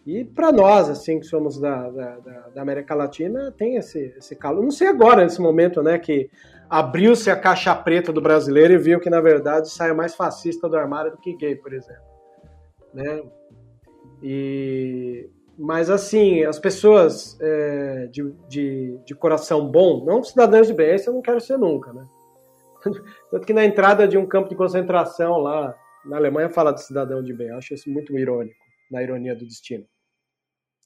E 0.06 0.24
para 0.24 0.52
nós, 0.52 0.88
assim, 0.88 1.20
que 1.20 1.26
somos 1.26 1.60
da, 1.60 1.90
da, 1.90 2.18
da, 2.54 2.62
América 2.62 2.94
Latina, 2.94 3.52
tem 3.52 3.76
esse, 3.76 4.14
esse 4.16 4.36
calor. 4.36 4.62
Não 4.62 4.70
sei 4.70 4.88
agora, 4.88 5.24
nesse 5.24 5.42
momento, 5.42 5.82
né, 5.82 5.98
que 5.98 6.30
abriu-se 6.70 7.32
a 7.32 7.36
caixa 7.36 7.74
preta 7.74 8.14
do 8.14 8.22
brasileiro 8.22 8.74
e 8.74 8.78
viu 8.78 9.00
que, 9.00 9.10
na 9.10 9.20
verdade, 9.20 9.68
sai 9.72 9.94
mais 9.94 10.14
fascista 10.14 10.70
do 10.70 10.78
armário 10.78 11.10
do 11.10 11.18
que 11.18 11.36
gay, 11.36 11.56
por 11.56 11.74
exemplo. 11.74 12.04
Né? 12.94 13.24
E, 14.22 15.28
mas, 15.58 15.90
assim, 15.90 16.44
as 16.44 16.60
pessoas 16.60 17.40
é, 17.40 18.08
de, 18.08 18.30
de, 18.48 19.00
de, 19.06 19.16
coração 19.16 19.70
bom, 19.70 20.04
não 20.06 20.24
cidadãos 20.24 20.68
de 20.68 20.74
bem, 20.74 20.94
esse 20.94 21.08
eu 21.08 21.14
não 21.14 21.22
quero 21.22 21.40
ser 21.40 21.58
nunca, 21.58 21.94
né? 21.94 22.06
Tanto 23.32 23.46
que 23.46 23.54
na 23.54 23.66
entrada 23.66 24.08
de 24.08 24.18
um 24.18 24.26
campo 24.26 24.50
de 24.50 24.56
concentração 24.56 25.38
lá 25.38 25.74
na 26.06 26.18
Alemanha 26.18 26.50
fala 26.50 26.72
de 26.72 26.84
cidadão 26.84 27.24
de 27.24 27.34
bem. 27.34 27.48
Eu 27.48 27.58
acho 27.58 27.74
isso 27.74 27.90
muito 27.90 28.18
irônico, 28.18 28.60
na 28.92 29.02
ironia 29.02 29.36
do 29.36 29.46
destino. 29.46 29.86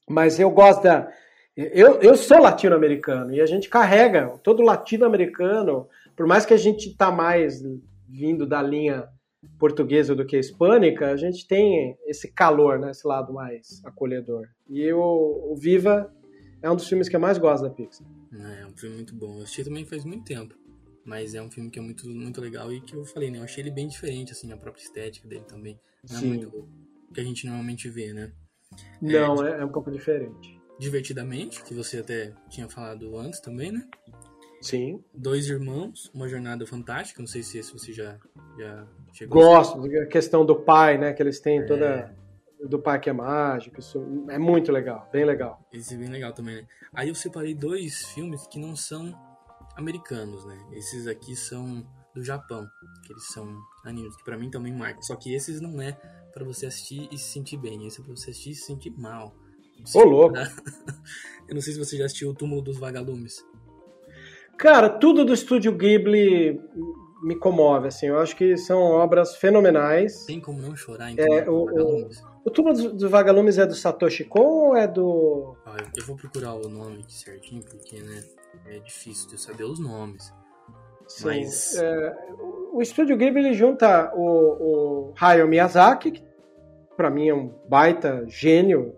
Mas 0.08 0.40
eu 0.40 0.50
gosto 0.50 0.84
da. 0.84 1.12
Eu, 1.56 2.00
eu 2.00 2.16
sou 2.16 2.40
latino-americano 2.40 3.34
e 3.34 3.42
a 3.42 3.46
gente 3.46 3.68
carrega, 3.68 4.30
todo 4.44 4.64
latino-americano, 4.64 5.90
por 6.16 6.26
mais 6.26 6.46
que 6.46 6.54
a 6.54 6.58
gente 6.58 6.96
tá 6.96 7.12
mais 7.12 7.62
vindo 8.08 8.46
da 8.48 8.62
linha 8.62 9.10
portuguesa 9.58 10.16
do 10.16 10.26
que 10.26 10.38
hispânica, 10.38 11.12
a 11.12 11.18
gente 11.18 11.48
tem 11.48 11.98
esse 12.06 12.32
calor, 12.32 12.80
né, 12.80 12.92
esse 12.92 13.08
lado 13.08 13.34
mais 13.34 13.82
acolhedor. 13.86 14.48
E 14.68 14.92
o, 14.92 15.52
o 15.52 15.56
Viva 15.56 16.14
é 16.62 16.70
um 16.70 16.76
dos 16.76 16.88
filmes 16.88 17.08
que 17.08 17.16
eu 17.16 17.20
mais 17.20 17.38
gosto 17.38 17.64
da 17.64 17.70
Pixar. 17.70 18.06
É, 18.34 18.62
é 18.62 18.66
um 18.66 18.76
filme 18.76 18.96
muito 18.96 19.16
bom. 19.16 19.38
Eu 19.38 19.44
assisti 19.44 19.64
também 19.64 19.86
faz 19.86 20.04
muito 20.04 20.24
tempo. 20.24 20.56
Mas 21.06 21.34
é 21.34 21.42
um 21.42 21.50
filme 21.50 21.72
que 21.72 21.80
é 21.80 21.82
muito, 21.82 22.08
muito 22.08 22.42
legal 22.42 22.72
e 22.72 22.82
que 22.82 22.94
eu 22.94 23.04
falei, 23.06 23.32
né? 23.32 23.40
Eu 23.40 23.44
achei 23.44 23.64
ele 23.64 23.72
bem 23.72 23.88
diferente, 23.88 24.32
assim, 24.32 24.52
a 24.52 24.58
própria 24.58 24.84
estética 24.84 25.28
dele 25.28 25.46
também. 25.48 25.80
Não 26.08 26.18
é 26.18 26.20
Sim. 26.20 26.28
muito 26.28 26.70
o 27.10 27.14
que 27.14 27.22
a 27.22 27.24
gente 27.24 27.48
normalmente 27.48 27.90
vê, 27.90 28.14
né? 28.14 28.32
Não, 29.02 29.44
é, 29.44 29.62
é, 29.62 29.66
um 29.66 29.72
pouco 29.72 29.90
diferente. 29.90 30.60
Divertidamente, 30.78 31.64
que 31.64 31.74
você 31.74 32.00
até 32.00 32.34
tinha 32.50 32.70
falado 32.70 33.18
antes 33.18 33.40
também, 33.40 33.72
né? 33.72 33.88
Sim. 34.62 35.04
Dois 35.14 35.48
Irmãos, 35.48 36.12
Uma 36.14 36.28
Jornada 36.28 36.66
Fantástica, 36.66 37.22
não 37.22 37.28
sei 37.28 37.44
se 37.44 37.58
esse 37.58 37.72
você 37.72 37.94
já, 37.94 38.18
já 38.58 38.88
chegou 39.14 39.42
Gosto, 39.42 39.84
a, 39.84 40.06
questão 40.06 40.46
do 40.46 40.56
pai, 40.56 40.98
né? 40.98 41.14
Que 41.14 41.24
eles 41.24 41.40
têm 41.40 41.60
é. 41.60 41.66
toda. 41.66 42.16
Do 42.62 42.78
pai 42.78 43.00
que 43.00 43.10
é 43.10 43.14
mágico, 43.14 43.80
isso 43.80 44.06
é 44.30 44.38
muito 44.38 44.70
legal, 44.70 45.08
bem 45.14 45.24
legal. 45.24 45.66
Esse 45.72 45.94
é 45.94 45.98
bem 45.98 46.10
legal 46.10 46.34
também, 46.34 46.58
né? 46.58 46.68
Aí 46.94 47.08
eu 47.08 47.16
separei 47.16 47.56
dois 47.56 48.04
filmes 48.08 48.46
que 48.48 48.60
não 48.60 48.76
são 48.76 49.18
americanos, 49.78 50.46
né? 50.46 50.58
Esses 50.74 51.08
aqui 51.08 51.38
são 51.38 51.88
do 52.14 52.22
Japão, 52.22 52.68
que 53.06 53.14
eles 53.14 53.28
são 53.28 53.48
animes 53.86 54.14
que 54.18 54.26
para 54.26 54.38
mim 54.38 54.50
também 54.50 54.74
marcam. 54.74 55.02
Só 55.02 55.16
que 55.16 55.34
esses 55.34 55.62
não 55.62 55.82
é 55.82 55.94
para 56.34 56.44
você 56.44 56.66
assistir 56.66 57.08
e 57.12 57.18
se 57.18 57.32
sentir 57.32 57.56
bem, 57.56 57.88
esse 57.88 58.02
é 58.02 58.04
pra 58.04 58.14
você 58.14 58.32
assistir 58.32 58.52
e 58.52 58.56
se 58.56 58.66
sentir 58.66 58.92
mal. 58.98 59.34
Ô, 59.96 60.04
louco! 60.04 60.36
Eu 61.48 61.56
não 61.56 61.62
sei 61.62 61.74
se 61.74 61.80
você 61.80 61.98
já 61.98 62.06
assistiu 62.06 62.30
O 62.30 62.34
Túmulo 62.34 62.62
dos 62.62 62.78
Vagalumes. 62.78 63.44
Cara, 64.60 64.90
tudo 64.90 65.24
do 65.24 65.34
estúdio 65.34 65.72
Ghibli 65.72 66.62
me 67.24 67.34
comove, 67.36 67.88
assim. 67.88 68.08
Eu 68.08 68.20
acho 68.20 68.36
que 68.36 68.58
são 68.58 68.78
obras 68.82 69.38
fenomenais. 69.38 70.26
Tem 70.26 70.42
como 70.42 70.62
não 70.62 70.76
chorar 70.76 71.12
em 71.12 71.16
é, 71.18 71.50
o, 71.50 71.64
o, 71.64 72.10
o 72.44 72.52
Túmulo 72.52 72.76
dos, 72.76 72.92
dos 72.92 73.10
Vagalumes 73.10 73.58
é 73.58 73.66
do 73.66 73.74
Satoshi 73.74 74.26
Kon 74.26 74.68
ou 74.68 74.76
é 74.76 74.86
do... 74.86 75.56
Ah, 75.66 75.78
eu 75.96 76.06
vou 76.06 76.18
procurar 76.18 76.56
o 76.56 76.68
nome 76.68 77.00
aqui 77.04 77.14
certinho, 77.14 77.64
porque, 77.64 78.02
né, 78.02 78.22
é 78.66 78.80
difícil 78.80 79.30
de 79.30 79.36
eu 79.36 79.40
saber 79.40 79.64
os 79.64 79.80
nomes. 79.80 80.34
Sim, 81.08 81.26
Mas... 81.26 81.78
É, 81.78 82.18
o 82.74 82.82
Estúdio 82.82 83.16
Ghibli 83.16 83.54
junta 83.54 84.12
o, 84.14 85.10
o 85.10 85.14
Hayao 85.18 85.48
Miyazaki, 85.48 86.12
que 86.12 86.24
pra 86.98 87.10
mim 87.10 87.30
é 87.30 87.34
um 87.34 87.48
baita 87.70 88.26
gênio 88.28 88.94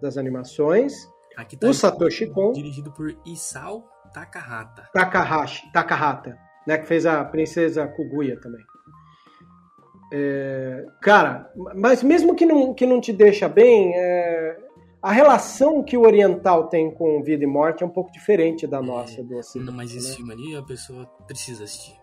das 0.00 0.16
animações, 0.16 0.94
tá 1.58 1.68
o 1.68 1.74
Satoshi 1.74 2.28
Kon... 2.28 2.52
Dirigido 2.52 2.92
por 2.92 3.12
Isao 3.26 3.89
Takahata. 4.12 4.88
Takahashi, 4.92 5.72
Takahata, 5.72 6.38
né, 6.66 6.78
que 6.78 6.86
fez 6.86 7.06
a 7.06 7.24
Princesa 7.24 7.86
Kuguya 7.86 8.38
também. 8.40 8.64
É, 10.12 10.86
cara, 11.00 11.50
mas 11.76 12.02
mesmo 12.02 12.34
que 12.34 12.44
não, 12.44 12.74
que 12.74 12.84
não 12.84 13.00
te 13.00 13.12
deixa 13.12 13.48
bem, 13.48 13.94
é, 13.94 14.58
a 15.00 15.12
relação 15.12 15.82
que 15.82 15.96
o 15.96 16.02
oriental 16.02 16.68
tem 16.68 16.90
com 16.90 17.22
vida 17.22 17.44
e 17.44 17.46
morte 17.46 17.82
é 17.82 17.86
um 17.86 17.90
pouco 17.90 18.10
diferente 18.10 18.66
da 18.66 18.82
nossa, 18.82 19.20
é, 19.20 19.22
do 19.22 19.36
ocidente. 19.36 19.70
Não, 19.70 19.76
mas 19.76 19.94
esse 19.94 20.10
né? 20.10 20.16
filme 20.16 20.32
ali 20.32 20.56
a 20.56 20.62
pessoa 20.62 21.06
precisa 21.26 21.64
assistir. 21.64 22.00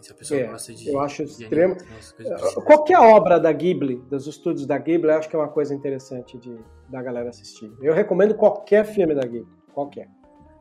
Se 0.00 0.10
a 0.10 0.14
pessoa 0.14 0.40
é, 0.40 0.44
gosta 0.44 0.72
de. 0.72 0.88
Eu 0.88 1.00
acho 1.00 1.22
extremo. 1.22 1.76
É, 2.18 2.60
qualquer 2.62 2.98
obra 2.98 3.38
da 3.38 3.52
Ghibli, 3.52 3.96
dos 4.08 4.26
estúdios 4.26 4.66
da 4.66 4.78
Ghibli, 4.78 5.10
eu 5.10 5.18
acho 5.18 5.28
que 5.28 5.36
é 5.36 5.38
uma 5.38 5.48
coisa 5.48 5.74
interessante 5.74 6.38
de, 6.38 6.56
da 6.88 7.02
galera 7.02 7.28
assistir. 7.28 7.72
Eu 7.80 7.92
recomendo 7.92 8.34
qualquer 8.34 8.84
filme 8.84 9.14
da 9.14 9.22
Ghibli. 9.22 9.46
Qualquer. 9.72 10.08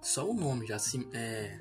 Só 0.02 0.28
o 0.28 0.34
nome 0.34 0.66
já 0.66 0.80
se. 0.80 1.08
É, 1.14 1.60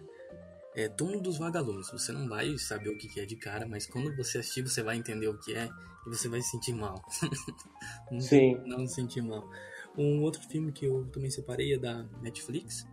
é 0.74 0.88
Túmulo 0.88 1.20
dos 1.20 1.38
Vagalumes. 1.38 1.90
Você 1.90 2.10
não 2.10 2.26
vai 2.28 2.56
saber 2.56 2.88
o 2.88 2.96
que 2.96 3.20
é 3.20 3.26
de 3.26 3.36
cara, 3.36 3.66
mas 3.68 3.86
quando 3.86 4.16
você 4.16 4.38
assistir, 4.38 4.62
você 4.62 4.82
vai 4.82 4.96
entender 4.96 5.28
o 5.28 5.38
que 5.38 5.54
é 5.54 5.68
e 6.06 6.10
você 6.10 6.28
vai 6.28 6.40
se 6.40 6.50
sentir 6.50 6.72
mal. 6.72 7.02
não, 8.10 8.20
Sim. 8.20 8.56
Não 8.64 8.86
se 8.86 8.94
sentir 8.94 9.20
mal. 9.20 9.46
Um 9.96 10.22
outro 10.22 10.40
filme 10.48 10.72
que 10.72 10.86
eu 10.86 11.06
também 11.12 11.30
separei 11.30 11.74
é 11.74 11.78
da 11.78 12.04
Netflix. 12.22 12.86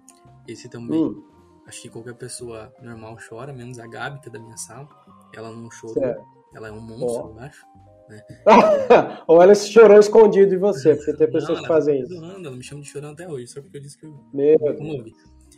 Esse 0.47 0.67
também. 0.67 0.99
Hum. 0.99 1.23
Acho 1.65 1.81
que 1.81 1.89
qualquer 1.89 2.15
pessoa 2.15 2.73
normal 2.81 3.17
chora, 3.27 3.53
menos 3.53 3.79
a 3.79 3.87
Gabi, 3.87 4.21
que 4.21 4.29
é 4.29 4.31
da 4.31 4.39
minha 4.39 4.57
sala. 4.57 4.87
Ela 5.33 5.51
não. 5.51 5.69
Certo. 5.69 6.25
Ela 6.55 6.69
é 6.69 6.71
um 6.71 6.81
monstro, 6.81 7.27
oh. 7.27 7.37
eu 7.37 7.39
acho. 7.39 7.65
Né? 8.09 8.21
Ou 9.27 9.41
ela 9.41 9.53
chorou 9.53 9.99
escondido 9.99 10.49
de 10.49 10.57
você, 10.57 10.95
porque 10.95 11.13
tem 11.13 11.29
pessoas 11.29 11.57
não, 11.57 11.61
que 11.63 11.67
fazem 11.67 12.01
isso. 12.01 12.15
Ela 12.15 12.51
me 12.51 12.63
chama 12.63 12.81
de 12.81 12.87
chorando 12.87 13.13
até 13.13 13.27
hoje, 13.27 13.47
só 13.47 13.61
porque 13.61 13.77
eu 13.77 13.81
disse 13.81 13.97
que 13.97 14.05
eu 14.05 14.17
Meu 14.33 14.57
ouvi 14.61 15.13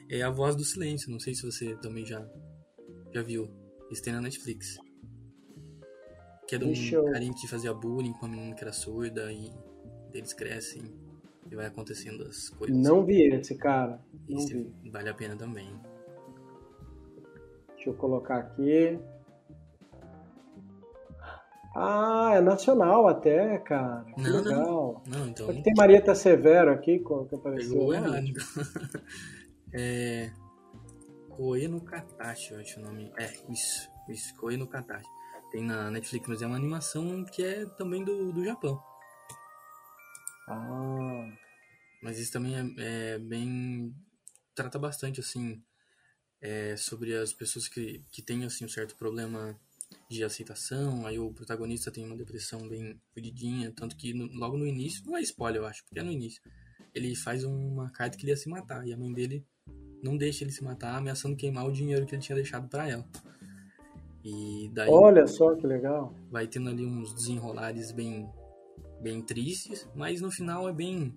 é 0.10 0.22
A 0.22 0.30
Voz 0.30 0.56
do 0.56 0.64
Silêncio. 0.64 1.12
Não 1.12 1.20
sei 1.20 1.36
se 1.36 1.44
você 1.44 1.76
também 1.78 2.06
já, 2.06 2.26
já 3.14 3.22
viu. 3.22 3.50
Isso 3.92 4.02
tem 4.02 4.14
na 4.14 4.22
Netflix. 4.22 4.78
Que 6.48 6.56
é 6.56 6.58
de 6.58 6.66
um 6.66 7.12
carinha 7.12 7.34
que 7.34 7.48
fazia 7.48 7.74
bullying 7.74 8.14
com 8.14 8.26
uma 8.26 8.36
menina 8.36 8.56
que 8.56 8.64
era 8.64 8.74
surda 8.74 9.32
e 9.32 9.52
eles 10.14 10.34
crescem 10.34 10.82
e 11.52 11.56
vai 11.56 11.68
acontecendo 11.68 12.24
as 12.24 12.50
coisas. 12.50 12.76
Não 12.76 13.06
vi 13.06 13.22
esse, 13.34 13.56
cara. 13.56 14.00
Não 14.28 14.40
esse 14.40 14.54
vi. 14.54 14.90
Vale 14.92 15.10
a 15.10 15.14
pena 15.14 15.36
também. 15.36 15.70
Deixa 17.76 17.90
eu 17.90 17.94
colocar 17.94 18.38
aqui. 18.38 19.00
Ah, 21.76 22.32
é 22.36 22.42
nacional 22.42 23.08
até, 23.08 23.58
cara. 23.60 24.04
Que 24.16 24.22
não, 24.22 24.42
legal. 24.42 25.04
Não, 25.08 25.20
não 25.20 25.28
então. 25.28 25.50
Aqui 25.50 25.62
tem 25.62 25.74
Marieta 25.78 26.16
Severo 26.16 26.72
aqui 26.72 27.00
que 27.00 27.36
apareceu. 27.36 27.72
Pegou 27.72 27.94
errado. 27.94 28.26
É. 29.74 30.32
Koe 31.30 31.68
no 31.68 31.82
Katashi, 31.82 32.54
eu 32.54 32.60
acho 32.60 32.80
o 32.80 32.84
nome. 32.84 33.12
É, 33.18 33.32
isso. 33.52 33.90
Isso, 34.10 34.36
Koe 34.36 34.58
no 34.58 34.68
Katashi. 34.68 35.08
Tem 35.52 35.64
na 35.64 35.90
Netflix, 35.90 36.28
mas 36.28 36.42
é 36.42 36.48
uma 36.48 36.56
animação 36.56 37.24
que 37.26 37.44
é 37.44 37.66
também 37.66 38.04
do, 38.04 38.32
do 38.32 38.44
Japão. 38.44 38.82
Ah. 40.48 41.32
Mas 42.02 42.18
isso 42.18 42.32
também 42.32 42.56
é, 42.56 43.16
é 43.16 43.20
bem. 43.20 43.96
Trata 44.56 44.78
bastante, 44.78 45.20
assim, 45.20 45.64
é, 46.42 46.76
sobre 46.76 47.16
as 47.16 47.34
pessoas 47.34 47.68
que, 47.68 48.04
que 48.12 48.22
têm, 48.22 48.44
assim, 48.46 48.66
um 48.66 48.70
certo 48.70 48.96
problema 48.96 49.60
de 50.10 50.24
aceitação. 50.24 51.06
Aí 51.06 51.20
o 51.20 51.34
protagonista 51.34 51.92
tem 51.92 52.06
uma 52.06 52.18
depressão 52.18 52.68
bem 52.68 53.00
fudidinha. 53.14 53.72
Tanto 53.72 53.96
que 53.96 54.14
no, 54.14 54.26
logo 54.34 54.58
no 54.58 54.68
início, 54.68 55.06
não 55.06 55.18
é 55.18 55.22
spoiler, 55.22 55.62
eu 55.62 55.68
acho, 55.68 55.84
porque 55.86 56.00
é 56.00 56.04
no 56.04 56.12
início. 56.12 56.42
Ele 56.94 57.16
faz 57.16 57.44
uma 57.44 57.90
carta 57.92 58.18
que 58.18 58.24
ele 58.24 58.32
ia 58.32 58.38
se 58.38 58.50
matar. 58.50 58.86
E 58.88 58.94
a 58.94 58.98
mãe 58.98 59.12
dele 59.14 59.46
não 60.04 60.18
deixa 60.18 60.44
ele 60.44 60.52
se 60.52 60.64
matar, 60.64 60.96
ameaçando 60.96 61.36
queimar 61.36 61.68
o 61.68 61.72
dinheiro 61.72 62.06
que 62.06 62.16
ele 62.16 62.22
tinha 62.22 62.36
deixado 62.36 62.68
para 62.68 62.90
ela. 62.90 63.06
E 64.24 64.70
daí 64.74 64.90
Olha 64.90 65.26
só 65.28 65.56
que 65.56 65.66
legal. 65.66 66.14
Vai 66.30 66.48
tendo 66.48 66.70
ali 66.70 66.86
uns 66.86 67.14
desenrolares 67.14 67.92
bem 67.92 68.30
bem 69.02 69.22
tristes, 69.22 69.88
mas 69.96 70.20
no 70.20 70.30
final 70.30 70.68
é 70.68 70.74
bem 70.74 71.14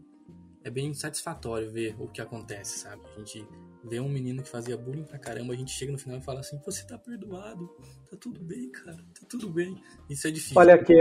é 0.64 0.70
bem 0.70 0.94
satisfatório 0.94 1.70
ver 1.70 1.96
o 1.98 2.06
que 2.06 2.20
acontece, 2.20 2.78
sabe? 2.78 3.02
A 3.16 3.18
gente 3.18 3.44
vê 3.84 3.98
um 3.98 4.08
menino 4.08 4.42
que 4.42 4.48
fazia 4.48 4.76
bullying 4.76 5.02
pra 5.02 5.18
caramba, 5.18 5.52
a 5.52 5.56
gente 5.56 5.72
chega 5.72 5.90
no 5.90 5.98
final 5.98 6.18
e 6.18 6.22
fala 6.22 6.40
assim: 6.40 6.60
"Você 6.64 6.86
tá 6.86 6.96
perdoado. 6.96 7.68
Tá 8.08 8.16
tudo 8.16 8.40
bem, 8.40 8.70
cara. 8.70 8.98
Tá 8.98 9.26
tudo 9.28 9.50
bem". 9.50 9.76
Isso 10.08 10.28
é 10.28 10.30
difícil. 10.30 10.56
Olha 10.56 10.74
aqui, 10.74 10.94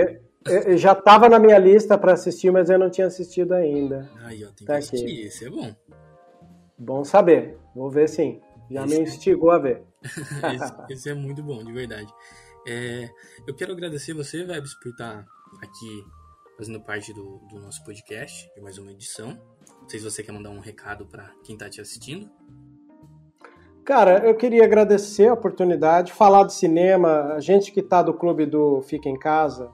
eu 0.45 0.77
já 0.77 0.95
tava 0.95 1.29
na 1.29 1.37
minha 1.37 1.59
lista 1.59 1.97
para 1.97 2.13
assistir, 2.13 2.51
mas 2.51 2.69
eu 2.69 2.79
não 2.79 2.89
tinha 2.89 3.05
assistido 3.05 3.53
ainda. 3.53 4.09
Aí, 4.23 4.43
ó, 4.43 4.49
tem 4.51 4.65
tá 4.65 4.73
que 4.73 4.79
assistir, 4.79 5.05
aqui. 5.05 5.21
esse 5.21 5.45
é 5.45 5.49
bom. 5.49 5.75
Bom 6.77 7.03
saber. 7.03 7.60
Vou 7.75 7.89
ver 7.89 8.07
sim. 8.07 8.41
Já 8.69 8.85
esse 8.85 8.95
me 8.95 9.03
instigou 9.03 9.51
a 9.51 9.57
ver. 9.57 9.83
esse, 10.03 10.93
esse, 10.93 11.09
é 11.09 11.13
muito 11.13 11.43
bom, 11.43 11.63
de 11.63 11.71
verdade. 11.71 12.11
É, 12.67 13.09
eu 13.47 13.55
quero 13.55 13.73
agradecer 13.73 14.13
você, 14.13 14.43
Vebs, 14.43 14.73
por 14.75 14.89
estar 14.89 15.25
aqui 15.61 16.03
fazendo 16.57 16.79
parte 16.79 17.13
do, 17.13 17.39
do, 17.49 17.59
nosso 17.59 17.83
podcast, 17.83 18.49
de 18.53 18.61
mais 18.61 18.77
uma 18.77 18.91
edição. 18.91 19.39
Não 19.81 19.89
sei 19.89 19.99
se 19.99 20.05
você 20.05 20.23
quer 20.23 20.31
mandar 20.31 20.51
um 20.51 20.59
recado 20.59 21.05
para 21.05 21.31
quem 21.43 21.55
está 21.55 21.69
te 21.69 21.81
assistindo. 21.81 22.29
Cara, 23.83 24.19
eu 24.25 24.35
queria 24.35 24.63
agradecer 24.63 25.27
a 25.27 25.33
oportunidade, 25.33 26.13
falar 26.13 26.45
de 26.45 26.53
cinema. 26.53 27.33
A 27.33 27.39
gente 27.39 27.71
que 27.71 27.79
está 27.79 28.03
do 28.03 28.13
clube 28.13 28.45
do 28.45 28.81
Fica 28.83 29.09
em 29.09 29.17
Casa, 29.17 29.71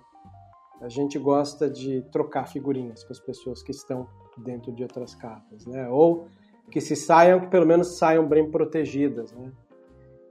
a 0.81 0.87
gente 0.87 1.19
gosta 1.19 1.69
de 1.69 2.03
trocar 2.11 2.47
figurinhas 2.47 3.03
com 3.03 3.11
as 3.11 3.19
pessoas 3.19 3.61
que 3.61 3.71
estão 3.71 4.07
dentro 4.37 4.71
de 4.71 4.83
outras 4.83 5.13
casas, 5.13 5.65
né? 5.65 5.89
Ou 5.89 6.27
que 6.71 6.81
se 6.81 6.95
saiam, 6.95 7.39
que 7.39 7.47
pelo 7.47 7.65
menos 7.65 7.97
saiam 7.97 8.27
bem 8.27 8.49
protegidas. 8.49 9.31
Né? 9.33 9.51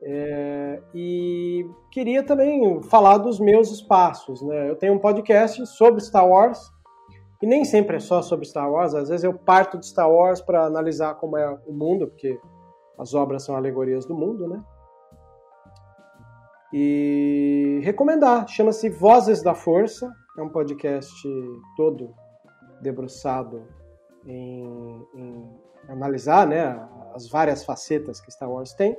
É, 0.03 0.83
e 0.95 1.69
queria 1.91 2.23
também 2.23 2.83
falar 2.83 3.19
dos 3.19 3.41
meus 3.41 3.71
espaços. 3.71 4.43
Né? 4.43 4.71
Eu 4.71 4.77
tenho 4.77 4.95
um 4.95 4.99
podcast 4.99 5.67
sobre 5.67 6.01
Star 6.01 6.29
Wars, 6.29 6.71
e 7.43 7.47
nem 7.47 7.65
sempre 7.65 7.97
é 7.97 8.01
só 8.01 8.23
sobre 8.23 8.47
Star 8.47 8.71
Wars, 8.71 8.95
às 8.95 9.09
vezes 9.09 9.25
eu 9.25 9.35
parto 9.35 9.79
de 9.79 9.87
Star 9.87 10.11
Wars 10.11 10.41
para 10.41 10.65
analisar 10.65 11.15
como 11.17 11.37
é 11.37 11.59
o 11.67 11.73
mundo, 11.73 12.07
porque 12.09 12.39
as 12.99 13.15
obras 13.15 13.45
são 13.45 13.55
alegorias 13.55 14.07
do 14.07 14.15
mundo, 14.15 14.49
né? 14.49 14.63
E 16.73 17.81
recomendar, 17.83 18.49
chama-se 18.49 18.89
Vozes 18.89 19.43
da 19.43 19.55
Força, 19.55 20.11
é 20.39 20.43
um 20.43 20.49
podcast 20.49 21.13
todo 21.77 22.15
debruçado 22.83 23.63
em, 24.27 25.07
em 25.15 25.66
analisar 25.89 26.47
né, 26.47 26.79
as 27.15 27.29
várias 27.29 27.65
facetas 27.65 28.21
que 28.21 28.31
Star 28.31 28.51
Wars 28.51 28.73
tem. 28.73 28.97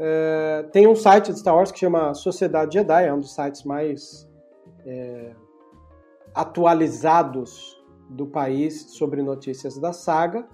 É, 0.00 0.68
tem 0.72 0.86
um 0.86 0.94
site 0.94 1.32
de 1.32 1.38
Star 1.40 1.54
Wars 1.54 1.72
que 1.72 1.78
chama 1.78 2.14
Sociedade 2.14 2.74
Jedi, 2.74 3.04
é 3.04 3.12
um 3.12 3.20
dos 3.20 3.34
sites 3.34 3.64
mais 3.64 4.28
é, 4.86 5.32
atualizados 6.34 7.76
do 8.08 8.26
país 8.26 8.92
sobre 8.92 9.22
notícias 9.22 9.78
da 9.78 9.92
saga. 9.92 10.46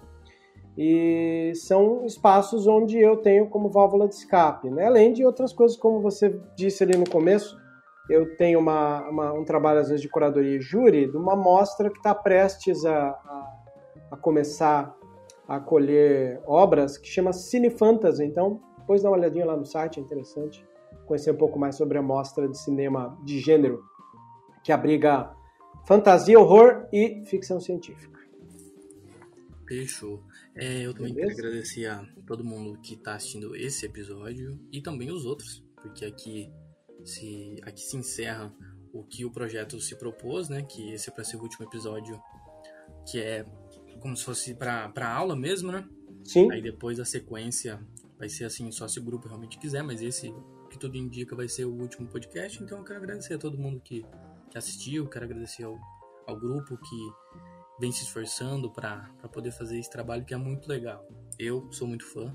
E 0.77 1.53
são 1.55 2.05
espaços 2.05 2.67
onde 2.67 2.99
eu 2.99 3.17
tenho 3.17 3.49
como 3.49 3.69
válvula 3.69 4.09
de 4.09 4.15
escape, 4.15 4.69
né? 4.69 4.85
além 4.85 5.13
de 5.13 5.25
outras 5.25 5.53
coisas, 5.53 5.77
como 5.77 6.01
você 6.01 6.37
disse 6.55 6.83
ali 6.83 6.97
no 6.97 7.09
começo. 7.09 7.57
Eu 8.09 8.35
tenho 8.35 8.59
uma, 8.59 9.09
uma, 9.09 9.33
um 9.33 9.45
trabalho, 9.45 9.79
às 9.79 9.87
vezes, 9.87 10.01
de 10.01 10.09
curadoria 10.09 10.57
e 10.57 10.61
júri 10.61 11.09
de 11.09 11.17
uma 11.17 11.35
mostra 11.35 11.89
que 11.89 11.97
está 11.97 12.13
prestes 12.13 12.85
a, 12.85 13.07
a 13.07 13.54
a 14.11 14.17
começar 14.17 14.95
a 15.47 15.59
colher 15.59 16.41
obras 16.45 16.97
que 16.97 17.07
chama 17.07 17.33
Cine 17.33 17.69
Fantasy. 17.69 18.23
Então, 18.23 18.61
depois 18.77 19.03
dá 19.03 19.09
uma 19.09 19.17
olhadinha 19.17 19.45
lá 19.45 19.55
no 19.55 19.65
site, 19.65 19.99
é 19.99 20.03
interessante 20.03 20.65
conhecer 21.05 21.31
um 21.31 21.37
pouco 21.37 21.57
mais 21.59 21.75
sobre 21.75 21.97
a 21.97 22.01
mostra 22.01 22.47
de 22.47 22.57
cinema 22.57 23.17
de 23.23 23.39
gênero 23.39 23.83
que 24.63 24.71
abriga 24.71 25.31
fantasia, 25.85 26.39
horror 26.39 26.87
e 26.91 27.23
ficção 27.25 27.59
científica. 27.59 28.19
Fechou. 29.67 30.23
É, 30.55 30.85
eu 30.85 30.93
também 30.93 31.13
Beleza? 31.13 31.35
quero 31.35 31.47
agradecer 31.47 31.85
a 31.87 32.05
todo 32.25 32.43
mundo 32.43 32.79
que 32.79 32.93
está 32.95 33.15
assistindo 33.15 33.55
esse 33.55 33.85
episódio 33.85 34.59
e 34.71 34.81
também 34.81 35.11
os 35.11 35.25
outros, 35.25 35.63
porque 35.81 36.05
aqui 36.05 36.51
se, 37.03 37.59
aqui 37.63 37.81
se 37.81 37.97
encerra 37.97 38.53
o 38.93 39.03
que 39.03 39.25
o 39.25 39.31
projeto 39.31 39.79
se 39.79 39.95
propôs, 39.95 40.49
né? 40.49 40.63
Que 40.63 40.93
esse 40.93 41.09
é 41.09 41.13
para 41.13 41.23
ser 41.23 41.37
o 41.37 41.41
último 41.41 41.65
episódio, 41.65 42.19
que 43.09 43.19
é 43.19 43.45
como 44.05 44.15
se 44.15 44.23
fosse 44.23 44.53
para 44.53 45.09
aula 45.09 45.35
mesmo, 45.35 45.71
né? 45.71 45.83
Sim. 46.23 46.51
Aí 46.51 46.61
depois 46.61 46.99
a 46.99 47.05
sequência 47.05 47.83
vai 48.19 48.29
ser 48.29 48.45
assim, 48.45 48.71
só 48.71 48.87
se 48.87 48.99
o 48.99 49.03
grupo 49.03 49.27
realmente 49.27 49.57
quiser, 49.57 49.81
mas 49.81 49.99
esse 49.99 50.31
que 50.69 50.77
tudo 50.77 50.95
indica 50.95 51.35
vai 51.35 51.47
ser 51.47 51.65
o 51.65 51.73
último 51.73 52.07
podcast. 52.07 52.61
Então 52.61 52.77
eu 52.77 52.83
quero 52.83 52.99
agradecer 52.99 53.33
a 53.33 53.39
todo 53.39 53.57
mundo 53.57 53.81
que, 53.81 54.05
que 54.51 54.57
assistiu, 54.59 55.09
quero 55.09 55.25
agradecer 55.25 55.63
ao, 55.63 55.75
ao 56.27 56.39
grupo 56.39 56.77
que 56.77 57.11
vem 57.79 57.91
se 57.91 58.03
esforçando 58.03 58.71
para 58.71 59.09
poder 59.33 59.49
fazer 59.49 59.79
esse 59.79 59.89
trabalho 59.89 60.23
que 60.23 60.35
é 60.35 60.37
muito 60.37 60.69
legal. 60.69 61.03
Eu 61.39 61.67
sou 61.71 61.87
muito 61.87 62.05
fã 62.05 62.31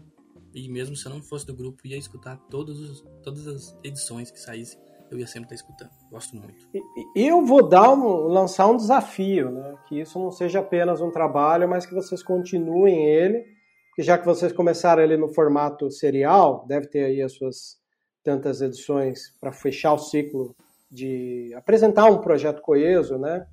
e 0.53 0.69
mesmo 0.69 0.97
se 0.97 1.07
eu 1.07 1.11
não 1.11 1.23
fosse 1.23 1.47
do 1.47 1.55
grupo, 1.55 1.87
ia 1.87 1.97
escutar 1.97 2.37
todos 2.51 2.81
os, 2.81 3.01
todas 3.23 3.47
as 3.47 3.79
edições 3.85 4.29
que 4.33 4.41
saíssem, 4.41 4.77
eu 5.11 5.19
ia 5.19 5.27
sempre 5.27 5.55
estar 5.55 5.55
escutando. 5.57 5.91
Gosto 6.11 6.37
muito. 6.37 6.69
Eu 7.17 7.45
vou 7.45 7.69
dar 7.69 7.93
um, 7.93 8.29
lançar 8.29 8.69
um 8.69 8.77
desafio, 8.77 9.51
né? 9.51 9.75
Que 9.89 10.01
isso 10.01 10.19
não 10.19 10.31
seja 10.31 10.61
apenas 10.61 11.01
um 11.01 11.11
trabalho, 11.11 11.69
mas 11.69 11.85
que 11.85 11.95
vocês 11.95 12.23
continuem 12.23 13.07
ele, 13.07 13.45
porque 13.89 14.03
já 14.03 14.17
que 14.17 14.25
vocês 14.25 14.53
começaram 14.53 15.03
ele 15.03 15.17
no 15.17 15.29
formato 15.29 15.91
serial, 15.91 16.65
deve 16.69 16.87
ter 16.87 17.05
aí 17.05 17.23
as 17.23 17.33
suas 17.33 17.81
tantas 18.23 18.61
edições 18.61 19.35
para 19.41 19.51
fechar 19.51 19.93
o 19.95 19.99
ciclo 19.99 20.55
de 20.91 21.53
apresentar 21.55 22.07
um 22.07 22.21
projeto 22.21 22.63
coeso, 22.63 23.19
né? 23.19 23.47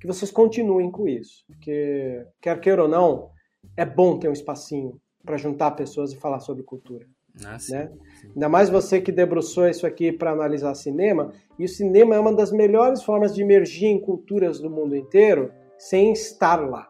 Que 0.00 0.06
vocês 0.06 0.30
continuem 0.30 0.90
com 0.90 1.06
isso, 1.06 1.44
porque 1.46 2.26
quer 2.40 2.60
queira 2.60 2.82
ou 2.82 2.88
não, 2.88 3.30
é 3.76 3.84
bom 3.84 4.18
ter 4.18 4.28
um 4.28 4.32
espacinho 4.32 5.00
para 5.24 5.36
juntar 5.36 5.72
pessoas 5.72 6.12
e 6.12 6.16
falar 6.16 6.40
sobre 6.40 6.62
cultura. 6.62 7.06
Ah, 7.44 7.58
sim, 7.58 7.72
né? 7.72 7.90
sim. 8.20 8.28
Ainda 8.28 8.48
mais 8.48 8.70
você 8.70 9.00
que 9.00 9.12
debruçou 9.12 9.68
isso 9.68 9.86
aqui 9.86 10.12
para 10.12 10.30
analisar 10.30 10.74
cinema, 10.74 11.32
e 11.58 11.64
o 11.64 11.68
cinema 11.68 12.14
é 12.14 12.20
uma 12.20 12.34
das 12.34 12.50
melhores 12.50 13.02
formas 13.02 13.34
de 13.34 13.42
emergir 13.42 13.86
em 13.86 14.00
culturas 14.00 14.60
do 14.60 14.70
mundo 14.70 14.96
inteiro 14.96 15.52
sem 15.78 16.12
estar 16.12 16.56
lá. 16.56 16.88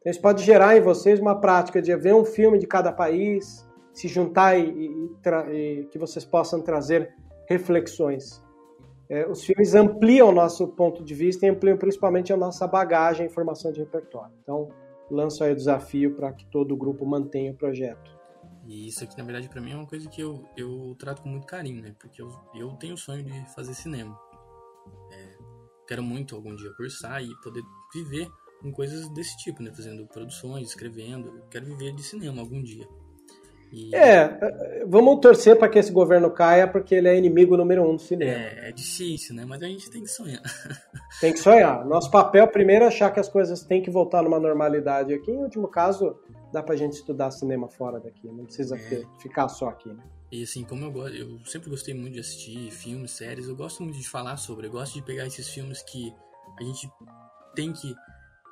Então, 0.00 0.10
isso 0.10 0.20
pode 0.20 0.42
gerar 0.44 0.76
em 0.76 0.80
vocês 0.80 1.18
uma 1.18 1.40
prática 1.40 1.80
de 1.80 1.94
ver 1.96 2.14
um 2.14 2.24
filme 2.24 2.58
de 2.58 2.66
cada 2.66 2.92
país, 2.92 3.66
se 3.92 4.06
juntar 4.06 4.58
e, 4.58 4.68
e, 4.70 5.10
e 5.52 5.84
que 5.86 5.98
vocês 5.98 6.24
possam 6.24 6.60
trazer 6.60 7.14
reflexões. 7.48 8.42
É, 9.08 9.26
os 9.26 9.42
filmes 9.42 9.74
ampliam 9.74 10.28
o 10.28 10.32
nosso 10.32 10.68
ponto 10.68 11.02
de 11.02 11.14
vista 11.14 11.46
e 11.46 11.48
ampliam 11.48 11.78
principalmente 11.78 12.32
a 12.32 12.36
nossa 12.36 12.66
bagagem 12.66 13.26
e 13.26 13.30
formação 13.30 13.72
de 13.72 13.80
repertório. 13.80 14.32
Então, 14.42 14.68
lanço 15.10 15.42
aí 15.42 15.52
o 15.52 15.56
desafio 15.56 16.14
para 16.14 16.32
que 16.32 16.44
todo 16.46 16.72
o 16.72 16.76
grupo 16.76 17.06
mantenha 17.06 17.52
o 17.52 17.54
projeto. 17.54 18.17
E 18.68 18.86
isso 18.86 19.02
aqui, 19.02 19.16
na 19.16 19.24
verdade, 19.24 19.48
para 19.48 19.62
mim 19.62 19.72
é 19.72 19.76
uma 19.76 19.86
coisa 19.86 20.06
que 20.10 20.20
eu, 20.20 20.46
eu 20.54 20.94
trato 20.98 21.22
com 21.22 21.30
muito 21.30 21.46
carinho, 21.46 21.80
né? 21.80 21.94
Porque 21.98 22.20
eu, 22.20 22.28
eu 22.54 22.68
tenho 22.72 22.94
o 22.94 22.98
sonho 22.98 23.24
de 23.24 23.54
fazer 23.54 23.72
cinema. 23.72 24.14
É, 25.10 25.36
quero 25.86 26.02
muito 26.02 26.36
algum 26.36 26.54
dia 26.54 26.70
cursar 26.76 27.24
e 27.24 27.34
poder 27.42 27.62
viver 27.94 28.28
com 28.60 28.70
coisas 28.70 29.08
desse 29.14 29.34
tipo, 29.38 29.62
né? 29.62 29.72
Fazendo 29.74 30.06
produções, 30.06 30.68
escrevendo. 30.68 31.42
Quero 31.50 31.64
viver 31.64 31.94
de 31.94 32.02
cinema 32.02 32.42
algum 32.42 32.62
dia. 32.62 32.86
E... 33.72 33.94
É, 33.94 34.38
vamos 34.86 35.18
torcer 35.20 35.56
para 35.56 35.68
que 35.68 35.78
esse 35.78 35.90
governo 35.92 36.30
caia, 36.30 36.68
porque 36.68 36.94
ele 36.94 37.08
é 37.08 37.16
inimigo 37.16 37.56
número 37.56 37.88
um 37.88 37.96
do 37.96 38.02
cinema. 38.02 38.32
É, 38.32 38.68
é 38.68 38.72
difícil, 38.72 39.34
né? 39.34 39.46
Mas 39.46 39.62
a 39.62 39.66
gente 39.66 39.90
tem 39.90 40.02
que 40.02 40.08
sonhar. 40.08 40.42
Tem 41.20 41.32
que 41.32 41.38
sonhar. 41.38 41.84
Nosso 41.84 42.10
papel 42.10 42.46
primeiro 42.46 42.84
é 42.84 42.88
achar 42.88 43.10
que 43.10 43.18
as 43.18 43.28
coisas 43.28 43.64
têm 43.64 43.82
que 43.82 43.90
voltar 43.90 44.22
numa 44.22 44.38
normalidade 44.38 45.12
aqui. 45.12 45.32
Em 45.32 45.42
último 45.42 45.66
caso, 45.66 46.16
dá 46.52 46.62
pra 46.62 46.76
gente 46.76 46.94
estudar 46.94 47.30
cinema 47.30 47.68
fora 47.68 48.00
daqui. 48.00 48.26
Não 48.26 48.44
precisa 48.44 48.76
é. 48.76 49.04
ficar 49.20 49.48
só 49.48 49.68
aqui, 49.68 49.88
né? 49.88 50.02
E 50.30 50.42
assim, 50.42 50.64
como 50.64 50.84
eu 50.84 50.92
gosto, 50.92 51.16
eu 51.16 51.44
sempre 51.46 51.70
gostei 51.70 51.94
muito 51.94 52.14
de 52.14 52.20
assistir 52.20 52.70
filmes, 52.70 53.12
séries, 53.12 53.48
eu 53.48 53.56
gosto 53.56 53.82
muito 53.82 53.98
de 53.98 54.08
falar 54.08 54.36
sobre, 54.36 54.66
eu 54.66 54.70
gosto 54.70 54.94
de 54.94 55.02
pegar 55.02 55.26
esses 55.26 55.48
filmes 55.48 55.82
que 55.82 56.14
a 56.58 56.62
gente 56.62 56.90
tem 57.54 57.72
que 57.72 57.94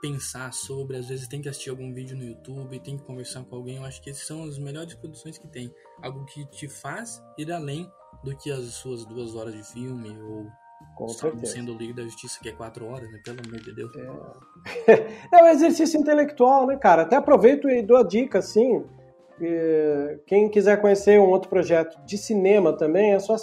pensar 0.00 0.52
sobre, 0.52 0.96
às 0.96 1.08
vezes 1.08 1.28
tem 1.28 1.42
que 1.42 1.48
assistir 1.48 1.70
algum 1.70 1.92
vídeo 1.92 2.16
no 2.16 2.24
YouTube, 2.24 2.80
tem 2.80 2.96
que 2.96 3.04
conversar 3.04 3.44
com 3.44 3.56
alguém. 3.56 3.76
Eu 3.76 3.84
acho 3.84 4.00
que 4.02 4.10
esses 4.10 4.26
são 4.26 4.44
as 4.44 4.58
melhores 4.58 4.94
produções 4.94 5.36
que 5.36 5.48
tem. 5.48 5.72
Algo 6.02 6.24
que 6.24 6.46
te 6.46 6.68
faz 6.68 7.22
ir 7.36 7.50
além 7.52 7.90
do 8.24 8.36
que 8.36 8.50
as 8.50 8.64
suas 8.74 9.04
duas 9.04 9.34
horas 9.34 9.54
de 9.54 9.62
filme 9.62 10.16
ou 10.22 10.46
com 10.94 11.08
certeza. 11.08 11.46
sendo 11.46 11.74
o 11.74 11.76
Liga 11.76 11.94
da 11.94 12.02
Justiça 12.02 12.38
que 12.40 12.48
é 12.48 12.52
quatro 12.52 12.86
horas, 12.86 13.10
né? 13.10 13.18
Pelo 13.24 13.40
amor 13.46 13.60
de 13.60 13.74
Deus. 13.74 13.92
É, 14.86 15.08
é 15.32 15.44
um 15.44 15.48
exercício 15.48 15.98
intelectual, 15.98 16.66
né, 16.66 16.76
cara? 16.76 17.02
Até 17.02 17.16
aproveito 17.16 17.68
e 17.68 17.82
dou 17.82 17.96
a 17.96 18.02
dica, 18.02 18.38
assim. 18.38 18.84
Quem 20.26 20.48
quiser 20.48 20.80
conhecer 20.80 21.20
um 21.20 21.28
outro 21.28 21.50
projeto 21.50 22.02
de 22.06 22.16
cinema 22.16 22.72
também, 22.72 23.12
é 23.12 23.18
só 23.18 23.36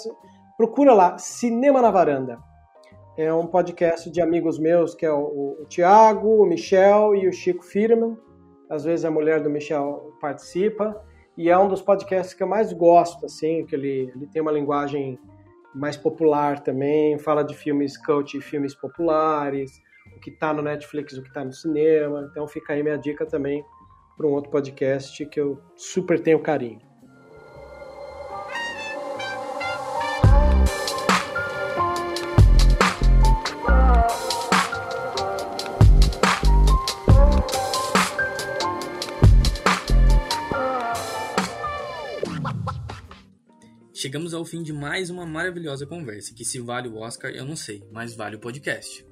procura 0.58 0.94
lá, 0.94 1.18
Cinema 1.20 1.82
na 1.82 1.92
Varanda 1.92 2.40
é 3.16 3.32
um 3.32 3.46
podcast 3.46 4.10
de 4.10 4.22
amigos 4.22 4.58
meus, 4.58 4.96
que 4.96 5.06
é 5.06 5.12
o, 5.12 5.58
o 5.62 5.66
Tiago, 5.66 6.42
o 6.42 6.46
Michel 6.46 7.16
e 7.16 7.28
o 7.28 7.34
Chico 7.34 7.64
Firman. 7.64 8.18
Às 8.70 8.84
vezes 8.84 9.06
a 9.06 9.12
mulher 9.12 9.42
do 9.42 9.50
Michel 9.50 10.14
participa. 10.20 11.00
E 11.38 11.50
é 11.50 11.58
um 11.58 11.68
dos 11.68 11.82
podcasts 11.82 12.34
que 12.34 12.42
eu 12.42 12.48
mais 12.48 12.74
gosto, 12.74 13.26
assim, 13.26 13.66
que 13.66 13.76
ele, 13.76 14.12
ele 14.16 14.28
tem 14.28 14.42
uma 14.42 14.52
linguagem 14.52 15.20
mais 15.74 15.98
popular 15.98 16.60
também, 16.60 17.18
fala 17.18 17.44
de 17.44 17.54
filmes 17.54 17.98
cult 17.98 18.38
e 18.38 18.42
filmes 18.42 18.76
populares, 18.76 19.82
o 20.16 20.20
que 20.20 20.30
está 20.30 20.54
no 20.54 20.62
Netflix, 20.62 21.18
o 21.18 21.22
que 21.22 21.30
está 21.30 21.44
no 21.44 21.54
cinema. 21.54 22.28
Então 22.30 22.48
fica 22.48 22.74
aí 22.74 22.84
minha 22.84 22.98
dica 22.98 23.26
também 23.26 23.64
para 24.16 24.28
um 24.28 24.32
outro 24.32 24.52
podcast 24.52 25.26
que 25.26 25.40
eu 25.40 25.60
super 25.76 26.20
tenho 26.20 26.40
carinho. 26.40 26.93
Chegamos 44.04 44.34
ao 44.34 44.44
fim 44.44 44.62
de 44.62 44.74
mais 44.74 45.10
uma 45.10 45.26
maravilhosa 45.26 45.88
conversa, 45.88 46.34
que 46.34 46.44
se 46.44 46.60
vale 46.60 46.90
o 46.90 46.98
Oscar 46.98 47.32
eu 47.32 47.46
não 47.46 47.56
sei, 47.56 47.82
mas 47.90 48.14
vale 48.14 48.36
o 48.36 48.40
podcast. 48.40 49.06